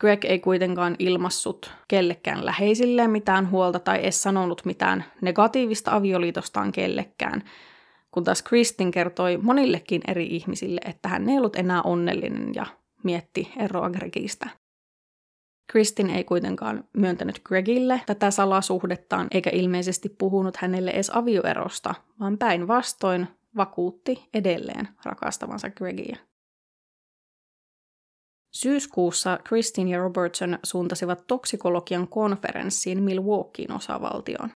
Greg 0.00 0.24
ei 0.24 0.38
kuitenkaan 0.38 0.96
ilmassut 0.98 1.72
kellekään 1.88 2.46
läheisilleen 2.46 3.10
mitään 3.10 3.50
huolta 3.50 3.78
tai 3.78 4.02
edes 4.02 4.22
sanonut 4.22 4.64
mitään 4.64 5.04
negatiivista 5.20 5.96
avioliitostaan 5.96 6.72
kellekään, 6.72 7.42
kun 8.14 8.24
taas 8.24 8.42
Kristin 8.42 8.90
kertoi 8.90 9.36
monillekin 9.36 10.02
eri 10.08 10.26
ihmisille, 10.26 10.80
että 10.84 11.08
hän 11.08 11.28
ei 11.28 11.38
ollut 11.38 11.56
enää 11.56 11.82
onnellinen 11.82 12.54
ja 12.54 12.66
mietti 13.02 13.52
eroa 13.56 13.90
Gregistä. 13.90 14.48
Kristin 15.72 16.10
ei 16.10 16.24
kuitenkaan 16.24 16.84
myöntänyt 16.96 17.40
Gregille 17.44 18.00
tätä 18.06 18.30
salasuhdettaan 18.30 19.28
eikä 19.30 19.50
ilmeisesti 19.50 20.08
puhunut 20.08 20.56
hänelle 20.56 20.90
edes 20.90 21.10
avioerosta, 21.14 21.94
vaan 22.20 22.38
päinvastoin 22.38 23.28
vakuutti 23.56 24.28
edelleen 24.34 24.88
rakastavansa 25.04 25.70
Gregia. 25.70 26.16
Syyskuussa 28.52 29.38
Kristin 29.44 29.88
ja 29.88 29.98
Robertson 29.98 30.58
suuntasivat 30.62 31.26
toksikologian 31.26 32.08
konferenssiin 32.08 33.02
Milwaukeein 33.02 33.72
osavaltioon. 33.72 34.50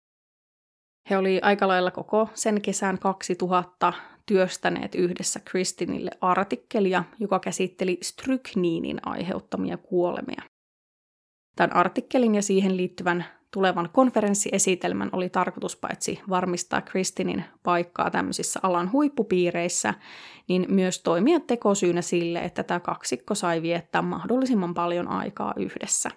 He 1.11 1.17
oli 1.17 1.41
aika 1.43 1.69
lailla 1.69 1.91
koko 1.91 2.29
sen 2.35 2.63
kesän 2.63 2.99
2000 2.99 3.93
työstäneet 4.27 4.95
yhdessä 4.95 5.41
Kristinille 5.45 6.11
artikkelia, 6.21 7.05
joka 7.21 7.39
käsitteli 7.39 7.99
strykniinin 8.03 9.01
aiheuttamia 9.03 9.77
kuolemia. 9.77 10.43
Tämän 11.57 11.77
artikkelin 11.77 12.35
ja 12.35 12.43
siihen 12.43 12.77
liittyvän 12.77 13.25
tulevan 13.51 13.89
konferenssiesitelmän 13.93 15.11
oli 15.13 15.29
tarkoitus 15.29 15.77
paitsi 15.77 16.21
varmistaa 16.29 16.81
Kristinin 16.81 17.45
paikkaa 17.63 18.11
tämmöisissä 18.11 18.61
alan 18.63 18.93
huippupiireissä, 18.93 19.95
niin 20.49 20.67
myös 20.69 21.03
toimia 21.03 21.41
tekosyynä 21.41 22.03
sille, 22.03 22.39
että 22.39 22.63
tämä 22.63 22.81
kaksikko 22.81 23.35
sai 23.35 23.63
viettää 23.63 24.03
mahdollisimman 24.03 24.75
paljon 24.75 25.09
aikaa 25.09 25.55
yhdessä. 25.57 26.11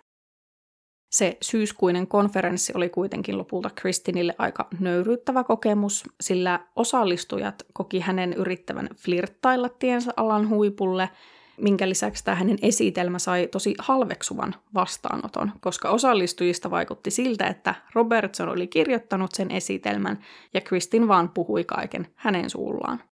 Se 1.11 1.37
syyskuinen 1.41 2.07
konferenssi 2.07 2.73
oli 2.75 2.89
kuitenkin 2.89 3.37
lopulta 3.37 3.69
Kristinille 3.75 4.35
aika 4.37 4.67
nöyryyttävä 4.79 5.43
kokemus, 5.43 6.03
sillä 6.21 6.59
osallistujat 6.75 7.65
koki 7.73 7.99
hänen 7.99 8.33
yrittävän 8.33 8.89
flirttailla 8.97 9.69
tiensä 9.69 10.13
alan 10.17 10.49
huipulle, 10.49 11.09
minkä 11.57 11.89
lisäksi 11.89 12.23
tämä 12.23 12.35
hänen 12.35 12.57
esitelmä 12.61 13.19
sai 13.19 13.47
tosi 13.47 13.75
halveksuvan 13.79 14.55
vastaanoton, 14.73 15.51
koska 15.59 15.89
osallistujista 15.89 16.71
vaikutti 16.71 17.11
siltä, 17.11 17.47
että 17.47 17.75
Robertson 17.93 18.49
oli 18.49 18.67
kirjoittanut 18.67 19.31
sen 19.31 19.51
esitelmän 19.51 20.23
ja 20.53 20.61
Kristin 20.61 21.07
vaan 21.07 21.29
puhui 21.29 21.63
kaiken 21.63 22.07
hänen 22.15 22.49
suullaan. 22.49 23.03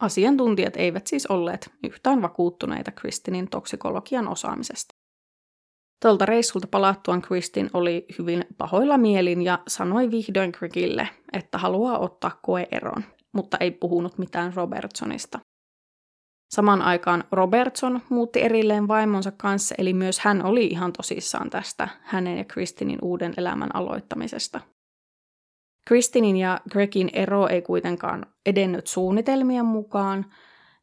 Asiantuntijat 0.00 0.76
eivät 0.76 1.06
siis 1.06 1.26
olleet 1.26 1.70
yhtään 1.84 2.22
vakuuttuneita 2.22 2.90
Kristinin 2.90 3.50
toksikologian 3.50 4.28
osaamisesta. 4.28 4.99
Tuolta 6.02 6.26
reissulta 6.26 6.66
palattuaan 6.70 7.22
Kristin 7.22 7.70
oli 7.74 8.06
hyvin 8.18 8.44
pahoilla 8.58 8.98
mielin 8.98 9.42
ja 9.42 9.58
sanoi 9.68 10.10
vihdoin 10.10 10.52
Crickille, 10.52 11.08
että 11.32 11.58
haluaa 11.58 11.98
ottaa 11.98 12.38
koeeron, 12.42 13.04
mutta 13.32 13.56
ei 13.60 13.70
puhunut 13.70 14.18
mitään 14.18 14.54
Robertsonista. 14.54 15.38
Samaan 16.54 16.82
aikaan 16.82 17.24
Robertson 17.32 18.00
muutti 18.08 18.42
erilleen 18.42 18.88
vaimonsa 18.88 19.32
kanssa, 19.36 19.74
eli 19.78 19.92
myös 19.92 20.20
hän 20.20 20.44
oli 20.44 20.66
ihan 20.66 20.92
tosissaan 20.92 21.50
tästä 21.50 21.88
hänen 22.02 22.38
ja 22.38 22.44
Kristinin 22.44 22.98
uuden 23.02 23.34
elämän 23.36 23.76
aloittamisesta. 23.76 24.60
Kristinin 25.86 26.36
ja 26.36 26.60
Gregin 26.70 27.10
ero 27.12 27.48
ei 27.48 27.62
kuitenkaan 27.62 28.26
edennyt 28.46 28.86
suunnitelmien 28.86 29.66
mukaan, 29.66 30.26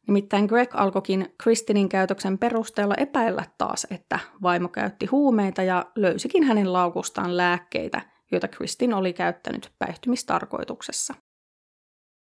Nimittäin 0.08 0.44
Greg 0.44 0.70
alkoikin 0.74 1.34
Kristinin 1.42 1.88
käytöksen 1.88 2.38
perusteella 2.38 2.94
epäillä 2.94 3.44
taas, 3.58 3.86
että 3.90 4.18
vaimo 4.42 4.68
käytti 4.68 5.06
huumeita 5.06 5.62
ja 5.62 5.86
löysikin 5.96 6.44
hänen 6.44 6.72
laukustaan 6.72 7.36
lääkkeitä, 7.36 8.00
joita 8.32 8.48
Kristin 8.48 8.94
oli 8.94 9.12
käyttänyt 9.12 9.72
päihtymistarkoituksessa. 9.78 11.14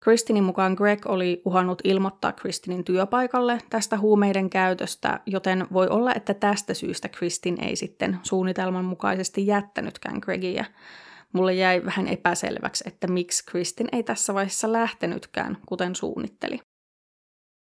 Kristinin 0.04 0.44
mukaan 0.44 0.74
Greg 0.74 1.06
oli 1.06 1.42
uhannut 1.46 1.82
ilmoittaa 1.84 2.32
Kristinin 2.32 2.84
työpaikalle 2.84 3.58
tästä 3.70 3.98
huumeiden 3.98 4.50
käytöstä, 4.50 5.20
joten 5.26 5.68
voi 5.74 5.88
olla, 5.88 6.14
että 6.14 6.34
tästä 6.34 6.74
syystä 6.74 7.10
Kristin 7.10 7.64
ei 7.64 7.76
sitten 7.76 8.20
suunnitelman 8.24 8.86
mukaisesti 8.86 9.48
jättänytkään 9.48 10.20
Gregia. 10.22 10.66
Mulle 11.34 11.54
jäi 11.54 11.86
vähän 11.86 12.08
epäselväksi, 12.08 12.84
että 12.88 13.08
miksi 13.08 13.46
Kristin 13.46 13.88
ei 13.92 14.04
tässä 14.04 14.34
vaiheessa 14.34 14.72
lähtenytkään, 14.72 15.58
kuten 15.66 15.96
suunnitteli. 15.96 16.60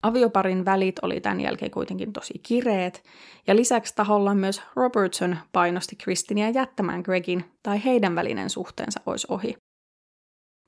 Avioparin 0.04 0.64
välit 0.64 0.96
oli 1.02 1.20
tämän 1.20 1.40
jälkeen 1.40 1.70
kuitenkin 1.70 2.12
tosi 2.12 2.34
kireet, 2.42 3.04
ja 3.46 3.56
lisäksi 3.56 3.94
taholla 3.96 4.34
myös 4.34 4.62
Robertson 4.76 5.36
painosti 5.52 5.96
Kristinia 5.96 6.50
jättämään 6.50 7.00
Gregin 7.00 7.44
tai 7.62 7.84
heidän 7.84 8.14
välinen 8.14 8.50
suhteensa 8.50 9.00
olisi 9.06 9.26
ohi. 9.30 9.56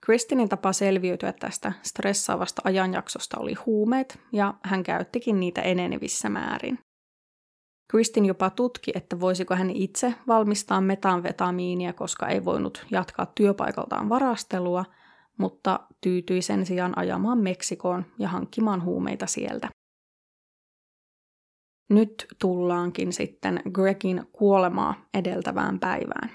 Kristinin 0.00 0.48
tapa 0.48 0.72
selviytyä 0.72 1.32
tästä 1.32 1.72
stressaavasta 1.82 2.62
ajanjaksosta 2.64 3.38
oli 3.40 3.54
huumeet, 3.54 4.18
ja 4.32 4.54
hän 4.62 4.82
käyttikin 4.82 5.40
niitä 5.40 5.62
enenevissä 5.62 6.28
määrin. 6.28 6.78
Kristin 7.90 8.26
jopa 8.26 8.50
tutki, 8.50 8.92
että 8.94 9.20
voisiko 9.20 9.54
hän 9.54 9.70
itse 9.70 10.14
valmistaa 10.26 10.80
metanvetamiinia, 10.80 11.92
koska 11.92 12.28
ei 12.28 12.44
voinut 12.44 12.86
jatkaa 12.90 13.26
työpaikaltaan 13.26 14.08
varastelua– 14.08 14.84
mutta 15.38 15.80
tyytyi 16.00 16.42
sen 16.42 16.66
sijaan 16.66 16.98
ajamaan 16.98 17.38
Meksikoon 17.38 18.04
ja 18.18 18.28
hankkimaan 18.28 18.84
huumeita 18.84 19.26
sieltä. 19.26 19.68
Nyt 21.90 22.26
tullaankin 22.40 23.12
sitten 23.12 23.62
Gregin 23.72 24.26
kuolemaa 24.32 24.94
edeltävään 25.14 25.78
päivään. 25.78 26.30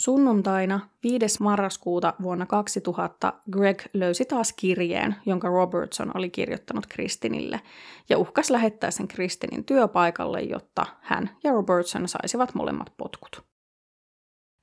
Sunnuntaina 0.00 0.80
5. 1.02 1.42
marraskuuta 1.42 2.14
vuonna 2.22 2.46
2000 2.46 3.32
Greg 3.52 3.82
löysi 3.94 4.24
taas 4.24 4.52
kirjeen, 4.52 5.16
jonka 5.26 5.48
Robertson 5.48 6.10
oli 6.14 6.30
kirjoittanut 6.30 6.86
Kristinille, 6.86 7.60
ja 8.08 8.18
uhkas 8.18 8.50
lähettää 8.50 8.90
sen 8.90 9.08
Kristinin 9.08 9.64
työpaikalle, 9.64 10.40
jotta 10.40 10.86
hän 11.00 11.30
ja 11.44 11.52
Robertson 11.52 12.08
saisivat 12.08 12.54
molemmat 12.54 12.92
potkut. 12.96 13.47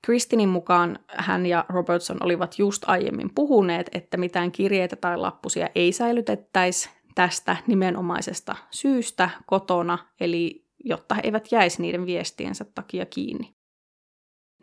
Kristinin 0.05 0.49
mukaan 0.49 0.99
hän 1.07 1.45
ja 1.45 1.65
Robertson 1.69 2.17
olivat 2.23 2.59
just 2.59 2.83
aiemmin 2.87 3.31
puhuneet, 3.35 3.89
että 3.93 4.17
mitään 4.17 4.51
kirjeitä 4.51 4.95
tai 4.95 5.17
lappusia 5.17 5.69
ei 5.75 5.91
säilytettäisi 5.91 6.89
tästä 7.15 7.57
nimenomaisesta 7.67 8.55
syystä 8.71 9.29
kotona, 9.45 9.97
eli 10.19 10.65
jotta 10.83 11.15
he 11.15 11.21
eivät 11.23 11.51
jäisi 11.51 11.81
niiden 11.81 12.05
viestiensä 12.05 12.65
takia 12.75 13.05
kiinni. 13.05 13.55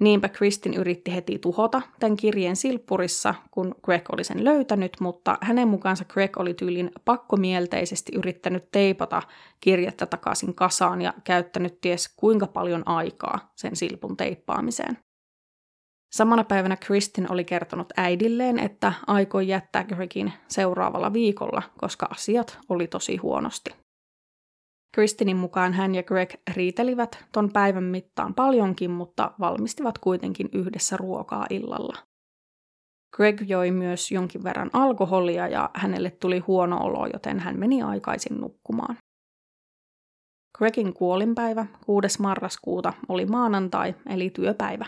Niinpä 0.00 0.28
Kristin 0.28 0.74
yritti 0.74 1.14
heti 1.14 1.38
tuhota 1.38 1.82
tämän 2.00 2.16
kirjeen 2.16 2.56
silppurissa, 2.56 3.34
kun 3.50 3.74
Greg 3.84 4.10
oli 4.12 4.24
sen 4.24 4.44
löytänyt, 4.44 4.92
mutta 5.00 5.38
hänen 5.40 5.68
mukaansa 5.68 6.04
Greg 6.04 6.36
oli 6.40 6.54
tyylin 6.54 6.90
pakkomielteisesti 7.04 8.12
yrittänyt 8.16 8.70
teipata 8.72 9.22
kirjettä 9.60 10.06
takaisin 10.06 10.54
kasaan 10.54 11.02
ja 11.02 11.14
käyttänyt 11.24 11.80
ties 11.80 12.14
kuinka 12.16 12.46
paljon 12.46 12.88
aikaa 12.88 13.52
sen 13.56 13.76
silpun 13.76 14.16
teippaamiseen. 14.16 14.98
Samana 16.12 16.44
päivänä 16.44 16.76
Kristin 16.76 17.32
oli 17.32 17.44
kertonut 17.44 17.92
äidilleen, 17.96 18.58
että 18.58 18.92
aikoi 19.06 19.48
jättää 19.48 19.84
Gregin 19.84 20.32
seuraavalla 20.48 21.12
viikolla, 21.12 21.62
koska 21.78 22.06
asiat 22.10 22.58
oli 22.68 22.86
tosi 22.86 23.16
huonosti. 23.16 23.70
Kristinin 24.94 25.36
mukaan 25.36 25.72
hän 25.72 25.94
ja 25.94 26.02
Greg 26.02 26.30
riitelivät 26.54 27.24
ton 27.32 27.50
päivän 27.52 27.84
mittaan 27.84 28.34
paljonkin, 28.34 28.90
mutta 28.90 29.32
valmistivat 29.40 29.98
kuitenkin 29.98 30.48
yhdessä 30.52 30.96
ruokaa 30.96 31.46
illalla. 31.50 31.96
Greg 33.16 33.40
joi 33.46 33.70
myös 33.70 34.10
jonkin 34.10 34.44
verran 34.44 34.70
alkoholia 34.72 35.48
ja 35.48 35.70
hänelle 35.74 36.10
tuli 36.10 36.38
huono 36.38 36.84
olo, 36.84 37.06
joten 37.12 37.40
hän 37.40 37.58
meni 37.58 37.82
aikaisin 37.82 38.40
nukkumaan. 38.40 38.96
Gregin 40.58 40.94
kuolinpäivä 40.94 41.66
6. 41.86 42.22
marraskuuta 42.22 42.92
oli 43.08 43.26
maanantai 43.26 43.94
eli 44.06 44.30
työpäivä. 44.30 44.86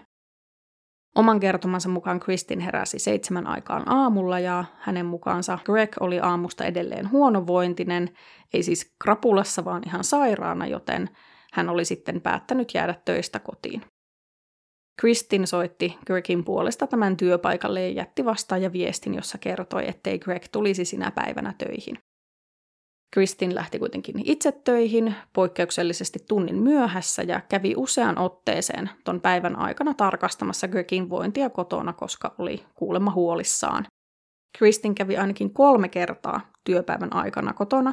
Oman 1.15 1.41
kertomansa 1.41 1.89
mukaan 1.89 2.21
Kristin 2.21 2.61
heräsi 2.61 2.99
seitsemän 2.99 3.47
aikaan 3.47 3.89
aamulla 3.89 4.39
ja 4.39 4.65
hänen 4.79 5.07
mukaansa 5.07 5.59
Greg 5.65 5.93
oli 6.01 6.21
aamusta 6.21 6.65
edelleen 6.65 7.11
huonovointinen, 7.11 8.11
ei 8.55 8.62
siis 8.62 8.95
krapulassa 9.05 9.65
vaan 9.65 9.83
ihan 9.87 10.05
sairaana, 10.05 10.67
joten 10.67 11.11
hän 11.53 11.69
oli 11.69 11.85
sitten 11.85 12.21
päättänyt 12.21 12.75
jäädä 12.75 12.95
töistä 13.05 13.39
kotiin. 13.39 13.83
Kristin 15.01 15.47
soitti 15.47 15.99
Gregin 16.07 16.45
puolesta 16.45 16.87
tämän 16.87 17.17
työpaikalle 17.17 17.83
ja 17.83 17.89
jätti 17.89 18.25
vastaaja 18.25 18.73
viestin, 18.73 19.15
jossa 19.15 19.39
kertoi, 19.39 19.89
ettei 19.89 20.19
Greg 20.19 20.45
tulisi 20.53 20.85
sinä 20.85 21.11
päivänä 21.11 21.55
töihin. 21.59 21.99
Kristin 23.11 23.55
lähti 23.55 23.79
kuitenkin 23.79 24.15
itse 24.25 24.53
töihin, 24.53 25.15
poikkeuksellisesti 25.33 26.19
tunnin 26.29 26.57
myöhässä 26.57 27.23
ja 27.23 27.41
kävi 27.49 27.75
usean 27.77 28.19
otteeseen 28.19 28.91
ton 29.05 29.21
päivän 29.21 29.57
aikana 29.57 29.95
tarkastamassa 29.95 30.69
Gregin 30.69 31.11
vointia 31.11 31.51
kotona, 31.51 31.93
koska 31.93 32.35
oli 32.39 32.65
kuulemma 32.75 33.11
huolissaan. 33.11 33.87
Kristin 34.59 34.95
kävi 34.95 35.17
ainakin 35.17 35.55
kolme 35.55 35.89
kertaa 35.89 36.41
työpäivän 36.65 37.15
aikana 37.15 37.53
kotona 37.53 37.93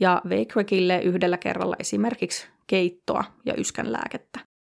ja 0.00 0.22
vei 0.28 0.46
Gregille 0.46 1.00
yhdellä 1.00 1.38
kerralla 1.38 1.76
esimerkiksi 1.78 2.48
keittoa 2.66 3.24
ja 3.44 3.54
yskänlääkettä. 3.58 4.53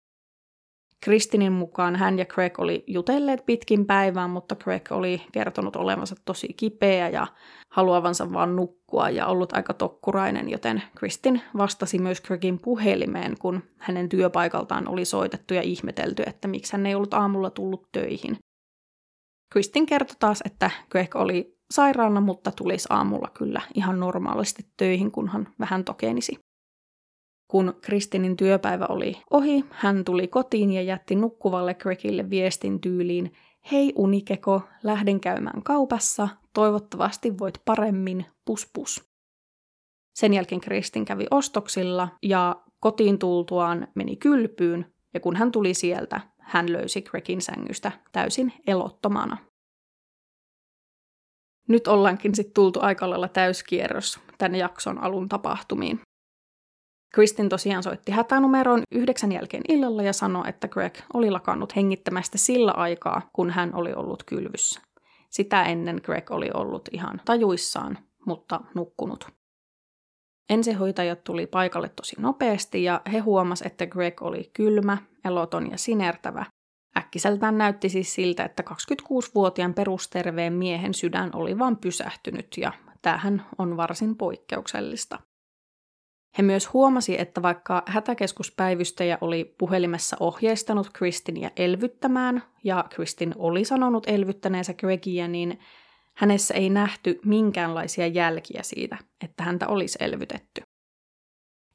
Kristinin 1.03 1.51
mukaan 1.51 1.95
hän 1.95 2.19
ja 2.19 2.25
Craig 2.25 2.59
oli 2.59 2.83
jutelleet 2.87 3.45
pitkin 3.45 3.85
päivään, 3.85 4.29
mutta 4.29 4.55
Craig 4.55 4.91
oli 4.91 5.21
kertonut 5.31 5.75
olevansa 5.75 6.15
tosi 6.25 6.53
kipeä 6.57 7.09
ja 7.09 7.27
haluavansa 7.69 8.33
vaan 8.33 8.55
nukkua 8.55 9.09
ja 9.09 9.25
ollut 9.25 9.53
aika 9.53 9.73
tokkurainen, 9.73 10.49
joten 10.49 10.83
Kristin 10.95 11.41
vastasi 11.57 11.99
myös 11.99 12.21
Craigin 12.21 12.59
puhelimeen, 12.59 13.35
kun 13.39 13.63
hänen 13.77 14.09
työpaikaltaan 14.09 14.87
oli 14.87 15.05
soitettu 15.05 15.53
ja 15.53 15.61
ihmetelty, 15.61 16.23
että 16.25 16.47
miksi 16.47 16.73
hän 16.73 16.85
ei 16.85 16.95
ollut 16.95 17.13
aamulla 17.13 17.49
tullut 17.49 17.87
töihin. 17.91 18.37
Kristin 19.53 19.85
kertoi 19.85 20.15
taas, 20.19 20.41
että 20.45 20.71
Craig 20.91 21.15
oli 21.15 21.57
sairaana, 21.73 22.21
mutta 22.21 22.51
tulisi 22.51 22.87
aamulla 22.89 23.27
kyllä 23.33 23.61
ihan 23.73 23.99
normaalisti 23.99 24.65
töihin, 24.77 25.11
kunhan 25.11 25.47
vähän 25.59 25.83
tokenisi. 25.83 26.37
Kun 27.53 27.73
Kristinin 27.81 28.37
työpäivä 28.37 28.85
oli 28.89 29.21
ohi, 29.31 29.65
hän 29.71 30.05
tuli 30.05 30.27
kotiin 30.27 30.71
ja 30.71 30.81
jätti 30.81 31.15
nukkuvalle 31.15 31.73
Gregille 31.73 32.29
viestin 32.29 32.81
tyyliin 32.81 33.33
Hei 33.71 33.93
unikeko, 33.95 34.61
lähden 34.83 35.19
käymään 35.19 35.63
kaupassa, 35.63 36.27
toivottavasti 36.53 37.37
voit 37.39 37.61
paremmin, 37.65 38.25
pus 38.45 38.69
pus. 38.73 39.09
Sen 40.15 40.33
jälkeen 40.33 40.61
Kristin 40.61 41.05
kävi 41.05 41.25
ostoksilla 41.31 42.07
ja 42.23 42.63
kotiin 42.79 43.19
tultuaan 43.19 43.87
meni 43.95 44.15
kylpyyn 44.15 44.93
ja 45.13 45.19
kun 45.19 45.35
hän 45.35 45.51
tuli 45.51 45.73
sieltä, 45.73 46.21
hän 46.39 46.71
löysi 46.71 47.01
Gregin 47.01 47.41
sängystä 47.41 47.91
täysin 48.11 48.53
elottomana. 48.67 49.37
Nyt 51.67 51.87
ollaankin 51.87 52.35
sitten 52.35 52.53
tultu 52.53 52.79
aika 52.81 53.09
lailla 53.09 53.27
täyskierros 53.27 54.19
tämän 54.37 54.55
jakson 54.55 54.97
alun 54.97 55.29
tapahtumiin. 55.29 55.99
Kristin 57.13 57.49
tosiaan 57.49 57.83
soitti 57.83 58.11
hätänumeroon 58.11 58.81
yhdeksän 58.91 59.31
jälkeen 59.31 59.63
illalla 59.69 60.03
ja 60.03 60.13
sanoi, 60.13 60.49
että 60.49 60.67
Greg 60.67 60.97
oli 61.13 61.31
lakannut 61.31 61.75
hengittämästä 61.75 62.37
sillä 62.37 62.71
aikaa, 62.71 63.29
kun 63.33 63.49
hän 63.49 63.75
oli 63.75 63.93
ollut 63.93 64.23
kylvyssä. 64.23 64.81
Sitä 65.29 65.63
ennen 65.63 66.01
Greg 66.03 66.31
oli 66.31 66.49
ollut 66.53 66.89
ihan 66.91 67.21
tajuissaan, 67.25 67.97
mutta 68.25 68.61
nukkunut. 68.75 69.27
Ensihoitajat 70.49 71.23
tuli 71.23 71.47
paikalle 71.47 71.89
tosi 71.89 72.15
nopeasti 72.19 72.83
ja 72.83 73.01
he 73.11 73.19
huomas, 73.19 73.61
että 73.61 73.87
Greg 73.87 74.21
oli 74.21 74.49
kylmä, 74.53 74.97
eloton 75.25 75.71
ja 75.71 75.77
sinertävä. 75.77 76.45
Äkkiseltään 76.97 77.57
näytti 77.57 77.89
siis 77.89 78.13
siltä, 78.13 78.43
että 78.43 78.63
26-vuotiaan 78.71 79.73
perusterveen 79.73 80.53
miehen 80.53 80.93
sydän 80.93 81.29
oli 81.33 81.59
vain 81.59 81.77
pysähtynyt 81.77 82.57
ja 82.57 82.73
tämähän 83.01 83.45
on 83.57 83.77
varsin 83.77 84.15
poikkeuksellista. 84.15 85.19
He 86.37 86.43
myös 86.43 86.73
huomasi, 86.73 87.21
että 87.21 87.41
vaikka 87.41 87.83
hätäkeskuspäivystäjä 87.85 89.17
oli 89.21 89.55
puhelimessa 89.57 90.17
ohjeistanut 90.19 90.89
Kristinia 90.93 91.51
elvyttämään, 91.57 92.43
ja 92.63 92.85
Kristin 92.89 93.33
oli 93.37 93.65
sanonut 93.65 94.03
elvyttäneensä 94.07 94.73
Gregia, 94.73 95.27
niin 95.27 95.59
hänessä 96.13 96.53
ei 96.53 96.69
nähty 96.69 97.19
minkäänlaisia 97.25 98.07
jälkiä 98.07 98.63
siitä, 98.63 98.97
että 99.23 99.43
häntä 99.43 99.67
olisi 99.67 99.97
elvytetty. 100.01 100.61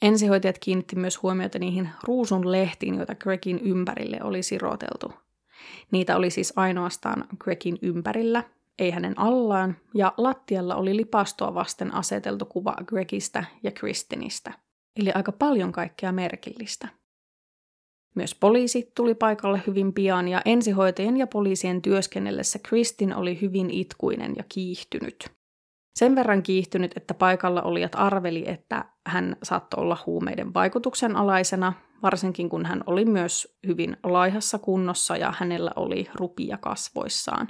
Ensihoitajat 0.03 0.59
kiinnitti 0.59 0.97
myös 0.97 1.23
huomiota 1.23 1.59
niihin 1.59 1.91
ruusun 2.03 2.53
lehtiin, 2.53 2.95
joita 2.95 3.15
Gregin 3.15 3.59
ympärille 3.59 4.19
oli 4.23 4.43
siroteltu. 4.43 5.13
Niitä 5.91 6.17
oli 6.17 6.31
siis 6.31 6.53
ainoastaan 6.57 7.25
Gregin 7.39 7.79
ympärillä, 7.83 8.45
ei 8.79 8.91
hänen 8.91 9.19
allaan, 9.19 9.77
ja 9.95 10.13
lattialla 10.17 10.77
oli 10.77 10.97
lipastoa 10.97 11.55
vasten 11.55 11.95
aseteltu 11.95 12.45
kuva 12.45 12.77
Gregistä 12.87 13.45
ja 13.63 13.71
Kristinistä. 13.71 14.53
Eli 14.97 15.13
aika 15.13 15.33
paljon 15.33 15.73
kaikkea 15.73 16.13
merkillistä. 16.13 16.89
Myös 18.15 18.35
poliisi 18.35 18.93
tuli 18.95 19.15
paikalle 19.15 19.63
hyvin 19.67 19.93
pian 19.93 20.29
ja 20.29 20.43
ensihoitajien 20.45 21.17
ja 21.17 21.27
poliisien 21.27 21.83
työskennellessä 21.83 22.59
Kristin 22.69 23.15
oli 23.15 23.41
hyvin 23.41 23.71
itkuinen 23.71 24.35
ja 24.37 24.45
kiihtynyt. 24.49 25.31
Sen 25.99 26.15
verran 26.15 26.43
kiihtynyt, 26.43 26.97
että 26.97 27.15
paikalla 27.15 27.63
olijat 27.63 27.93
arveli, 27.95 28.49
että 28.49 28.85
hän 29.07 29.37
saattoi 29.43 29.83
olla 29.83 29.99
huumeiden 30.07 30.55
vaikutuksen 30.55 31.17
alaisena, 31.17 31.73
varsinkin 32.03 32.49
kun 32.49 32.67
hän 32.67 32.83
oli 32.87 33.05
myös 33.05 33.59
hyvin 33.67 33.97
laihassa 34.03 34.59
kunnossa 34.59 35.17
ja 35.17 35.35
hänellä 35.39 35.71
oli 35.77 36.09
rupia 36.15 36.57
kasvoissaan. 36.57 37.49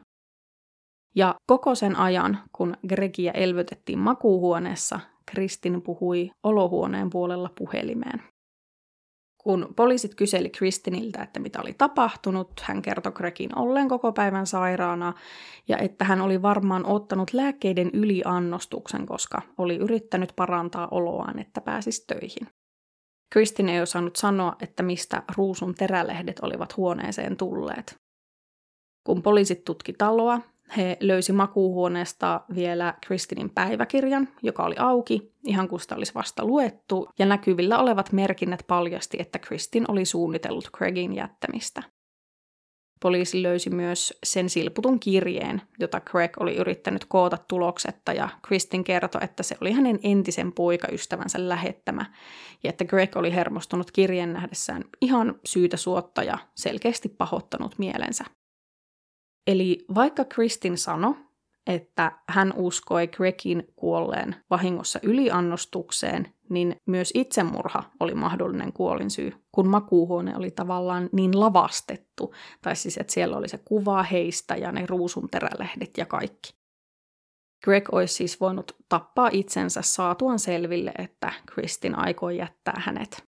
Ja 1.18 1.34
koko 1.46 1.74
sen 1.74 1.96
ajan, 1.96 2.38
kun 2.52 2.76
Gregiä 2.88 3.32
elvytettiin 3.32 3.98
makuuhuoneessa, 3.98 5.00
Kristin 5.30 5.82
puhui 5.82 6.30
olohuoneen 6.42 7.10
puolella 7.10 7.50
puhelimeen. 7.58 8.22
Kun 9.42 9.72
poliisit 9.76 10.14
kyseli 10.14 10.50
Kristiniltä, 10.50 11.22
että 11.22 11.40
mitä 11.40 11.60
oli 11.60 11.74
tapahtunut, 11.78 12.60
hän 12.62 12.82
kertoi 12.82 13.12
Gregin 13.12 13.58
olleen 13.58 13.88
koko 13.88 14.12
päivän 14.12 14.46
sairaana 14.46 15.14
ja 15.68 15.78
että 15.78 16.04
hän 16.04 16.20
oli 16.20 16.42
varmaan 16.42 16.86
ottanut 16.86 17.32
lääkkeiden 17.32 17.90
yliannostuksen, 17.92 19.06
koska 19.06 19.42
oli 19.58 19.76
yrittänyt 19.76 20.32
parantaa 20.36 20.88
oloaan, 20.90 21.38
että 21.38 21.60
pääsisi 21.60 22.04
töihin. 22.06 22.48
Kristin 23.32 23.68
ei 23.68 23.80
osannut 23.80 24.16
sanoa, 24.16 24.56
että 24.62 24.82
mistä 24.82 25.22
ruusun 25.36 25.74
terälehdet 25.74 26.40
olivat 26.40 26.76
huoneeseen 26.76 27.36
tulleet. 27.36 27.96
Kun 29.06 29.22
poliisit 29.22 29.64
tutki 29.64 29.92
taloa, 29.92 30.40
he 30.76 30.96
löysi 31.00 31.32
makuuhuoneesta 31.32 32.40
vielä 32.54 32.94
Kristinin 33.06 33.50
päiväkirjan, 33.50 34.28
joka 34.42 34.64
oli 34.64 34.74
auki, 34.78 35.32
ihan 35.44 35.68
kuin 35.68 35.80
sitä 35.80 35.94
olisi 35.94 36.14
vasta 36.14 36.44
luettu, 36.44 37.08
ja 37.18 37.26
näkyvillä 37.26 37.78
olevat 37.78 38.12
merkinnät 38.12 38.64
paljasti, 38.66 39.16
että 39.20 39.38
Kristin 39.38 39.84
oli 39.90 40.04
suunnitellut 40.04 40.70
Craigin 40.76 41.14
jättämistä. 41.14 41.82
Poliisi 43.02 43.42
löysi 43.42 43.70
myös 43.70 44.18
sen 44.24 44.50
silputun 44.50 45.00
kirjeen, 45.00 45.62
jota 45.80 46.00
Craig 46.00 46.32
oli 46.40 46.56
yrittänyt 46.56 47.04
koota 47.04 47.38
tuloksetta, 47.48 48.12
ja 48.12 48.28
Kristin 48.42 48.84
kertoi, 48.84 49.24
että 49.24 49.42
se 49.42 49.56
oli 49.60 49.72
hänen 49.72 49.98
entisen 50.02 50.52
poikaystävänsä 50.52 51.48
lähettämä, 51.48 52.04
ja 52.64 52.70
että 52.70 52.84
Greg 52.84 53.16
oli 53.16 53.34
hermostunut 53.34 53.90
kirjeen 53.90 54.32
nähdessään 54.32 54.84
ihan 55.00 55.34
syytä 55.44 55.76
suotta 55.76 56.22
ja 56.22 56.38
selkeästi 56.54 57.08
pahoittanut 57.08 57.78
mielensä. 57.78 58.24
Eli 59.48 59.84
vaikka 59.94 60.24
Kristin 60.24 60.78
sanoi, 60.78 61.14
että 61.66 62.12
hän 62.28 62.52
uskoi 62.56 63.06
Gregin 63.06 63.72
kuolleen 63.76 64.36
vahingossa 64.50 64.98
yliannostukseen, 65.02 66.34
niin 66.48 66.76
myös 66.86 67.10
itsemurha 67.14 67.82
oli 68.00 68.14
mahdollinen 68.14 68.72
kuolinsyy, 68.72 69.32
kun 69.52 69.68
makuuhuone 69.68 70.36
oli 70.36 70.50
tavallaan 70.50 71.08
niin 71.12 71.40
lavastettu, 71.40 72.34
tai 72.62 72.76
siis 72.76 72.96
että 72.98 73.12
siellä 73.12 73.36
oli 73.36 73.48
se 73.48 73.58
kuva 73.58 74.02
heistä 74.02 74.56
ja 74.56 74.72
ne 74.72 74.86
ruusunterälehdet 74.86 75.98
ja 75.98 76.06
kaikki. 76.06 76.54
Greg 77.64 77.88
olisi 77.92 78.14
siis 78.14 78.40
voinut 78.40 78.76
tappaa 78.88 79.28
itsensä 79.32 79.82
saatuan 79.82 80.38
selville, 80.38 80.92
että 80.98 81.32
Kristin 81.46 81.98
aikoi 81.98 82.36
jättää 82.36 82.82
hänet. 82.84 83.27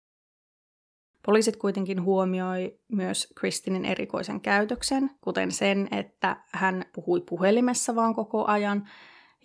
Poliisit 1.29 1.57
kuitenkin 1.57 2.03
huomioi 2.03 2.79
myös 2.91 3.33
Kristinin 3.35 3.85
erikoisen 3.85 4.41
käytöksen, 4.41 5.11
kuten 5.21 5.51
sen, 5.51 5.87
että 5.91 6.43
hän 6.51 6.85
puhui 6.93 7.21
puhelimessa 7.21 7.95
vaan 7.95 8.15
koko 8.15 8.45
ajan, 8.45 8.89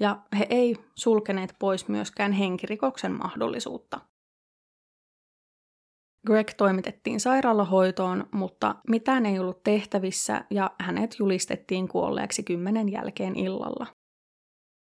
ja 0.00 0.22
he 0.38 0.46
ei 0.50 0.76
sulkeneet 0.94 1.54
pois 1.58 1.88
myöskään 1.88 2.32
henkirikoksen 2.32 3.12
mahdollisuutta. 3.12 4.00
Greg 6.26 6.50
toimitettiin 6.56 7.20
sairaalahoitoon, 7.20 8.26
mutta 8.32 8.74
mitään 8.88 9.26
ei 9.26 9.38
ollut 9.38 9.62
tehtävissä 9.62 10.44
ja 10.50 10.70
hänet 10.80 11.16
julistettiin 11.18 11.88
kuolleeksi 11.88 12.42
kymmenen 12.42 12.88
jälkeen 12.88 13.36
illalla. 13.36 13.86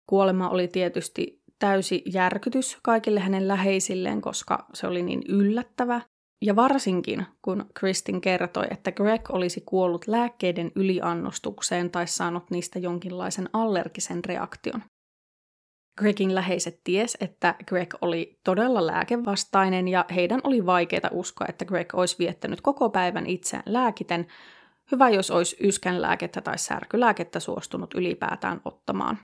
Kuolema 0.09 0.49
oli 0.49 0.67
tietysti 0.67 1.41
täysi 1.59 2.03
järkytys 2.13 2.77
kaikille 2.83 3.19
hänen 3.19 3.47
läheisilleen, 3.47 4.21
koska 4.21 4.65
se 4.73 4.87
oli 4.87 5.03
niin 5.03 5.21
yllättävä 5.29 6.01
ja 6.43 6.55
varsinkin, 6.55 7.25
kun 7.41 7.65
Kristin 7.73 8.21
kertoi, 8.21 8.65
että 8.71 8.91
Greg 8.91 9.31
olisi 9.31 9.63
kuollut 9.65 10.07
lääkkeiden 10.07 10.71
yliannostukseen 10.75 11.91
tai 11.91 12.07
saanut 12.07 12.51
niistä 12.51 12.79
jonkinlaisen 12.79 13.49
allergisen 13.53 14.25
reaktion. 14.25 14.81
Gregin 15.99 16.35
läheiset 16.35 16.79
ties, 16.83 17.17
että 17.21 17.55
Greg 17.67 17.93
oli 18.01 18.39
todella 18.43 18.85
lääkevastainen 18.87 19.87
ja 19.87 20.05
heidän 20.15 20.41
oli 20.43 20.65
vaikeaa 20.65 21.09
uskoa, 21.11 21.47
että 21.49 21.65
Greg 21.65 21.95
olisi 21.95 22.15
viettänyt 22.19 22.61
koko 22.61 22.89
päivän 22.89 23.25
itseään 23.25 23.63
lääkiten. 23.65 24.27
Hyvä, 24.91 25.09
jos 25.09 25.31
olisi 25.31 25.57
yskänlääkettä 25.59 26.41
tai 26.41 26.57
särkylääkettä 26.57 27.39
suostunut 27.39 27.93
ylipäätään 27.93 28.61
ottamaan. 28.65 29.19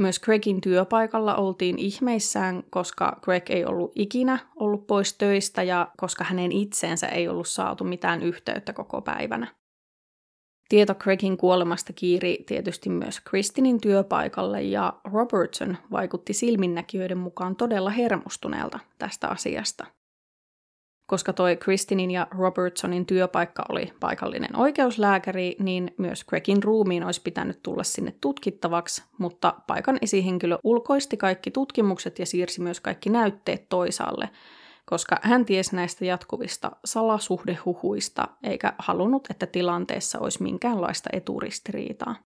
Myös 0.00 0.18
Gregin 0.18 0.60
työpaikalla 0.60 1.36
oltiin 1.36 1.78
ihmeissään, 1.78 2.62
koska 2.70 3.18
Greg 3.22 3.50
ei 3.50 3.64
ollut 3.64 3.92
ikinä 3.94 4.38
ollut 4.56 4.86
pois 4.86 5.14
töistä 5.14 5.62
ja 5.62 5.88
koska 5.96 6.24
hänen 6.24 6.52
itseensä 6.52 7.06
ei 7.06 7.28
ollut 7.28 7.48
saatu 7.48 7.84
mitään 7.84 8.22
yhteyttä 8.22 8.72
koko 8.72 9.00
päivänä. 9.00 9.46
Tieto 10.68 10.94
Gregin 10.94 11.36
kuolemasta 11.36 11.92
kiiri 11.92 12.44
tietysti 12.46 12.90
myös 12.90 13.20
Kristinin 13.20 13.80
työpaikalle 13.80 14.62
ja 14.62 14.92
Robertson 15.04 15.76
vaikutti 15.90 16.32
silminnäkijöiden 16.32 17.18
mukaan 17.18 17.56
todella 17.56 17.90
hermostuneelta 17.90 18.78
tästä 18.98 19.28
asiasta– 19.28 19.86
koska 21.10 21.32
toi 21.32 21.56
Kristinin 21.56 22.10
ja 22.10 22.26
Robertsonin 22.30 23.06
työpaikka 23.06 23.64
oli 23.68 23.92
paikallinen 24.00 24.56
oikeuslääkäri, 24.56 25.56
niin 25.58 25.94
myös 25.98 26.24
Gregin 26.24 26.62
ruumiin 26.62 27.04
olisi 27.04 27.22
pitänyt 27.22 27.62
tulla 27.62 27.82
sinne 27.82 28.14
tutkittavaksi, 28.20 29.02
mutta 29.18 29.54
paikan 29.66 29.98
esihenkilö 30.02 30.58
ulkoisti 30.64 31.16
kaikki 31.16 31.50
tutkimukset 31.50 32.18
ja 32.18 32.26
siirsi 32.26 32.60
myös 32.60 32.80
kaikki 32.80 33.10
näytteet 33.10 33.68
toisaalle, 33.68 34.30
koska 34.84 35.16
hän 35.22 35.44
tiesi 35.44 35.76
näistä 35.76 36.04
jatkuvista 36.04 36.70
salasuhdehuhuista 36.84 38.28
eikä 38.42 38.72
halunnut, 38.78 39.30
että 39.30 39.46
tilanteessa 39.46 40.18
olisi 40.18 40.42
minkäänlaista 40.42 41.10
eturistiriitaa. 41.12 42.16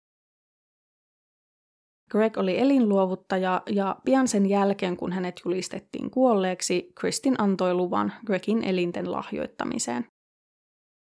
Greg 2.10 2.38
oli 2.38 2.58
elinluovuttaja 2.58 3.62
ja 3.70 3.96
pian 4.04 4.28
sen 4.28 4.48
jälkeen, 4.48 4.96
kun 4.96 5.12
hänet 5.12 5.40
julistettiin 5.44 6.10
kuolleeksi, 6.10 6.92
Kristin 6.94 7.34
antoi 7.38 7.74
luvan 7.74 8.12
Gregin 8.26 8.64
elinten 8.64 9.12
lahjoittamiseen. 9.12 10.06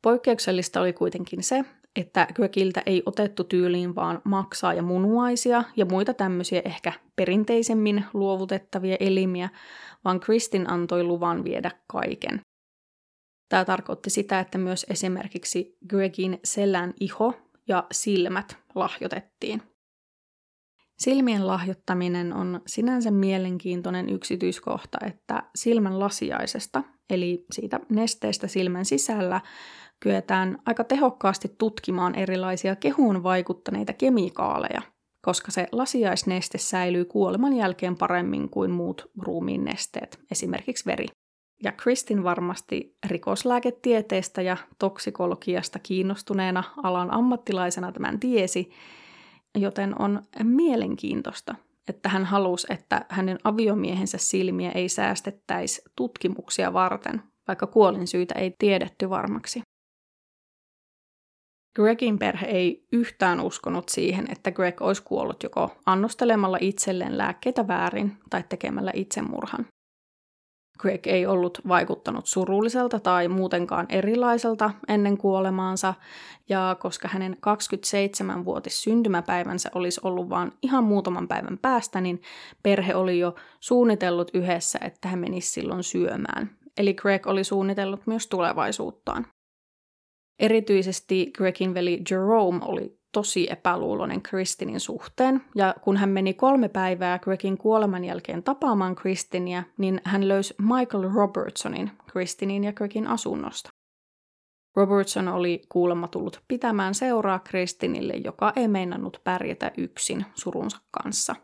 Poikkeuksellista 0.02 0.80
oli 0.80 0.92
kuitenkin 0.92 1.42
se, 1.42 1.64
että 1.96 2.26
Gregiltä 2.34 2.82
ei 2.86 3.02
otettu 3.06 3.44
tyyliin 3.44 3.94
vaan 3.94 4.22
maksaa 4.24 4.74
ja 4.74 4.82
munuaisia 4.82 5.64
ja 5.76 5.86
muita 5.86 6.14
tämmöisiä 6.14 6.62
ehkä 6.64 6.92
perinteisemmin 7.16 8.04
luovutettavia 8.14 8.96
elimiä, 9.00 9.48
vaan 10.04 10.20
Kristin 10.20 10.70
antoi 10.70 11.02
luvan 11.02 11.44
viedä 11.44 11.70
kaiken. 11.86 12.40
Tämä 13.48 13.64
tarkoitti 13.64 14.10
sitä, 14.10 14.40
että 14.40 14.58
myös 14.58 14.86
esimerkiksi 14.90 15.76
Gregin 15.88 16.40
selän 16.44 16.94
iho 17.00 17.34
ja 17.68 17.86
silmät 17.92 18.58
lahjoitettiin. 18.74 19.62
Silmien 21.00 21.46
lahjoittaminen 21.46 22.32
on 22.32 22.60
sinänsä 22.66 23.10
mielenkiintoinen 23.10 24.10
yksityiskohta, 24.10 24.98
että 25.06 25.42
silmän 25.54 26.00
lasiaisesta, 26.00 26.82
eli 27.10 27.44
siitä 27.52 27.80
nesteestä 27.88 28.48
silmän 28.48 28.84
sisällä, 28.84 29.40
kyetään 30.00 30.58
aika 30.66 30.84
tehokkaasti 30.84 31.54
tutkimaan 31.58 32.14
erilaisia 32.14 32.76
kehuun 32.76 33.22
vaikuttaneita 33.22 33.92
kemikaaleja, 33.92 34.82
koska 35.26 35.50
se 35.50 35.68
lasiaisneste 35.72 36.58
säilyy 36.58 37.04
kuoleman 37.04 37.52
jälkeen 37.52 37.96
paremmin 37.96 38.48
kuin 38.48 38.70
muut 38.70 39.10
ruumiin 39.18 39.64
nesteet, 39.64 40.20
esimerkiksi 40.30 40.86
veri. 40.86 41.06
Ja 41.62 41.72
Kristin 41.72 42.24
varmasti 42.24 42.96
rikoslääketieteestä 43.06 44.42
ja 44.42 44.56
toksikologiasta 44.78 45.78
kiinnostuneena 45.78 46.64
alan 46.82 47.14
ammattilaisena 47.14 47.92
tämän 47.92 48.20
tiesi, 48.20 48.70
joten 49.58 50.02
on 50.02 50.22
mielenkiintoista, 50.42 51.54
että 51.88 52.08
hän 52.08 52.24
halusi, 52.24 52.66
että 52.70 53.04
hänen 53.08 53.38
aviomiehensä 53.44 54.18
silmiä 54.18 54.70
ei 54.70 54.88
säästettäisi 54.88 55.82
tutkimuksia 55.96 56.72
varten, 56.72 57.22
vaikka 57.48 57.66
kuolin 57.66 58.06
syytä 58.06 58.34
ei 58.34 58.54
tiedetty 58.58 59.10
varmaksi. 59.10 59.62
Gregin 61.76 62.18
perhe 62.18 62.46
ei 62.46 62.86
yhtään 62.92 63.40
uskonut 63.40 63.88
siihen, 63.88 64.26
että 64.32 64.52
Greg 64.52 64.82
olisi 64.82 65.02
kuollut 65.02 65.42
joko 65.42 65.76
annostelemalla 65.86 66.58
itselleen 66.60 67.18
lääkkeitä 67.18 67.68
väärin 67.68 68.16
tai 68.30 68.44
tekemällä 68.48 68.90
itsemurhan. 68.94 69.66
Greg 70.80 71.06
ei 71.06 71.26
ollut 71.26 71.60
vaikuttanut 71.68 72.26
surulliselta 72.26 73.00
tai 73.00 73.28
muutenkaan 73.28 73.86
erilaiselta 73.88 74.70
ennen 74.88 75.18
kuolemaansa, 75.18 75.94
ja 76.48 76.76
koska 76.80 77.08
hänen 77.08 77.36
27-vuotis 77.36 78.82
syntymäpäivänsä 78.82 79.70
olisi 79.74 80.00
ollut 80.04 80.28
vain 80.28 80.52
ihan 80.62 80.84
muutaman 80.84 81.28
päivän 81.28 81.58
päästä, 81.58 82.00
niin 82.00 82.22
perhe 82.62 82.94
oli 82.94 83.18
jo 83.18 83.34
suunnitellut 83.60 84.30
yhdessä, 84.34 84.78
että 84.82 85.08
hän 85.08 85.18
menisi 85.18 85.50
silloin 85.50 85.84
syömään. 85.84 86.50
Eli 86.78 86.94
Greg 86.94 87.26
oli 87.26 87.44
suunnitellut 87.44 88.06
myös 88.06 88.26
tulevaisuuttaan. 88.26 89.26
Erityisesti 90.38 91.30
Gregin 91.36 91.74
veli 91.74 92.02
Jerome 92.10 92.60
oli 92.62 92.99
tosi 93.12 93.50
epäluuloinen 93.50 94.22
Kristinin 94.22 94.80
suhteen, 94.80 95.42
ja 95.54 95.74
kun 95.82 95.96
hän 95.96 96.08
meni 96.08 96.34
kolme 96.34 96.68
päivää 96.68 97.18
Gregin 97.18 97.58
kuoleman 97.58 98.04
jälkeen 98.04 98.42
tapaamaan 98.42 98.94
Kristinia, 98.94 99.62
niin 99.78 100.00
hän 100.04 100.28
löysi 100.28 100.54
Michael 100.58 101.10
Robertsonin 101.14 101.90
Kristinin 102.12 102.64
ja 102.64 102.72
Gregin 102.72 103.06
asunnosta. 103.06 103.70
Robertson 104.76 105.28
oli 105.28 105.62
kuulemma 105.68 106.08
tullut 106.08 106.42
pitämään 106.48 106.94
seuraa 106.94 107.38
Kristinille, 107.38 108.14
joka 108.24 108.52
ei 108.56 108.68
meinannut 108.68 109.20
pärjätä 109.24 109.72
yksin 109.78 110.26
surunsa 110.34 110.78
kanssa. 110.90 111.34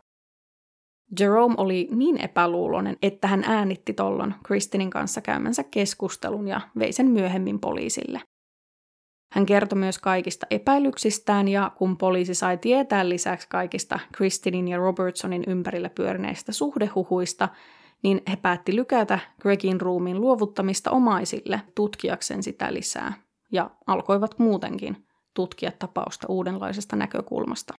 Jerome 1.19 1.55
oli 1.57 1.87
niin 1.91 2.21
epäluuloinen, 2.21 2.97
että 3.01 3.27
hän 3.27 3.43
äänitti 3.43 3.93
tollon 3.93 4.35
Kristinin 4.43 4.89
kanssa 4.89 5.21
käymänsä 5.21 5.63
keskustelun 5.63 6.47
ja 6.47 6.61
vei 6.79 6.91
sen 6.91 7.07
myöhemmin 7.07 7.59
poliisille. 7.59 8.21
Hän 9.31 9.45
kertoi 9.45 9.79
myös 9.79 9.99
kaikista 9.99 10.47
epäilyksistään 10.51 11.47
ja 11.47 11.71
kun 11.75 11.97
poliisi 11.97 12.35
sai 12.35 12.57
tietää 12.57 13.09
lisäksi 13.09 13.47
kaikista 13.49 13.99
Kristinin 14.11 14.67
ja 14.67 14.77
Robertsonin 14.77 15.43
ympärillä 15.47 15.89
pyörineistä 15.89 16.51
suhdehuhuista, 16.51 17.49
niin 18.03 18.21
he 18.29 18.35
päätti 18.35 18.75
lykätä 18.75 19.19
Gregin 19.41 19.81
ruumiin 19.81 20.21
luovuttamista 20.21 20.91
omaisille 20.91 21.61
tutkiakseen 21.75 22.43
sitä 22.43 22.73
lisää 22.73 23.13
ja 23.51 23.69
alkoivat 23.87 24.39
muutenkin 24.39 25.07
tutkia 25.33 25.71
tapausta 25.79 26.27
uudenlaisesta 26.29 26.95
näkökulmasta. 26.95 27.73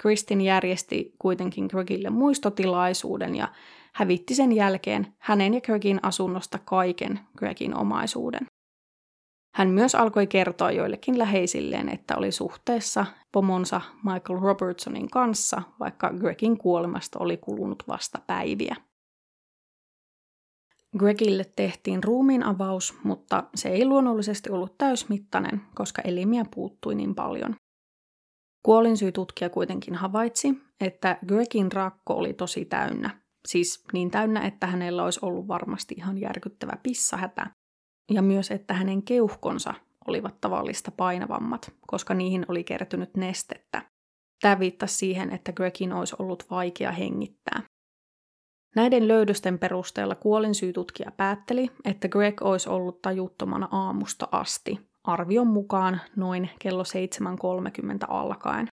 Kristin 0.00 0.40
järjesti 0.40 1.14
kuitenkin 1.18 1.66
Gregille 1.66 2.10
muistotilaisuuden 2.10 3.36
ja 3.36 3.48
hävitti 3.94 4.34
sen 4.34 4.52
jälkeen 4.52 5.14
hänen 5.18 5.54
ja 5.54 5.60
Gregin 5.60 6.00
asunnosta 6.02 6.58
kaiken 6.58 7.20
Gregin 7.38 7.76
omaisuuden. 7.76 8.46
Hän 9.54 9.68
myös 9.68 9.94
alkoi 9.94 10.26
kertoa 10.26 10.70
joillekin 10.70 11.18
läheisilleen, 11.18 11.88
että 11.88 12.16
oli 12.16 12.32
suhteessa 12.32 13.06
pomonsa 13.32 13.80
Michael 14.02 14.40
Robertsonin 14.40 15.10
kanssa, 15.10 15.62
vaikka 15.80 16.10
Gregin 16.10 16.58
kuolemasta 16.58 17.18
oli 17.18 17.36
kulunut 17.36 17.82
vasta 17.88 18.18
päiviä. 18.26 18.76
Gregille 20.98 21.44
tehtiin 21.56 22.04
ruumiin 22.04 22.42
avaus, 22.42 22.94
mutta 23.04 23.44
se 23.54 23.68
ei 23.68 23.84
luonnollisesti 23.84 24.50
ollut 24.50 24.78
täysmittainen, 24.78 25.62
koska 25.74 26.02
elimiä 26.02 26.44
puuttui 26.54 26.94
niin 26.94 27.14
paljon. 27.14 27.56
Kuolinsyytutkija 28.62 29.50
kuitenkin 29.50 29.94
havaitsi, 29.94 30.54
että 30.80 31.18
Gregin 31.26 31.72
rakko 31.72 32.14
oli 32.14 32.32
tosi 32.32 32.64
täynnä. 32.64 33.20
Siis 33.48 33.84
niin 33.92 34.10
täynnä, 34.10 34.40
että 34.40 34.66
hänellä 34.66 35.04
olisi 35.04 35.20
ollut 35.22 35.48
varmasti 35.48 35.94
ihan 35.98 36.18
järkyttävä 36.18 36.72
pissahätä, 36.82 37.50
ja 38.10 38.22
myös, 38.22 38.50
että 38.50 38.74
hänen 38.74 39.02
keuhkonsa 39.02 39.74
olivat 40.06 40.40
tavallista 40.40 40.90
painavammat, 40.90 41.72
koska 41.86 42.14
niihin 42.14 42.44
oli 42.48 42.64
kertynyt 42.64 43.16
nestettä. 43.16 43.82
Tämä 44.40 44.58
viittasi 44.58 44.96
siihen, 44.96 45.32
että 45.32 45.52
Gregin 45.52 45.92
olisi 45.92 46.16
ollut 46.18 46.50
vaikea 46.50 46.92
hengittää. 46.92 47.62
Näiden 48.76 49.08
löydösten 49.08 49.58
perusteella 49.58 50.14
kuolinsyytutkija 50.14 51.10
päätteli, 51.10 51.70
että 51.84 52.08
Greg 52.08 52.42
olisi 52.42 52.68
ollut 52.68 53.02
tajuttomana 53.02 53.68
aamusta 53.70 54.28
asti, 54.32 54.80
arvion 55.04 55.46
mukaan 55.46 56.00
noin 56.16 56.50
kello 56.58 56.82
7.30 56.82 58.06
alkaen. 58.08 58.68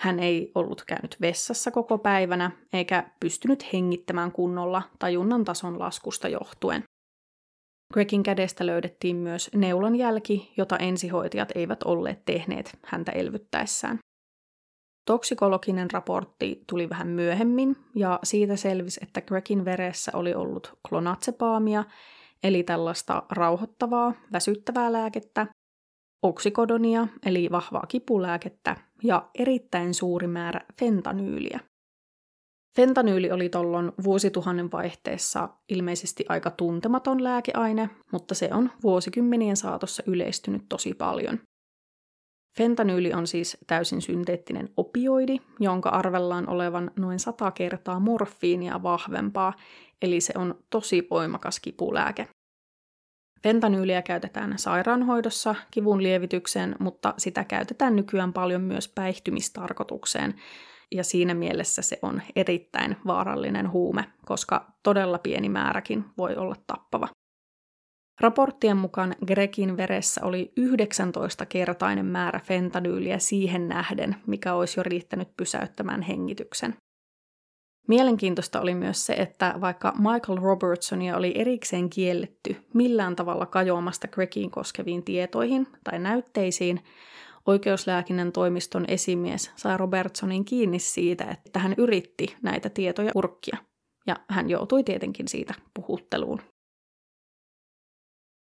Hän 0.00 0.20
ei 0.20 0.52
ollut 0.54 0.84
käynyt 0.86 1.16
vessassa 1.20 1.70
koko 1.70 1.98
päivänä 1.98 2.50
eikä 2.72 3.10
pystynyt 3.20 3.72
hengittämään 3.72 4.32
kunnolla 4.32 4.82
tajunnan 4.98 5.44
tason 5.44 5.78
laskusta 5.78 6.28
johtuen. 6.28 6.82
Gregin 7.92 8.22
kädestä 8.22 8.66
löydettiin 8.66 9.16
myös 9.16 9.50
neulan 9.54 9.96
jälki, 9.96 10.52
jota 10.56 10.76
ensihoitajat 10.76 11.52
eivät 11.54 11.82
olleet 11.82 12.24
tehneet 12.24 12.78
häntä 12.84 13.12
elvyttäessään. 13.12 13.98
Toksikologinen 15.04 15.90
raportti 15.90 16.64
tuli 16.68 16.88
vähän 16.88 17.08
myöhemmin, 17.08 17.76
ja 17.94 18.18
siitä 18.24 18.56
selvisi, 18.56 19.00
että 19.02 19.20
Gregin 19.20 19.64
veressä 19.64 20.12
oli 20.14 20.34
ollut 20.34 20.78
klonatsepaamia, 20.88 21.84
eli 22.42 22.62
tällaista 22.62 23.22
rauhoittavaa, 23.30 24.12
väsyttävää 24.32 24.92
lääkettä, 24.92 25.46
oksikodonia, 26.22 27.08
eli 27.26 27.48
vahvaa 27.52 27.84
kipulääkettä, 27.88 28.76
ja 29.02 29.30
erittäin 29.34 29.94
suuri 29.94 30.26
määrä 30.26 30.60
fentanyyliä. 30.78 31.60
Fentanyyli 32.76 33.30
oli 33.30 33.48
tuolloin 33.48 33.92
vuosituhannen 34.04 34.72
vaihteessa 34.72 35.48
ilmeisesti 35.68 36.24
aika 36.28 36.50
tuntematon 36.50 37.24
lääkeaine, 37.24 37.90
mutta 38.12 38.34
se 38.34 38.48
on 38.52 38.70
vuosikymmenien 38.82 39.56
saatossa 39.56 40.02
yleistynyt 40.06 40.62
tosi 40.68 40.94
paljon. 40.94 41.38
Fentanyyli 42.58 43.12
on 43.12 43.26
siis 43.26 43.56
täysin 43.66 44.02
synteettinen 44.02 44.68
opioidi, 44.76 45.38
jonka 45.60 45.88
arvellaan 45.88 46.48
olevan 46.48 46.90
noin 46.96 47.18
sata 47.18 47.50
kertaa 47.50 48.00
morfiinia 48.00 48.82
vahvempaa, 48.82 49.52
eli 50.02 50.20
se 50.20 50.32
on 50.36 50.64
tosi 50.70 51.06
voimakas 51.10 51.60
kipulääke. 51.60 52.28
Fentanyyliä 53.42 54.02
käytetään 54.02 54.58
sairaanhoidossa 54.58 55.54
kivun 55.70 56.02
lievitykseen, 56.02 56.76
mutta 56.80 57.14
sitä 57.18 57.44
käytetään 57.44 57.96
nykyään 57.96 58.32
paljon 58.32 58.62
myös 58.62 58.88
päihtymistarkoitukseen, 58.88 60.34
ja 60.94 61.04
siinä 61.04 61.34
mielessä 61.34 61.82
se 61.82 61.98
on 62.02 62.22
erittäin 62.36 62.96
vaarallinen 63.06 63.70
huume, 63.70 64.04
koska 64.24 64.72
todella 64.82 65.18
pieni 65.18 65.48
määräkin 65.48 66.04
voi 66.18 66.36
olla 66.36 66.56
tappava. 66.66 67.08
Raporttien 68.20 68.76
mukaan 68.76 69.14
Gregin 69.26 69.76
veressä 69.76 70.20
oli 70.24 70.52
19-kertainen 70.60 72.06
määrä 72.06 72.40
fentanyyliä 72.44 73.18
siihen 73.18 73.68
nähden, 73.68 74.16
mikä 74.26 74.54
olisi 74.54 74.80
jo 74.80 74.82
riittänyt 74.82 75.36
pysäyttämään 75.36 76.02
hengityksen. 76.02 76.74
Mielenkiintoista 77.88 78.60
oli 78.60 78.74
myös 78.74 79.06
se, 79.06 79.12
että 79.12 79.54
vaikka 79.60 79.92
Michael 79.98 80.38
Robertsonia 80.40 81.16
oli 81.16 81.32
erikseen 81.34 81.90
kielletty 81.90 82.56
millään 82.74 83.16
tavalla 83.16 83.46
kajoamasta 83.46 84.08
Gregin 84.08 84.50
koskeviin 84.50 85.04
tietoihin 85.04 85.66
tai 85.84 85.98
näytteisiin, 85.98 86.80
Oikeuslääkinnän 87.46 88.32
toimiston 88.32 88.84
esimies 88.88 89.52
sai 89.56 89.76
Robertsonin 89.76 90.44
kiinni 90.44 90.78
siitä, 90.78 91.24
että 91.24 91.58
hän 91.58 91.74
yritti 91.78 92.36
näitä 92.42 92.70
tietoja 92.70 93.12
urkkia, 93.14 93.56
ja 94.06 94.16
hän 94.28 94.50
joutui 94.50 94.84
tietenkin 94.84 95.28
siitä 95.28 95.54
puhutteluun. 95.74 96.40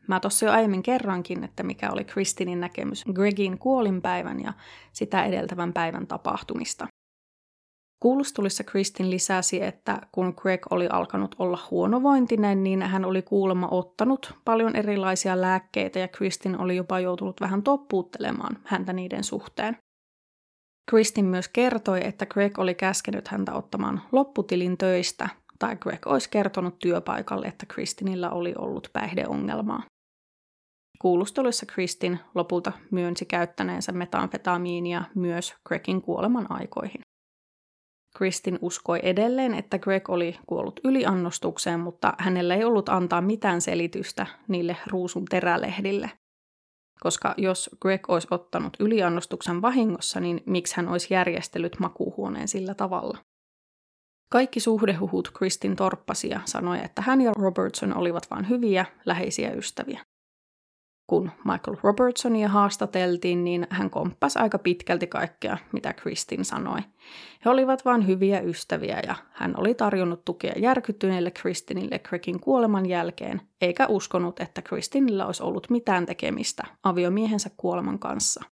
Mä 0.09 0.21
tuossa 0.21 0.47
jo 0.47 0.53
aiemmin 0.53 0.83
kerrankin, 0.83 1.45
että 1.45 1.63
mikä 1.63 1.91
oli 1.91 2.05
Kristinin 2.05 2.61
näkemys 2.61 3.05
Gregin 3.15 3.59
kuolinpäivän 3.59 4.41
ja 4.41 4.53
sitä 4.93 5.25
edeltävän 5.25 5.73
päivän 5.73 6.07
tapahtumista. 6.07 6.87
Kuulustulissa 8.07 8.65
Kristin 8.65 9.11
lisäsi, 9.11 9.63
että 9.63 10.01
kun 10.13 10.35
Greg 10.37 10.67
oli 10.71 10.89
alkanut 10.89 11.35
olla 11.39 11.59
huonovointinen, 11.71 12.63
niin 12.63 12.83
hän 12.83 13.05
oli 13.05 13.23
kuulemma 13.23 13.69
ottanut 13.71 14.35
paljon 14.45 14.77
erilaisia 14.77 15.41
lääkkeitä 15.41 15.99
ja 15.99 16.09
Kristin 16.09 16.61
oli 16.61 16.77
jopa 16.77 17.01
joutunut 17.01 17.41
vähän 17.41 17.63
toppuuttelemaan 17.63 18.59
häntä 18.65 18.93
niiden 18.93 19.25
suhteen. 19.25 19.77
Kristin 20.91 21.25
myös 21.25 21.49
kertoi, 21.49 22.07
että 22.07 22.27
Greg 22.27 22.59
oli 22.59 22.75
käskenyt 22.75 23.29
häntä 23.29 23.55
ottamaan 23.55 24.03
lopputilin 24.13 24.79
töistä, 24.79 25.29
tai 25.59 25.77
Greg 25.77 26.07
olisi 26.07 26.31
kertonut 26.31 26.79
työpaikalle, 26.79 27.47
että 27.47 27.67
Kristinillä 27.67 28.31
oli 28.31 28.55
ollut 28.59 28.91
päihdeongelmaa. 28.93 29.83
Kuulusteluissa 30.99 31.67
Kristin 31.67 32.21
lopulta 32.35 32.73
myönsi 32.91 33.25
käyttäneensä 33.25 33.93
metanfetamiinia 33.93 35.05
myös 35.15 35.55
Gregin 35.69 36.03
kuoleman 36.03 36.47
aikoihin. 36.49 37.01
Kristin 38.17 38.59
uskoi 38.63 39.01
edelleen, 39.03 39.55
että 39.55 39.79
Greg 39.79 40.11
oli 40.11 40.39
kuollut 40.47 40.81
yliannostukseen, 40.85 41.81
mutta 41.81 42.15
hänellä 42.19 42.55
ei 42.55 42.65
ollut 42.65 42.89
antaa 42.89 43.21
mitään 43.21 43.61
selitystä 43.61 44.27
niille 44.49 44.77
ruusun 44.87 45.25
terälehdille. 45.25 46.11
Koska 47.01 47.35
jos 47.37 47.71
Greg 47.83 48.11
olisi 48.11 48.29
ottanut 48.31 48.77
yliannostuksen 48.81 49.63
vahingossa, 49.63 50.21
niin 50.21 50.43
miksi 50.47 50.77
hän 50.77 50.89
olisi 50.89 51.15
järjestellyt 51.15 51.79
makuuhuoneen 51.79 52.49
sillä 52.49 52.75
tavalla? 52.75 53.19
Kaikki 54.33 54.61
suhdehuhut 54.61 55.31
Kristin 55.31 55.77
torppasi 55.77 56.29
ja 56.29 56.41
sanoi, 56.45 56.85
että 56.85 57.03
hän 57.03 57.21
ja 57.21 57.33
Robertson 57.33 57.97
olivat 57.97 58.31
vain 58.31 58.49
hyviä, 58.49 58.87
läheisiä 59.05 59.53
ystäviä 59.53 60.01
kun 61.07 61.31
Michael 61.45 61.77
Robertsonia 61.83 62.49
haastateltiin, 62.49 63.45
niin 63.45 63.67
hän 63.71 63.91
komppasi 63.91 64.39
aika 64.39 64.59
pitkälti 64.59 65.07
kaikkea, 65.07 65.59
mitä 65.73 65.93
Kristin 65.93 66.45
sanoi. 66.45 66.81
He 67.45 67.51
olivat 67.51 67.85
vain 67.85 68.07
hyviä 68.07 68.41
ystäviä 68.41 69.01
ja 69.07 69.15
hän 69.33 69.55
oli 69.57 69.75
tarjonnut 69.75 70.25
tukea 70.25 70.53
järkyttyneelle 70.57 71.31
Kristinille 71.31 71.99
Craigin 71.99 72.41
kuoleman 72.41 72.87
jälkeen, 72.87 73.41
eikä 73.61 73.87
uskonut, 73.87 74.41
että 74.41 74.63
Kristinillä 74.63 75.27
olisi 75.27 75.43
ollut 75.43 75.71
mitään 75.71 76.07
tekemistä 76.07 76.65
aviomiehensä 76.83 77.51
kuoleman 77.57 77.99
kanssa. 77.99 78.45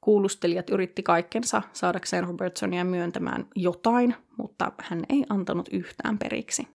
Kuulustelijat 0.00 0.70
yritti 0.70 1.02
kaikkensa 1.02 1.62
saadakseen 1.72 2.24
Robertsonia 2.24 2.84
myöntämään 2.84 3.46
jotain, 3.54 4.14
mutta 4.38 4.72
hän 4.78 5.02
ei 5.08 5.24
antanut 5.28 5.68
yhtään 5.72 6.18
periksi. 6.18 6.68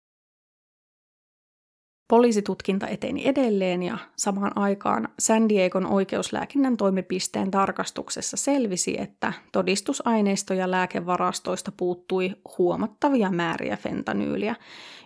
Poliisitutkinta 2.09 2.89
eteni 2.89 3.29
edelleen 3.29 3.83
ja 3.83 3.99
samaan 4.17 4.59
aikaan 4.59 5.09
San 5.19 5.49
Diegon 5.49 5.87
oikeuslääkinnän 5.87 6.77
toimipisteen 6.77 7.51
tarkastuksessa 7.51 8.37
selvisi, 8.37 9.01
että 9.01 9.33
todistusaineistoja 9.53 10.71
lääkevarastoista 10.71 11.73
puuttui 11.77 12.33
huomattavia 12.59 13.31
määriä 13.31 13.77
fentanyyliä, 13.77 14.57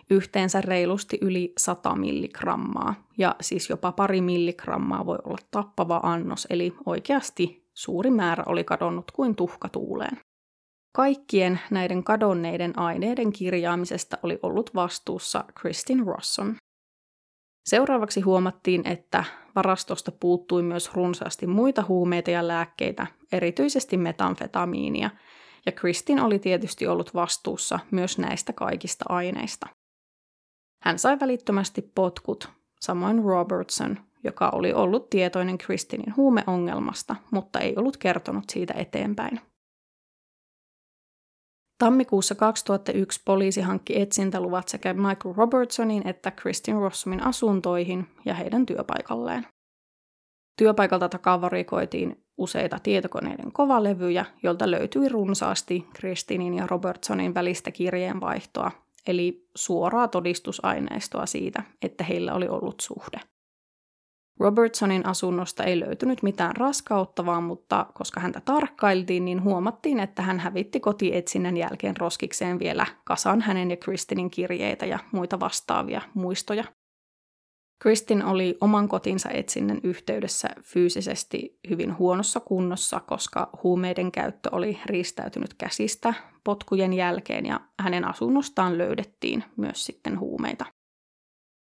yhteensä 0.09 0.61
reilusti 0.61 1.17
yli 1.21 1.53
100 1.57 1.95
milligrammaa, 1.95 2.95
ja 3.17 3.35
siis 3.41 3.69
jopa 3.69 3.91
pari 3.91 4.21
milligrammaa 4.21 5.05
voi 5.05 5.17
olla 5.25 5.37
tappava 5.51 5.99
annos, 6.03 6.47
eli 6.49 6.73
oikeasti 6.85 7.67
suuri 7.73 8.11
määrä 8.11 8.43
oli 8.47 8.63
kadonnut 8.63 9.11
kuin 9.11 9.35
tuhka 9.35 9.69
tuuleen. 9.69 10.17
Kaikkien 10.95 11.59
näiden 11.71 12.03
kadonneiden 12.03 12.79
aineiden 12.79 13.31
kirjaamisesta 13.31 14.17
oli 14.23 14.39
ollut 14.43 14.75
vastuussa 14.75 15.43
Kristin 15.61 16.05
Rosson. 16.05 16.55
Seuraavaksi 17.65 18.21
huomattiin, 18.21 18.87
että 18.87 19.23
varastosta 19.55 20.11
puuttui 20.11 20.63
myös 20.63 20.93
runsaasti 20.93 21.47
muita 21.47 21.85
huumeita 21.87 22.31
ja 22.31 22.47
lääkkeitä, 22.47 23.07
erityisesti 23.31 23.97
metanfetamiinia, 23.97 25.09
ja 25.65 25.71
Kristin 25.71 26.19
oli 26.19 26.39
tietysti 26.39 26.87
ollut 26.87 27.13
vastuussa 27.13 27.79
myös 27.91 28.17
näistä 28.17 28.53
kaikista 28.53 29.05
aineista. 29.09 29.67
Hän 30.83 30.99
sai 30.99 31.19
välittömästi 31.19 31.81
potkut, 31.95 32.49
samoin 32.79 33.23
Robertson, 33.23 33.97
joka 34.23 34.49
oli 34.49 34.73
ollut 34.73 35.09
tietoinen 35.09 35.57
Kristinin 35.57 36.15
huumeongelmasta, 36.15 37.15
mutta 37.31 37.59
ei 37.59 37.73
ollut 37.77 37.97
kertonut 37.97 38.49
siitä 38.49 38.73
eteenpäin. 38.73 39.41
Tammikuussa 41.81 42.35
2001 42.35 43.21
poliisi 43.25 43.61
hankki 43.61 44.01
etsintäluvat 44.01 44.67
sekä 44.67 44.93
Michael 44.93 45.35
Robertsonin 45.35 46.07
että 46.07 46.31
Kristin 46.31 46.75
Rossomin 46.75 47.23
asuntoihin 47.23 48.07
ja 48.25 48.33
heidän 48.33 48.65
työpaikalleen. 48.65 49.47
Työpaikalta 50.57 51.09
takavarikoitiin 51.09 52.23
useita 52.37 52.79
tietokoneiden 52.83 53.51
kovalevyjä, 53.51 54.25
joilta 54.43 54.71
löytyi 54.71 55.09
runsaasti 55.09 55.87
Kristinin 55.93 56.53
ja 56.53 56.67
Robertsonin 56.67 57.33
välistä 57.33 57.71
kirjeenvaihtoa, 57.71 58.71
eli 59.07 59.47
suoraa 59.55 60.07
todistusaineistoa 60.07 61.25
siitä, 61.25 61.63
että 61.81 62.03
heillä 62.03 62.33
oli 62.33 62.47
ollut 62.47 62.79
suhde. 62.79 63.19
Robertsonin 64.39 65.05
asunnosta 65.05 65.63
ei 65.63 65.79
löytynyt 65.79 66.23
mitään 66.23 66.55
raskauttavaa, 66.55 67.41
mutta 67.41 67.85
koska 67.93 68.19
häntä 68.19 68.41
tarkkailtiin, 68.41 69.25
niin 69.25 69.43
huomattiin, 69.43 69.99
että 69.99 70.21
hän 70.21 70.39
hävitti 70.39 70.79
kotietsinnän 70.79 71.57
jälkeen 71.57 71.97
roskikseen 71.97 72.59
vielä 72.59 72.85
kasan 73.03 73.41
hänen 73.41 73.71
ja 73.71 73.77
Kristinin 73.77 74.29
kirjeitä 74.29 74.85
ja 74.85 74.99
muita 75.11 75.39
vastaavia 75.39 76.01
muistoja. 76.13 76.63
Kristin 77.81 78.25
oli 78.25 78.57
oman 78.61 78.87
kotinsa 78.87 79.29
etsinnän 79.29 79.79
yhteydessä 79.83 80.47
fyysisesti 80.61 81.59
hyvin 81.69 81.97
huonossa 81.97 82.39
kunnossa, 82.39 82.99
koska 82.99 83.49
huumeiden 83.63 84.11
käyttö 84.11 84.49
oli 84.51 84.79
riistäytynyt 84.85 85.53
käsistä 85.53 86.13
potkujen 86.43 86.93
jälkeen 86.93 87.45
ja 87.45 87.59
hänen 87.79 88.05
asunnostaan 88.07 88.77
löydettiin 88.77 89.43
myös 89.57 89.85
sitten 89.85 90.19
huumeita. 90.19 90.65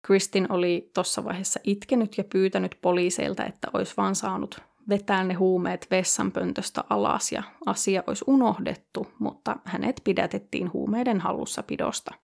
Kristin 0.03 0.53
oli 0.53 0.91
tuossa 0.95 1.25
vaiheessa 1.25 1.61
itkenyt 1.65 2.19
ja 2.19 2.25
pyytänyt 2.25 2.79
poliiseilta, 2.83 3.45
että 3.45 3.69
olisi 3.73 3.95
vaan 3.97 4.15
saanut 4.15 4.61
vetää 4.89 5.25
ne 5.25 5.35
huumeet 5.35 5.87
vessanpöntöstä 5.91 6.85
alas 6.91 7.33
ja 7.33 7.43
asia 7.67 8.03
olisi 8.07 8.25
unohdettu, 8.27 9.07
mutta 9.19 9.57
hänet 9.65 10.01
pidätettiin 10.05 10.73
huumeiden 10.73 11.21
hallussapidosta. 11.21 12.15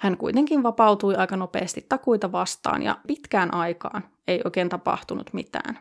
Hän 0.00 0.16
kuitenkin 0.16 0.62
vapautui 0.62 1.14
aika 1.14 1.36
nopeasti 1.36 1.86
takuita 1.88 2.32
vastaan 2.32 2.82
ja 2.82 2.98
pitkään 3.06 3.54
aikaan 3.54 4.02
ei 4.28 4.40
oikein 4.44 4.68
tapahtunut 4.68 5.32
mitään. 5.32 5.78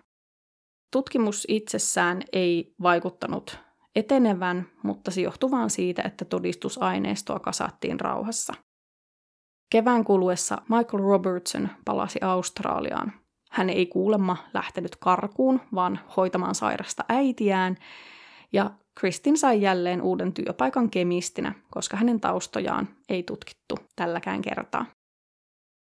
Tutkimus 0.92 1.46
itsessään 1.48 2.22
ei 2.34 2.76
vaikuttanut 2.82 3.60
etenevän, 3.96 4.68
mutta 4.84 5.12
se 5.12 5.22
johtui 5.22 5.52
vain 5.52 5.70
siitä, 5.70 6.02
että 6.02 6.26
todistusaineistoa 6.26 7.40
kasattiin 7.40 8.00
rauhassa– 8.00 8.54
Kevään 9.70 10.04
kuluessa 10.04 10.62
Michael 10.70 11.04
Robertson 11.04 11.70
palasi 11.86 12.20
Australiaan. 12.22 13.14
Hän 13.52 13.70
ei 13.70 13.86
kuulemma 13.86 14.38
lähtenyt 14.54 14.96
karkuun, 14.96 15.62
vaan 15.76 16.00
hoitamaan 16.18 16.56
sairasta 16.56 17.06
äitiään, 17.10 17.78
ja 18.54 18.72
Kristin 19.00 19.38
sai 19.38 19.62
jälleen 19.62 20.02
uuden 20.02 20.34
työpaikan 20.34 20.90
kemistinä, 20.90 21.54
koska 21.72 21.98
hänen 21.98 22.20
taustojaan 22.20 22.88
ei 23.10 23.24
tutkittu 23.24 23.78
tälläkään 23.96 24.42
kertaa. 24.42 24.86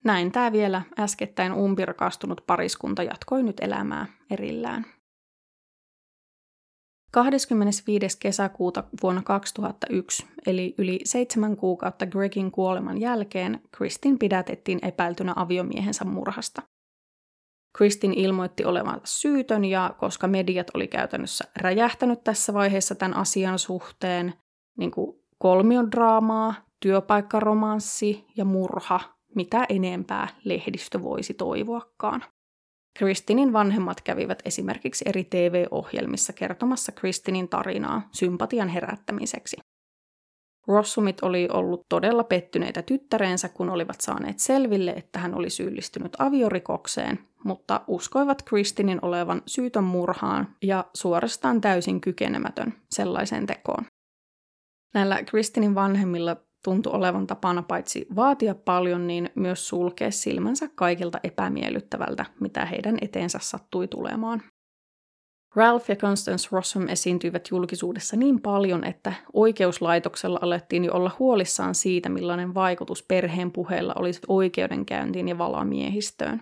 Näin 0.04 0.32
tämä 0.32 0.52
vielä 0.52 0.82
äskettäin 0.98 1.52
umpirkastunut 1.52 2.40
pariskunta 2.46 3.02
jatkoi 3.02 3.42
nyt 3.42 3.60
elämää 3.60 4.06
erillään. 4.30 4.86
25. 7.10 8.18
kesäkuuta 8.18 8.84
vuonna 9.02 9.22
2001, 9.22 10.26
eli 10.46 10.74
yli 10.78 11.00
seitsemän 11.04 11.56
kuukautta 11.56 12.06
Gregin 12.06 12.50
kuoleman 12.50 13.00
jälkeen, 13.00 13.60
Kristin 13.76 14.18
pidätettiin 14.18 14.78
epäiltynä 14.82 15.32
aviomiehensä 15.36 16.04
murhasta. 16.04 16.62
Kristin 17.76 18.14
ilmoitti 18.14 18.64
olevansa 18.64 19.02
syytön 19.06 19.64
ja 19.64 19.94
koska 19.98 20.28
mediat 20.28 20.66
oli 20.74 20.88
käytännössä 20.88 21.44
räjähtänyt 21.56 22.24
tässä 22.24 22.54
vaiheessa 22.54 22.94
tämän 22.94 23.16
asian 23.16 23.58
suhteen, 23.58 24.34
niin 24.78 24.90
kuin 24.90 25.16
kolmiodraamaa, 25.38 26.54
työpaikkaromanssi 26.80 28.24
ja 28.36 28.44
murha, 28.44 29.00
mitä 29.34 29.66
enempää 29.68 30.28
lehdistö 30.44 31.02
voisi 31.02 31.34
toivoakaan. 31.34 32.24
Kristinin 32.98 33.52
vanhemmat 33.52 34.00
kävivät 34.00 34.42
esimerkiksi 34.44 35.04
eri 35.08 35.24
TV-ohjelmissa 35.24 36.32
kertomassa 36.32 36.92
Kristinin 36.92 37.48
tarinaa 37.48 38.08
sympatian 38.12 38.68
herättämiseksi. 38.68 39.56
Rossumit 40.66 41.22
oli 41.22 41.48
ollut 41.52 41.86
todella 41.88 42.24
pettyneitä 42.24 42.82
tyttäreensä, 42.82 43.48
kun 43.48 43.70
olivat 43.70 44.00
saaneet 44.00 44.38
selville, 44.38 44.90
että 44.90 45.18
hän 45.18 45.34
oli 45.34 45.50
syyllistynyt 45.50 46.16
aviorikokseen, 46.18 47.18
mutta 47.44 47.84
uskoivat 47.86 48.42
Kristinin 48.42 48.98
olevan 49.02 49.42
syytön 49.46 49.84
murhaan 49.84 50.56
ja 50.62 50.84
suorastaan 50.94 51.60
täysin 51.60 52.00
kykenemätön 52.00 52.74
sellaiseen 52.90 53.46
tekoon. 53.46 53.84
Näillä 54.94 55.22
Kristinin 55.22 55.74
vanhemmilla 55.74 56.36
tuntui 56.64 56.92
olevan 56.92 57.26
tapana 57.26 57.62
paitsi 57.62 58.06
vaatia 58.16 58.54
paljon, 58.54 59.06
niin 59.06 59.30
myös 59.34 59.68
sulkea 59.68 60.10
silmänsä 60.10 60.68
kaikilta 60.74 61.20
epämiellyttävältä, 61.22 62.24
mitä 62.40 62.66
heidän 62.66 62.98
eteensä 63.00 63.38
sattui 63.42 63.88
tulemaan. 63.88 64.42
Ralph 65.56 65.90
ja 65.90 65.96
Constance 65.96 66.48
Rossum 66.52 66.88
esiintyivät 66.88 67.48
julkisuudessa 67.50 68.16
niin 68.16 68.40
paljon, 68.40 68.84
että 68.84 69.12
oikeuslaitoksella 69.32 70.38
alettiin 70.42 70.84
jo 70.84 70.92
olla 70.94 71.10
huolissaan 71.18 71.74
siitä, 71.74 72.08
millainen 72.08 72.54
vaikutus 72.54 73.02
perheen 73.08 73.52
puheella 73.52 73.92
olisi 73.96 74.20
oikeudenkäyntiin 74.28 75.28
ja 75.28 75.38
valamiehistöön. 75.38 76.40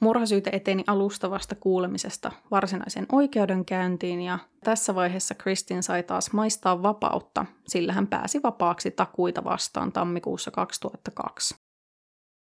Murhasyyte 0.00 0.50
eteni 0.52 0.84
alustavasta 0.86 1.54
kuulemisesta 1.54 2.32
varsinaiseen 2.50 3.06
oikeudenkäyntiin 3.12 4.22
ja 4.22 4.38
tässä 4.64 4.94
vaiheessa 4.94 5.34
Kristin 5.34 5.82
sai 5.82 6.02
taas 6.02 6.32
maistaa 6.32 6.82
vapautta, 6.82 7.46
sillä 7.68 7.92
hän 7.92 8.06
pääsi 8.06 8.42
vapaaksi 8.42 8.90
takuita 8.90 9.44
vastaan 9.44 9.92
tammikuussa 9.92 10.50
2002. 10.50 11.54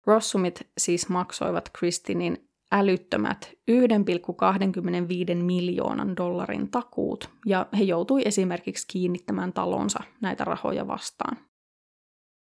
Rossumit 0.05 0.67
siis 0.77 1.09
maksoivat 1.09 1.69
Kristinin 1.69 2.49
älyttömät 2.71 3.51
1,25 3.71 5.35
miljoonan 5.43 6.17
dollarin 6.17 6.71
takuut, 6.71 7.29
ja 7.45 7.65
he 7.77 7.83
joutui 7.83 8.21
esimerkiksi 8.25 8.87
kiinnittämään 8.87 9.53
talonsa 9.53 9.99
näitä 10.21 10.43
rahoja 10.43 10.87
vastaan. 10.87 11.37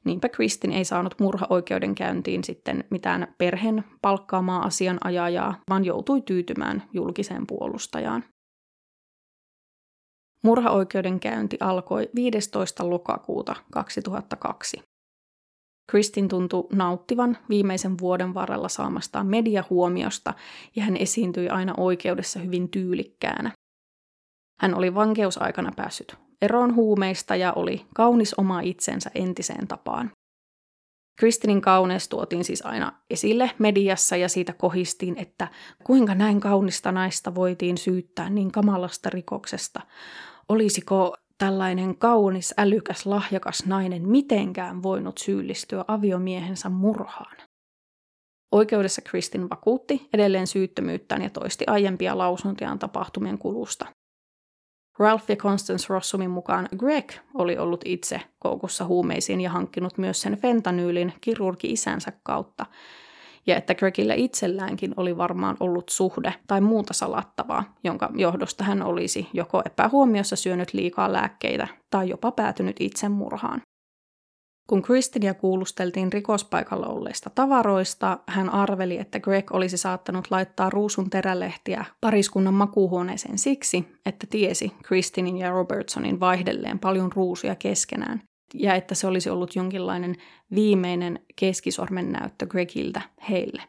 Niinpä 0.04 0.28
Kristin 0.28 0.72
ei 0.72 0.84
saanut 0.84 1.14
murhaoikeudenkäyntiin 1.20 2.44
sitten 2.44 2.84
mitään 2.90 3.34
perheen 3.38 3.84
palkkaamaa 4.02 4.62
asianajajaa, 4.62 5.54
vaan 5.70 5.84
joutui 5.84 6.20
tyytymään 6.20 6.82
julkiseen 6.92 7.46
puolustajaan. 7.46 8.24
Murhaoikeudenkäynti 10.42 11.56
alkoi 11.60 12.10
15. 12.14 12.90
lokakuuta 12.90 13.56
2002. 13.72 14.82
Kristin 15.90 16.28
tuntui 16.28 16.68
nauttivan 16.72 17.38
viimeisen 17.48 17.98
vuoden 17.98 18.34
varrella 18.34 18.68
saamastaan 18.68 19.26
mediahuomiosta 19.26 20.34
ja 20.76 20.82
hän 20.82 20.96
esiintyi 20.96 21.48
aina 21.48 21.74
oikeudessa 21.76 22.38
hyvin 22.38 22.68
tyylikkäänä. 22.68 23.52
Hän 24.60 24.74
oli 24.74 24.94
vankeusaikana 24.94 25.72
päässyt 25.76 26.16
eroon 26.42 26.74
huumeista 26.74 27.36
ja 27.36 27.52
oli 27.52 27.86
kaunis 27.94 28.34
oma 28.34 28.60
itsensä 28.60 29.10
entiseen 29.14 29.68
tapaan. 29.68 30.10
Kristinin 31.20 31.60
kauneus 31.60 32.08
tuotiin 32.08 32.44
siis 32.44 32.66
aina 32.66 32.92
esille 33.10 33.50
mediassa 33.58 34.16
ja 34.16 34.28
siitä 34.28 34.52
kohistiin, 34.52 35.18
että 35.18 35.48
kuinka 35.84 36.14
näin 36.14 36.40
kaunista 36.40 36.92
naista 36.92 37.34
voitiin 37.34 37.78
syyttää 37.78 38.30
niin 38.30 38.52
kamalasta 38.52 39.10
rikoksesta. 39.10 39.80
Olisiko 40.48 41.16
tällainen 41.38 41.98
kaunis, 41.98 42.54
älykäs, 42.58 43.06
lahjakas 43.06 43.66
nainen 43.66 44.08
mitenkään 44.08 44.82
voinut 44.82 45.18
syyllistyä 45.18 45.84
aviomiehensä 45.88 46.68
murhaan? 46.68 47.36
Oikeudessa 48.52 49.02
Kristin 49.02 49.50
vakuutti 49.50 50.08
edelleen 50.12 50.46
syyttömyyttään 50.46 51.22
ja 51.22 51.30
toisti 51.30 51.64
aiempia 51.66 52.18
lausuntojaan 52.18 52.78
tapahtumien 52.78 53.38
kulusta. 53.38 53.86
Ralph 54.98 55.24
ja 55.28 55.36
Constance 55.36 55.86
Rossumin 55.88 56.30
mukaan 56.30 56.68
Greg 56.76 57.12
oli 57.34 57.58
ollut 57.58 57.80
itse 57.84 58.20
koukussa 58.38 58.84
huumeisiin 58.84 59.40
ja 59.40 59.50
hankkinut 59.50 59.98
myös 59.98 60.20
sen 60.20 60.36
fentanyylin 60.36 61.12
kirurgi-isänsä 61.20 62.12
kautta, 62.22 62.66
ja 63.46 63.56
että 63.56 63.74
Gregillä 63.74 64.14
itselläänkin 64.14 64.94
oli 64.96 65.16
varmaan 65.16 65.56
ollut 65.60 65.88
suhde 65.88 66.34
tai 66.46 66.60
muuta 66.60 66.94
salattavaa, 66.94 67.74
jonka 67.84 68.10
johdosta 68.14 68.64
hän 68.64 68.82
olisi 68.82 69.28
joko 69.32 69.62
epähuomiossa 69.66 70.36
syönyt 70.36 70.74
liikaa 70.74 71.12
lääkkeitä 71.12 71.68
tai 71.90 72.08
jopa 72.08 72.32
päätynyt 72.32 72.76
itsemurhaan. 72.80 73.62
Kun 74.66 74.82
Kristinia 74.82 75.34
kuulusteltiin 75.34 76.12
rikospaikalla 76.12 76.86
olleista 76.86 77.30
tavaroista, 77.30 78.18
hän 78.26 78.50
arveli, 78.50 78.98
että 78.98 79.20
Greg 79.20 79.52
olisi 79.52 79.76
saattanut 79.76 80.30
laittaa 80.30 80.70
ruusun 80.70 81.10
terälehtiä 81.10 81.84
pariskunnan 82.00 82.54
makuuhuoneeseen 82.54 83.38
siksi, 83.38 83.88
että 84.06 84.26
tiesi 84.30 84.72
Kristinin 84.82 85.36
ja 85.36 85.50
Robertsonin 85.50 86.20
vaihdelleen 86.20 86.78
paljon 86.78 87.12
ruusuja 87.12 87.54
keskenään, 87.54 88.22
ja 88.54 88.74
että 88.74 88.94
se 88.94 89.06
olisi 89.06 89.30
ollut 89.30 89.56
jonkinlainen 89.56 90.16
viimeinen 90.54 91.20
keskisormen 91.36 92.12
näyttö 92.12 92.46
Gregiltä 92.46 93.00
heille. 93.30 93.62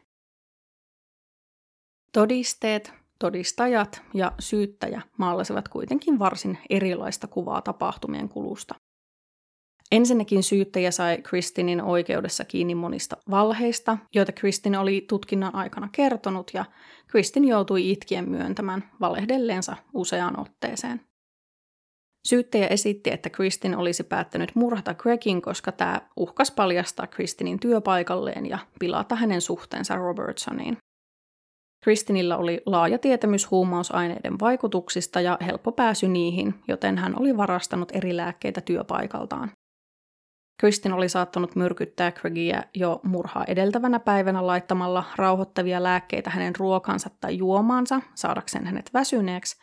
Todisteet, 2.12 2.92
todistajat 3.18 4.02
ja 4.14 4.32
syyttäjä 4.38 5.02
maalasivat 5.18 5.68
kuitenkin 5.68 6.18
varsin 6.18 6.58
erilaista 6.70 7.26
kuvaa 7.26 7.62
tapahtumien 7.62 8.28
kulusta. 8.28 8.74
Ensinnäkin 9.92 10.42
syyttäjä 10.42 10.90
sai 10.90 11.18
Kristinin 11.22 11.82
oikeudessa 11.82 12.44
kiinni 12.44 12.74
monista 12.74 13.16
valheista, 13.30 13.98
joita 14.14 14.32
Kristin 14.32 14.76
oli 14.76 15.04
tutkinnan 15.08 15.54
aikana 15.54 15.88
kertonut, 15.92 16.50
ja 16.54 16.64
Kristin 17.06 17.44
joutui 17.44 17.90
itkien 17.90 18.28
myöntämään 18.30 18.90
valehdelleensa 19.00 19.76
useaan 19.94 20.40
otteeseen. 20.40 21.00
Syyttäjä 22.28 22.66
esitti, 22.66 23.10
että 23.10 23.30
Kristin 23.30 23.76
olisi 23.76 24.04
päättänyt 24.04 24.54
murhata 24.54 24.94
Gregin, 24.94 25.42
koska 25.42 25.72
tämä 25.72 26.00
uhkas 26.16 26.50
paljastaa 26.50 27.06
Kristinin 27.06 27.60
työpaikalleen 27.60 28.46
ja 28.46 28.58
pilata 28.78 29.14
hänen 29.14 29.40
suhteensa 29.40 29.96
Robertsoniin. 29.96 30.76
Kristinillä 31.84 32.36
oli 32.36 32.62
laaja 32.66 32.98
tietämys 32.98 33.50
huumausaineiden 33.50 34.40
vaikutuksista 34.40 35.20
ja 35.20 35.38
helppo 35.46 35.72
pääsy 35.72 36.08
niihin, 36.08 36.54
joten 36.68 36.98
hän 36.98 37.20
oli 37.20 37.36
varastanut 37.36 37.92
eri 37.94 38.16
lääkkeitä 38.16 38.60
työpaikaltaan. 38.60 39.50
Kristin 40.58 40.92
oli 40.92 41.08
saattanut 41.08 41.56
myrkyttää 41.56 42.12
Craigia 42.12 42.62
jo 42.74 43.00
murhaa 43.02 43.44
edeltävänä 43.44 44.00
päivänä 44.00 44.46
laittamalla 44.46 45.04
rauhoittavia 45.16 45.82
lääkkeitä 45.82 46.30
hänen 46.30 46.56
ruokansa 46.56 47.10
tai 47.20 47.38
juomaansa 47.38 48.00
saadakseen 48.14 48.66
hänet 48.66 48.90
väsyneeksi, 48.94 49.56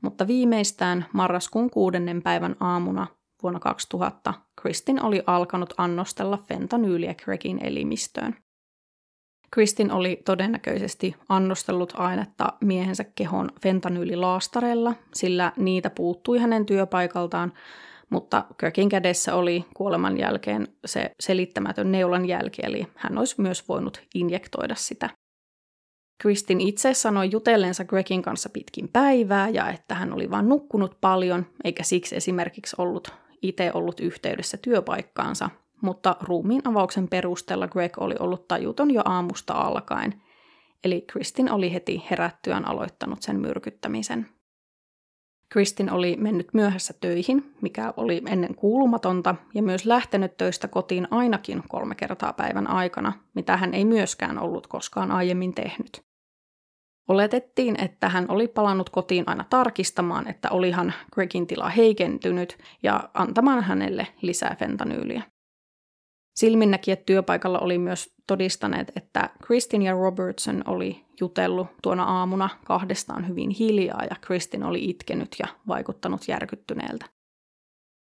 mutta 0.00 0.26
viimeistään 0.26 1.06
marraskuun 1.12 1.70
kuudennen 1.70 2.22
päivän 2.22 2.56
aamuna 2.60 3.06
vuonna 3.42 3.60
2000 3.60 4.34
Kristin 4.62 5.02
oli 5.02 5.22
alkanut 5.26 5.74
annostella 5.76 6.38
fentanyyliä 6.48 7.14
Craigin 7.14 7.58
elimistöön. 7.64 8.36
Kristin 9.50 9.92
oli 9.92 10.22
todennäköisesti 10.24 11.16
annostellut 11.28 11.92
ainetta 11.96 12.52
miehensä 12.60 13.04
kehon 13.04 13.50
fentanyylilaastareilla, 13.62 14.94
sillä 15.14 15.52
niitä 15.56 15.90
puuttui 15.90 16.38
hänen 16.38 16.66
työpaikaltaan, 16.66 17.52
mutta 18.12 18.44
Kirkin 18.60 18.88
kädessä 18.88 19.34
oli 19.34 19.64
kuoleman 19.74 20.18
jälkeen 20.18 20.68
se 20.84 21.10
selittämätön 21.20 21.92
neulan 21.92 22.28
jälki, 22.28 22.62
eli 22.64 22.86
hän 22.96 23.18
olisi 23.18 23.40
myös 23.40 23.68
voinut 23.68 24.02
injektoida 24.14 24.74
sitä. 24.74 25.10
Kristin 26.22 26.60
itse 26.60 26.94
sanoi 26.94 27.30
jutellensa 27.30 27.84
Gregin 27.84 28.22
kanssa 28.22 28.48
pitkin 28.48 28.88
päivää 28.88 29.48
ja 29.48 29.70
että 29.70 29.94
hän 29.94 30.12
oli 30.12 30.30
vain 30.30 30.48
nukkunut 30.48 30.98
paljon, 31.00 31.46
eikä 31.64 31.82
siksi 31.82 32.16
esimerkiksi 32.16 32.76
ollut 32.78 33.08
itse 33.42 33.70
ollut 33.74 34.00
yhteydessä 34.00 34.56
työpaikkaansa, 34.56 35.50
mutta 35.82 36.16
ruumiin 36.20 36.62
avauksen 36.64 37.08
perusteella 37.08 37.68
Greg 37.68 37.98
oli 37.98 38.14
ollut 38.18 38.48
tajuton 38.48 38.90
jo 38.90 39.02
aamusta 39.04 39.52
alkaen, 39.52 40.22
eli 40.84 41.00
Kristin 41.00 41.52
oli 41.52 41.72
heti 41.72 42.04
herättyään 42.10 42.68
aloittanut 42.68 43.22
sen 43.22 43.40
myrkyttämisen. 43.40 44.28
Kristin 45.52 45.90
oli 45.90 46.16
mennyt 46.16 46.48
myöhässä 46.54 46.94
töihin, 47.00 47.54
mikä 47.60 47.94
oli 47.96 48.22
ennen 48.28 48.54
kuulumatonta, 48.54 49.34
ja 49.54 49.62
myös 49.62 49.86
lähtenyt 49.86 50.36
töistä 50.36 50.68
kotiin 50.68 51.08
ainakin 51.10 51.62
kolme 51.68 51.94
kertaa 51.94 52.32
päivän 52.32 52.66
aikana, 52.66 53.12
mitä 53.34 53.56
hän 53.56 53.74
ei 53.74 53.84
myöskään 53.84 54.38
ollut 54.38 54.66
koskaan 54.66 55.10
aiemmin 55.10 55.54
tehnyt. 55.54 56.02
Oletettiin, 57.08 57.82
että 57.82 58.08
hän 58.08 58.26
oli 58.28 58.48
palannut 58.48 58.90
kotiin 58.90 59.24
aina 59.26 59.44
tarkistamaan, 59.50 60.28
että 60.28 60.50
olihan 60.50 60.92
Gregin 61.14 61.46
tila 61.46 61.68
heikentynyt 61.68 62.58
ja 62.82 63.10
antamaan 63.14 63.62
hänelle 63.62 64.06
lisää 64.22 64.56
fentanyyliä. 64.58 65.22
Silminnäkijät 66.34 67.06
työpaikalla 67.06 67.58
oli 67.58 67.78
myös 67.78 68.14
todistaneet, 68.26 68.92
että 68.96 69.30
Kristin 69.42 69.82
ja 69.82 69.92
Robertson 69.92 70.62
oli 70.66 71.04
jutellut 71.20 71.66
tuona 71.82 72.04
aamuna 72.04 72.48
kahdestaan 72.64 73.28
hyvin 73.28 73.50
hiljaa 73.50 74.04
ja 74.10 74.16
Kristin 74.20 74.64
oli 74.64 74.84
itkenyt 74.90 75.36
ja 75.38 75.46
vaikuttanut 75.68 76.28
järkyttyneeltä. 76.28 77.06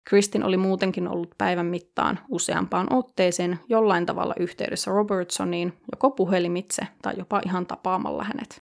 Kristin 0.08 0.44
oli 0.44 0.56
muutenkin 0.56 1.08
ollut 1.08 1.34
päivän 1.38 1.66
mittaan 1.66 2.18
useampaan 2.28 2.86
otteeseen 2.92 3.58
jollain 3.68 4.06
tavalla 4.06 4.34
yhteydessä 4.38 4.90
Robertsoniin, 4.90 5.72
joko 5.92 6.10
puhelimitse 6.10 6.82
tai 7.02 7.14
jopa 7.18 7.40
ihan 7.46 7.66
tapaamalla 7.66 8.24
hänet. 8.24 8.71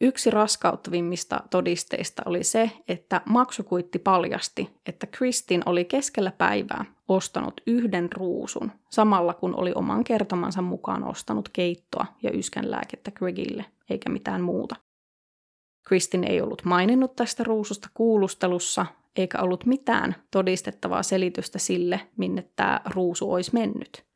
Yksi 0.00 0.30
raskauttavimmista 0.30 1.40
todisteista 1.50 2.22
oli 2.26 2.44
se, 2.44 2.70
että 2.88 3.20
maksukuitti 3.24 3.98
paljasti, 3.98 4.70
että 4.86 5.06
Kristin 5.06 5.62
oli 5.66 5.84
keskellä 5.84 6.32
päivää 6.32 6.84
ostanut 7.08 7.60
yhden 7.66 8.12
ruusun, 8.12 8.72
samalla 8.90 9.34
kun 9.34 9.54
oli 9.56 9.72
oman 9.74 10.04
kertomansa 10.04 10.62
mukaan 10.62 11.04
ostanut 11.04 11.48
keittoa 11.48 12.06
ja 12.22 12.30
yskänlääkettä 12.30 13.10
Gregille, 13.10 13.64
eikä 13.90 14.10
mitään 14.10 14.40
muuta. 14.40 14.76
Kristin 15.86 16.24
ei 16.24 16.40
ollut 16.40 16.64
maininnut 16.64 17.16
tästä 17.16 17.44
ruususta 17.44 17.88
kuulustelussa, 17.94 18.86
eikä 19.16 19.38
ollut 19.42 19.66
mitään 19.66 20.14
todistettavaa 20.30 21.02
selitystä 21.02 21.58
sille, 21.58 22.00
minne 22.16 22.50
tämä 22.56 22.80
ruusu 22.94 23.32
olisi 23.32 23.50
mennyt 23.54 24.07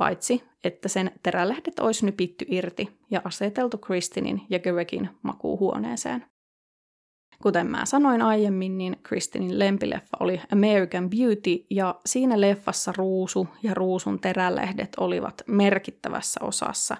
paitsi 0.00 0.42
että 0.64 0.88
sen 0.88 1.10
terälähdet 1.22 1.78
olisi 1.78 2.06
nypitty 2.06 2.44
irti 2.48 2.98
ja 3.10 3.20
aseteltu 3.24 3.78
Kristinin 3.78 4.42
ja 4.50 4.58
Gregin 4.58 5.10
makuuhuoneeseen. 5.22 6.24
Kuten 7.42 7.66
mä 7.66 7.86
sanoin 7.86 8.22
aiemmin, 8.22 8.78
niin 8.78 8.96
Kristinin 9.02 9.58
lempileffa 9.58 10.16
oli 10.20 10.40
American 10.52 11.10
Beauty, 11.10 11.64
ja 11.70 12.00
siinä 12.06 12.40
leffassa 12.40 12.92
ruusu 12.96 13.48
ja 13.62 13.74
ruusun 13.74 14.20
terälehdet 14.20 14.96
olivat 14.96 15.42
merkittävässä 15.46 16.40
osassa. 16.42 16.96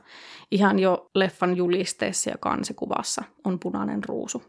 Ihan 0.50 0.78
jo 0.78 1.10
leffan 1.14 1.56
julisteessa 1.56 2.30
ja 2.30 2.36
kansikuvassa 2.40 3.24
on 3.44 3.58
punainen 3.58 4.04
ruusu. 4.04 4.42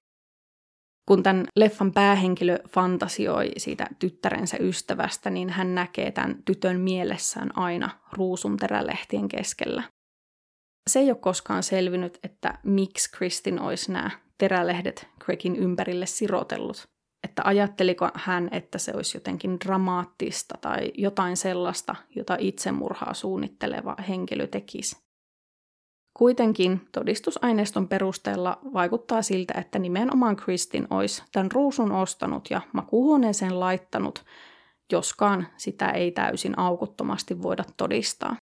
Kun 1.06 1.24
tämän 1.24 1.46
leffan 1.56 1.92
päähenkilö 1.92 2.60
fantasioi 2.70 3.52
siitä 3.58 3.88
tyttärensä 4.00 4.58
ystävästä, 4.60 5.30
niin 5.30 5.50
hän 5.50 5.76
näkee 5.76 6.12
tämän 6.12 6.44
tytön 6.46 6.80
mielessään 6.80 7.58
aina 7.58 7.90
ruusun 8.12 8.58
terälehtien 8.58 9.28
keskellä. 9.28 9.84
Se 10.90 11.00
ei 11.00 11.10
ole 11.10 11.18
koskaan 11.18 11.64
selvinnyt, 11.64 12.20
että 12.24 12.60
miksi 12.64 13.12
Kristin 13.12 13.60
olisi 13.60 13.92
nämä 13.92 14.12
terälehdet 14.38 15.08
Gregin 15.20 15.56
ympärille 15.56 16.06
sirotellut. 16.06 16.84
Että 17.24 17.42
ajatteliko 17.46 18.10
hän, 18.14 18.50
että 18.52 18.78
se 18.78 18.92
olisi 18.96 19.18
jotenkin 19.18 19.60
dramaattista 19.60 20.58
tai 20.62 20.92
jotain 20.98 21.38
sellaista, 21.38 21.96
jota 22.16 22.38
itsemurhaa 22.40 23.14
suunnitteleva 23.14 23.96
henkilö 24.10 24.48
tekisi. 24.48 25.11
Kuitenkin 26.18 26.82
todistusaineiston 26.92 27.88
perusteella 27.88 28.60
vaikuttaa 28.74 29.22
siltä, 29.22 29.54
että 29.58 29.80
nimenomaan 29.80 30.36
Kristin 30.36 30.88
olisi 30.90 31.24
tämän 31.32 31.52
ruusun 31.52 31.92
ostanut 31.92 32.48
ja 32.50 32.62
makuuhuoneeseen 32.74 33.60
laittanut, 33.60 34.26
joskaan 34.92 35.48
sitä 35.58 35.90
ei 35.90 36.12
täysin 36.12 36.60
aukuttomasti 36.60 37.42
voida 37.42 37.64
todistaa. 37.78 38.36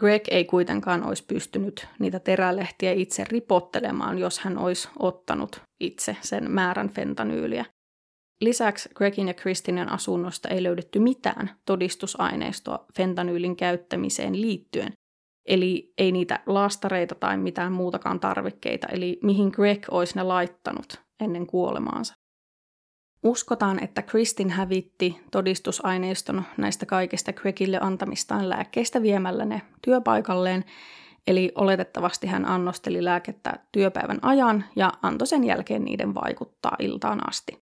Greg 0.00 0.22
ei 0.30 0.44
kuitenkaan 0.44 1.02
olisi 1.02 1.24
pystynyt 1.24 1.86
niitä 1.98 2.20
terälehtiä 2.20 2.92
itse 2.92 3.24
ripottelemaan, 3.24 4.18
jos 4.18 4.38
hän 4.38 4.58
olisi 4.58 4.88
ottanut 4.98 5.60
itse 5.80 6.16
sen 6.20 6.50
määrän 6.50 6.88
fentanyyliä. 6.88 7.64
Lisäksi 8.40 8.88
Gregin 8.94 9.28
ja 9.28 9.34
Kristinen 9.34 9.92
asunnosta 9.92 10.48
ei 10.48 10.62
löydetty 10.62 10.98
mitään 10.98 11.50
todistusaineistoa 11.64 12.84
fentanyylin 12.96 13.56
käyttämiseen 13.56 14.40
liittyen, 14.40 14.92
eli 15.46 15.92
ei 15.98 16.12
niitä 16.12 16.40
laastareita 16.46 17.14
tai 17.14 17.36
mitään 17.36 17.72
muutakaan 17.72 18.20
tarvikkeita, 18.20 18.86
eli 18.86 19.18
mihin 19.22 19.50
Greg 19.54 19.86
olisi 19.90 20.16
ne 20.16 20.22
laittanut 20.22 21.00
ennen 21.20 21.46
kuolemaansa. 21.46 22.14
Uskotaan, 23.24 23.84
että 23.84 24.02
Kristin 24.02 24.50
hävitti 24.50 25.20
todistusaineiston 25.32 26.42
näistä 26.56 26.86
kaikista 26.86 27.32
Gregille 27.32 27.78
antamistaan 27.80 28.48
lääkkeistä 28.48 29.02
viemällä 29.02 29.44
ne 29.44 29.62
työpaikalleen, 29.82 30.64
eli 31.26 31.52
oletettavasti 31.54 32.26
hän 32.26 32.48
annosteli 32.48 33.04
lääkettä 33.04 33.58
työpäivän 33.72 34.18
ajan 34.22 34.64
ja 34.76 34.92
antoi 35.02 35.26
sen 35.26 35.44
jälkeen 35.44 35.84
niiden 35.84 36.14
vaikuttaa 36.14 36.76
iltaan 36.78 37.28
asti. 37.28 37.65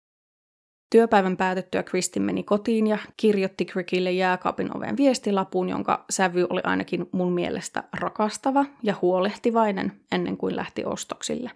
Työpäivän 0.94 1.36
päätettyä 1.36 1.82
Kristin 1.82 2.22
meni 2.22 2.42
kotiin 2.42 2.86
ja 2.86 2.98
kirjoitti 3.16 3.64
Gregille 3.64 4.12
jääkaapin 4.12 4.76
oveen 4.76 4.96
viestilapun, 4.96 5.68
jonka 5.68 6.04
sävy 6.10 6.46
oli 6.50 6.60
ainakin 6.64 7.06
mun 7.12 7.32
mielestä 7.32 7.84
rakastava 8.00 8.64
ja 8.82 8.94
huolehtivainen 9.02 9.92
ennen 10.12 10.36
kuin 10.36 10.56
lähti 10.56 10.84
ostoksille. 10.84 11.50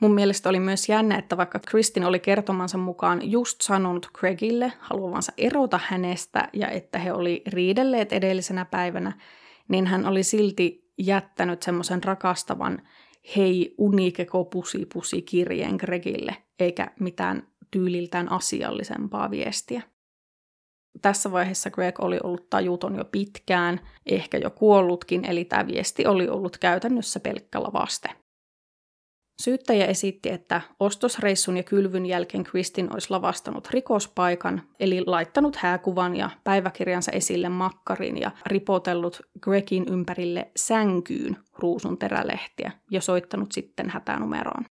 Mun 0.00 0.14
mielestä 0.14 0.48
oli 0.48 0.60
myös 0.60 0.88
jännä, 0.88 1.18
että 1.18 1.36
vaikka 1.36 1.58
Kristin 1.58 2.04
oli 2.04 2.18
kertomansa 2.18 2.78
mukaan 2.78 3.30
just 3.30 3.60
sanonut 3.60 4.08
Craigille 4.18 4.72
haluavansa 4.78 5.32
erota 5.36 5.80
hänestä 5.84 6.48
ja 6.52 6.68
että 6.68 6.98
he 6.98 7.12
oli 7.12 7.42
riidelleet 7.46 8.12
edellisenä 8.12 8.64
päivänä, 8.64 9.12
niin 9.68 9.86
hän 9.86 10.06
oli 10.06 10.22
silti 10.22 10.92
jättänyt 10.98 11.62
semmoisen 11.62 12.04
rakastavan 12.04 12.82
hei 13.36 13.74
unikeko 13.78 14.44
pusi 14.44 14.86
pusi 14.94 15.22
kirjeen 15.22 15.76
Gregille, 15.76 16.36
eikä 16.58 16.90
mitään 17.00 17.48
tyyliltään 17.74 18.32
asiallisempaa 18.32 19.30
viestiä. 19.30 19.82
Tässä 21.02 21.32
vaiheessa 21.32 21.70
Greg 21.70 22.00
oli 22.00 22.18
ollut 22.22 22.50
tajuton 22.50 22.96
jo 22.96 23.04
pitkään, 23.04 23.80
ehkä 24.06 24.38
jo 24.38 24.50
kuollutkin, 24.50 25.24
eli 25.24 25.44
tämä 25.44 25.66
viesti 25.66 26.06
oli 26.06 26.28
ollut 26.28 26.58
käytännössä 26.58 27.20
pelkkä 27.20 27.62
lavaste. 27.62 28.08
Syyttäjä 29.42 29.86
esitti, 29.86 30.30
että 30.30 30.60
ostosreissun 30.80 31.56
ja 31.56 31.62
kylvyn 31.62 32.06
jälkeen 32.06 32.44
Kristin 32.44 32.92
olisi 32.92 33.10
lavastanut 33.10 33.68
rikospaikan, 33.70 34.62
eli 34.80 35.02
laittanut 35.06 35.56
hääkuvan 35.56 36.16
ja 36.16 36.30
päiväkirjansa 36.44 37.12
esille 37.12 37.48
makkarin 37.48 38.20
ja 38.20 38.30
ripotellut 38.46 39.20
Gregin 39.40 39.86
ympärille 39.90 40.50
sänkyyn 40.56 41.36
ruusun 41.58 41.98
terälehtiä 41.98 42.72
ja 42.90 43.00
soittanut 43.00 43.52
sitten 43.52 43.90
hätänumeroon. 43.90 44.64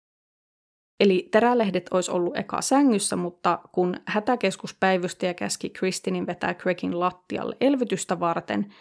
Eli 1.02 1.28
terälehdet 1.30 1.88
olisi 1.90 2.10
ollut 2.10 2.36
eka 2.36 2.60
sängyssä, 2.60 3.16
mutta 3.16 3.58
kun 3.72 3.96
hätäkeskuspäivystäjä 4.06 5.34
käski 5.34 5.70
Kristinin 5.70 6.26
vetää 6.26 6.54
Gregin 6.54 7.00
lattialle 7.00 7.56
elvytystä 7.60 8.20
varten, 8.20 8.74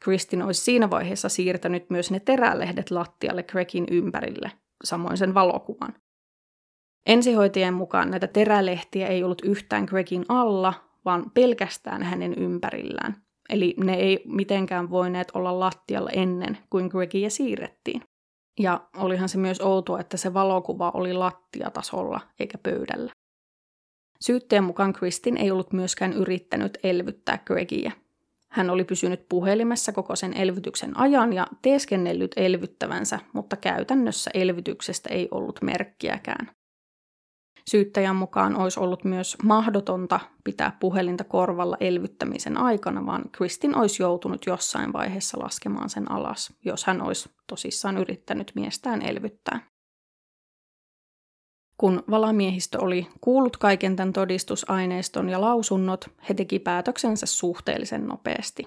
Kristin 0.00 0.42
olisi 0.42 0.60
siinä 0.60 0.90
vaiheessa 0.90 1.28
siirtänyt 1.28 1.90
myös 1.90 2.10
ne 2.10 2.20
terälehdet 2.20 2.90
lattialle 2.90 3.42
Gregin 3.42 3.86
ympärille, 3.90 4.52
samoin 4.84 5.16
sen 5.16 5.34
valokuvan. 5.34 5.94
Ensihoitajien 7.06 7.74
mukaan 7.74 8.10
näitä 8.10 8.26
terälehtiä 8.26 9.06
ei 9.06 9.24
ollut 9.24 9.42
yhtään 9.44 9.84
Gregin 9.84 10.24
alla, 10.28 10.74
vaan 11.04 11.30
pelkästään 11.34 12.02
hänen 12.02 12.34
ympärillään. 12.34 13.16
Eli 13.48 13.74
ne 13.84 13.94
ei 13.94 14.22
mitenkään 14.26 14.90
voineet 14.90 15.28
olla 15.34 15.60
lattialla 15.60 16.10
ennen 16.10 16.58
kuin 16.70 16.86
Gregia 16.86 17.30
siirrettiin. 17.30 18.02
Ja 18.58 18.80
olihan 18.96 19.28
se 19.28 19.38
myös 19.38 19.60
outoa, 19.60 20.00
että 20.00 20.16
se 20.16 20.34
valokuva 20.34 20.90
oli 20.94 21.12
lattiatasolla 21.12 22.20
eikä 22.40 22.58
pöydällä. 22.58 23.12
Syytteen 24.20 24.64
mukaan 24.64 24.92
Kristin 24.92 25.36
ei 25.36 25.50
ollut 25.50 25.72
myöskään 25.72 26.12
yrittänyt 26.12 26.78
elvyttää 26.82 27.38
Gregia. 27.38 27.92
Hän 28.48 28.70
oli 28.70 28.84
pysynyt 28.84 29.28
puhelimessa 29.28 29.92
koko 29.92 30.16
sen 30.16 30.34
elvytyksen 30.34 30.98
ajan 30.98 31.32
ja 31.32 31.46
teeskennellyt 31.62 32.32
elvyttävänsä, 32.36 33.18
mutta 33.32 33.56
käytännössä 33.56 34.30
elvytyksestä 34.34 35.08
ei 35.08 35.28
ollut 35.30 35.62
merkkiäkään. 35.62 36.50
Syyttäjän 37.68 38.16
mukaan 38.16 38.56
olisi 38.56 38.80
ollut 38.80 39.04
myös 39.04 39.36
mahdotonta 39.42 40.20
pitää 40.44 40.76
puhelinta 40.80 41.24
korvalla 41.24 41.76
elvyttämisen 41.80 42.56
aikana, 42.56 43.06
vaan 43.06 43.30
Kristin 43.32 43.76
olisi 43.76 44.02
joutunut 44.02 44.46
jossain 44.46 44.92
vaiheessa 44.92 45.38
laskemaan 45.42 45.90
sen 45.90 46.10
alas, 46.10 46.52
jos 46.64 46.84
hän 46.84 47.02
olisi 47.02 47.30
tosissaan 47.46 47.98
yrittänyt 47.98 48.52
miestään 48.54 49.02
elvyttää. 49.02 49.60
Kun 51.78 52.02
valamiehistö 52.10 52.80
oli 52.80 53.06
kuullut 53.20 53.56
kaiken 53.56 53.96
tämän 53.96 54.12
todistusaineiston 54.12 55.28
ja 55.28 55.40
lausunnot, 55.40 56.04
he 56.28 56.34
teki 56.34 56.58
päätöksensä 56.58 57.26
suhteellisen 57.26 58.06
nopeasti. 58.06 58.64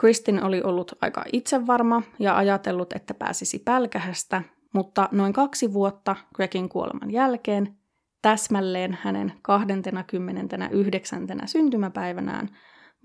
Kristin 0.00 0.44
oli 0.44 0.62
ollut 0.62 0.92
aika 1.00 1.24
itsevarma 1.32 2.02
ja 2.18 2.36
ajatellut, 2.36 2.92
että 2.92 3.14
pääsisi 3.14 3.58
pälkähästä, 3.58 4.42
mutta 4.74 5.08
noin 5.12 5.32
kaksi 5.32 5.72
vuotta 5.72 6.16
Gregin 6.34 6.68
kuoleman 6.68 7.10
jälkeen, 7.10 7.76
täsmälleen 8.26 8.98
hänen 9.02 9.32
29. 9.42 11.26
syntymäpäivänään, 11.46 12.48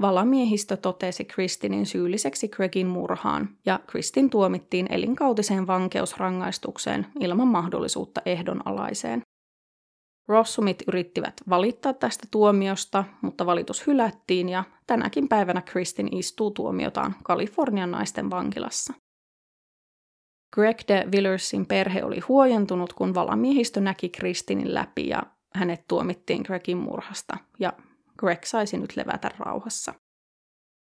valamiehistö 0.02 0.78
totesi 0.78 1.26
Kristinin 1.26 1.86
syylliseksi 1.86 2.48
Gregin 2.48 2.88
murhaan 2.88 3.50
ja 3.66 3.80
Kristin 3.88 4.30
tuomittiin 4.30 4.88
elinkautiseen 4.90 5.68
vankeusrangaistukseen 5.68 7.08
ilman 7.20 7.48
mahdollisuutta 7.48 8.22
ehdonalaiseen. 8.26 9.22
Rossumit 10.28 10.84
yrittivät 10.88 11.34
valittaa 11.50 11.94
tästä 11.94 12.28
tuomiosta, 12.32 13.04
mutta 13.22 13.46
valitus 13.46 13.88
hylättiin 13.88 14.50
ja 14.50 14.64
tänäkin 14.88 15.28
päivänä 15.28 15.62
Kristin 15.62 16.18
istuu 16.18 16.52
tuomiotaan 16.52 17.16
Kalifornian 17.24 17.92
naisten 17.92 18.30
vankilassa. 18.30 18.94
Greg 20.54 20.78
de 20.88 21.08
Villersin 21.12 21.66
perhe 21.66 22.04
oli 22.04 22.20
huojentunut, 22.20 22.94
kun 22.94 23.14
valamiehistö 23.14 23.82
näki 23.82 24.10
Kristinin 24.10 24.74
läpi 24.74 25.08
ja 25.08 25.24
hänet 25.56 25.88
tuomittiin 25.88 26.42
Gregin 26.42 26.78
murhasta 26.78 27.38
ja 27.60 27.74
Greg 28.18 28.44
saisi 28.44 28.78
nyt 28.78 28.96
levätä 28.96 29.32
rauhassa. 29.40 29.94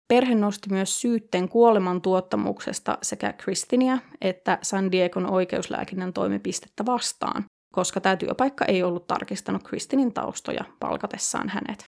Perhe 0.08 0.36
nosti 0.36 0.70
myös 0.72 1.02
syytteen 1.02 1.50
kuoleman 1.50 2.02
tuottamuksesta 2.02 2.98
sekä 3.02 3.34
Kristinia 3.34 3.98
että 4.22 4.60
San 4.62 4.92
Diegon 4.92 5.32
oikeuslääkinnän 5.32 6.14
toimipistettä 6.14 6.86
vastaan, 6.86 7.46
koska 7.74 8.02
tämä 8.02 8.16
työpaikka 8.16 8.66
ei 8.66 8.84
ollut 8.84 9.08
tarkistanut 9.08 9.64
Kristinin 9.64 10.14
taustoja 10.14 10.66
palkatessaan 10.80 11.50
hänet. 11.50 11.84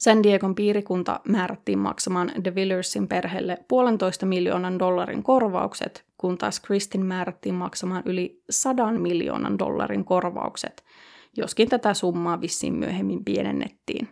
San 0.00 0.22
Diegon 0.22 0.54
piirikunta 0.54 1.20
määrättiin 1.28 1.78
maksamaan 1.78 2.32
De 2.44 2.54
Villersin 2.54 3.08
perheelle 3.08 3.58
puolentoista 3.68 4.26
miljoonan 4.26 4.78
dollarin 4.78 5.22
korvaukset, 5.22 6.04
kun 6.24 6.38
taas 6.38 6.60
Kristin 6.60 7.06
määrättiin 7.06 7.54
maksamaan 7.54 8.02
yli 8.06 8.42
sadan 8.50 9.00
miljoonan 9.00 9.58
dollarin 9.58 10.04
korvaukset, 10.04 10.84
joskin 11.36 11.68
tätä 11.68 11.94
summaa 11.94 12.40
vissiin 12.40 12.74
myöhemmin 12.74 13.24
pienennettiin. 13.24 14.08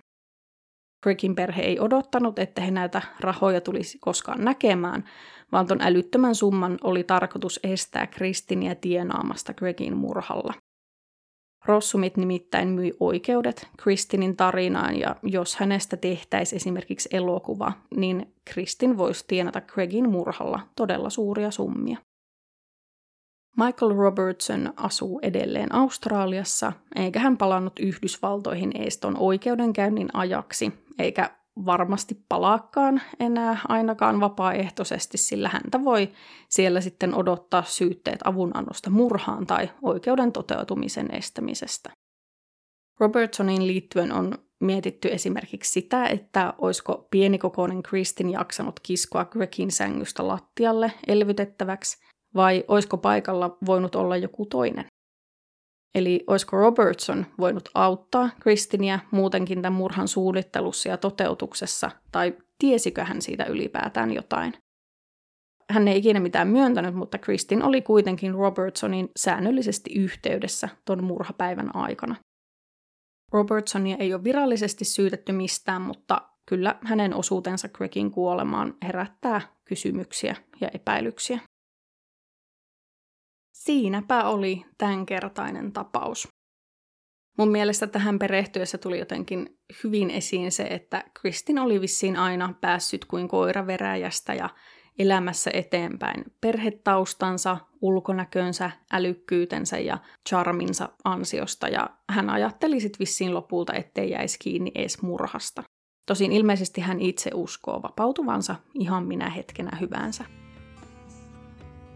Gregin 1.02 1.34
perhe 1.34 1.62
ei 1.62 1.80
odottanut, 1.80 2.38
että 2.38 2.62
he 2.62 2.70
näitä 2.70 3.02
rahoja 3.20 3.60
tulisi 3.60 3.98
koskaan 3.98 4.44
näkemään, 4.44 5.04
vaan 5.52 5.66
ton 5.66 5.80
älyttömän 5.80 6.34
summan 6.34 6.78
oli 6.84 7.04
tarkoitus 7.04 7.60
estää 7.62 8.06
Kristiniä 8.06 8.74
tienaamasta 8.74 9.54
Gregin 9.54 9.96
murhalla. 9.96 10.54
Rossumit 11.64 12.16
nimittäin 12.16 12.68
myi 12.68 12.92
oikeudet 13.00 13.68
Kristinin 13.82 14.36
tarinaan 14.36 14.98
ja 14.98 15.16
jos 15.22 15.56
hänestä 15.56 15.96
tehtäisi 15.96 16.56
esimerkiksi 16.56 17.08
elokuva, 17.12 17.72
niin 17.96 18.34
Kristin 18.44 18.98
voisi 18.98 19.24
tienata 19.28 19.60
Craigin 19.60 20.10
murhalla 20.10 20.60
todella 20.76 21.10
suuria 21.10 21.50
summia. 21.50 21.98
Michael 23.56 23.94
Robertson 23.96 24.72
asuu 24.76 25.20
edelleen 25.22 25.74
Australiassa, 25.74 26.72
eikä 26.96 27.20
hän 27.20 27.36
palannut 27.36 27.78
Yhdysvaltoihin 27.80 28.72
Eeston 28.74 29.16
oikeudenkäynnin 29.18 30.08
ajaksi, 30.12 30.72
eikä 30.98 31.30
varmasti 31.66 32.24
palaakaan 32.28 33.02
enää 33.20 33.58
ainakaan 33.68 34.20
vapaaehtoisesti, 34.20 35.18
sillä 35.18 35.48
häntä 35.48 35.84
voi 35.84 36.12
siellä 36.48 36.80
sitten 36.80 37.14
odottaa 37.14 37.62
syytteet 37.62 38.18
avunannosta 38.24 38.90
murhaan 38.90 39.46
tai 39.46 39.70
oikeuden 39.82 40.32
toteutumisen 40.32 41.14
estämisestä. 41.14 41.90
Robertsonin 43.00 43.66
liittyen 43.66 44.12
on 44.12 44.38
mietitty 44.60 45.08
esimerkiksi 45.12 45.72
sitä, 45.72 46.06
että 46.06 46.54
olisiko 46.58 47.06
pienikokoinen 47.10 47.82
Kristin 47.82 48.30
jaksanut 48.30 48.80
kiskoa 48.80 49.24
Gregin 49.24 49.70
sängystä 49.70 50.28
lattialle 50.28 50.92
elvytettäväksi, 51.06 51.98
vai 52.34 52.64
olisiko 52.68 52.98
paikalla 52.98 53.56
voinut 53.66 53.94
olla 53.94 54.16
joku 54.16 54.46
toinen. 54.46 54.84
Eli 55.94 56.24
olisiko 56.26 56.56
Robertson 56.56 57.26
voinut 57.38 57.68
auttaa 57.74 58.30
Kristinia 58.40 58.98
muutenkin 59.10 59.62
tämän 59.62 59.78
murhan 59.78 60.08
suunnittelussa 60.08 60.88
ja 60.88 60.96
toteutuksessa, 60.96 61.90
tai 62.12 62.36
tiesikö 62.58 63.04
hän 63.04 63.22
siitä 63.22 63.44
ylipäätään 63.44 64.14
jotain? 64.14 64.54
Hän 65.70 65.88
ei 65.88 65.98
ikinä 65.98 66.20
mitään 66.20 66.48
myöntänyt, 66.48 66.94
mutta 66.94 67.18
Kristin 67.18 67.62
oli 67.62 67.82
kuitenkin 67.82 68.34
Robertsonin 68.34 69.08
säännöllisesti 69.16 69.90
yhteydessä 69.96 70.68
ton 70.84 71.04
murhapäivän 71.04 71.76
aikana. 71.76 72.16
Robertsonia 73.32 73.96
ei 73.96 74.14
ole 74.14 74.24
virallisesti 74.24 74.84
syytetty 74.84 75.32
mistään, 75.32 75.82
mutta 75.82 76.20
kyllä 76.46 76.76
hänen 76.84 77.14
osuutensa 77.14 77.68
Gregin 77.68 78.10
kuolemaan 78.10 78.74
herättää 78.82 79.40
kysymyksiä 79.64 80.36
ja 80.60 80.68
epäilyksiä. 80.74 81.40
Siinäpä 83.64 84.24
oli 84.24 84.64
tämänkertainen 84.78 85.72
tapaus. 85.72 86.28
Mun 87.38 87.50
mielestä 87.50 87.86
tähän 87.86 88.18
perehtyessä 88.18 88.78
tuli 88.78 88.98
jotenkin 88.98 89.58
hyvin 89.84 90.10
esiin 90.10 90.52
se, 90.52 90.62
että 90.62 91.04
Kristin 91.20 91.58
oli 91.58 91.80
vissiin 91.80 92.16
aina 92.16 92.54
päässyt 92.60 93.04
kuin 93.04 93.28
koira 93.28 93.66
veräjästä 93.66 94.34
ja 94.34 94.50
elämässä 94.98 95.50
eteenpäin 95.54 96.24
perhetaustansa, 96.40 97.56
ulkonäkönsä, 97.80 98.70
älykkyytensä 98.92 99.78
ja 99.78 99.98
charminsa 100.28 100.88
ansiosta, 101.04 101.68
ja 101.68 101.90
hän 102.10 102.30
ajatteli 102.30 102.80
sitten 102.80 102.98
vissiin 102.98 103.34
lopulta, 103.34 103.74
ettei 103.74 104.10
jäisi 104.10 104.38
kiinni 104.38 104.72
edes 104.74 105.02
murhasta. 105.02 105.62
Tosin 106.06 106.32
ilmeisesti 106.32 106.80
hän 106.80 107.00
itse 107.00 107.30
uskoo 107.34 107.82
vapautuvansa 107.82 108.56
ihan 108.74 109.06
minä 109.06 109.30
hetkenä 109.30 109.76
hyvänsä. 109.80 110.41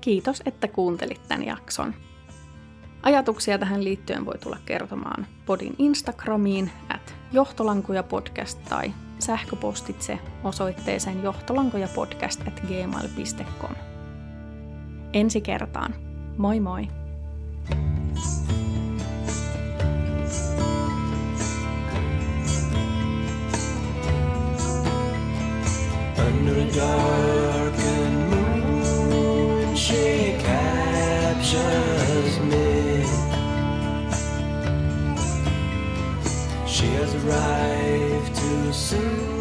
Kiitos, 0.06 0.42
että 0.46 0.68
kuuntelit 0.68 1.20
tämän 1.28 1.46
jakson. 1.46 1.94
Ajatuksia 3.02 3.58
tähän 3.58 3.84
liittyen 3.84 4.26
voi 4.26 4.38
tulla 4.38 4.58
kertomaan 4.66 5.26
podin 5.46 5.74
Instagramiin 5.78 6.70
at 6.94 7.14
johtolankujapodcast 7.32 8.58
tai 8.68 8.92
sähköpostitse 9.18 10.18
osoitteeseen 10.44 11.22
johtolankojapodcast 11.22 12.40
at 12.48 12.60
gmail.com. 12.60 13.74
Ensi 15.12 15.40
kertaan. 15.40 15.94
Moi 16.36 16.60
moi! 16.60 16.88
Under 26.18 26.58
a 26.58 26.76
dark 26.76 27.74
and 27.78 27.96
moon 27.96 28.05
she 29.86 30.34
captures 30.40 31.60
me. 32.40 33.04
She 36.66 36.86
has 36.98 37.14
arrived 37.14 38.34
too 38.34 38.72
soon. 38.72 39.35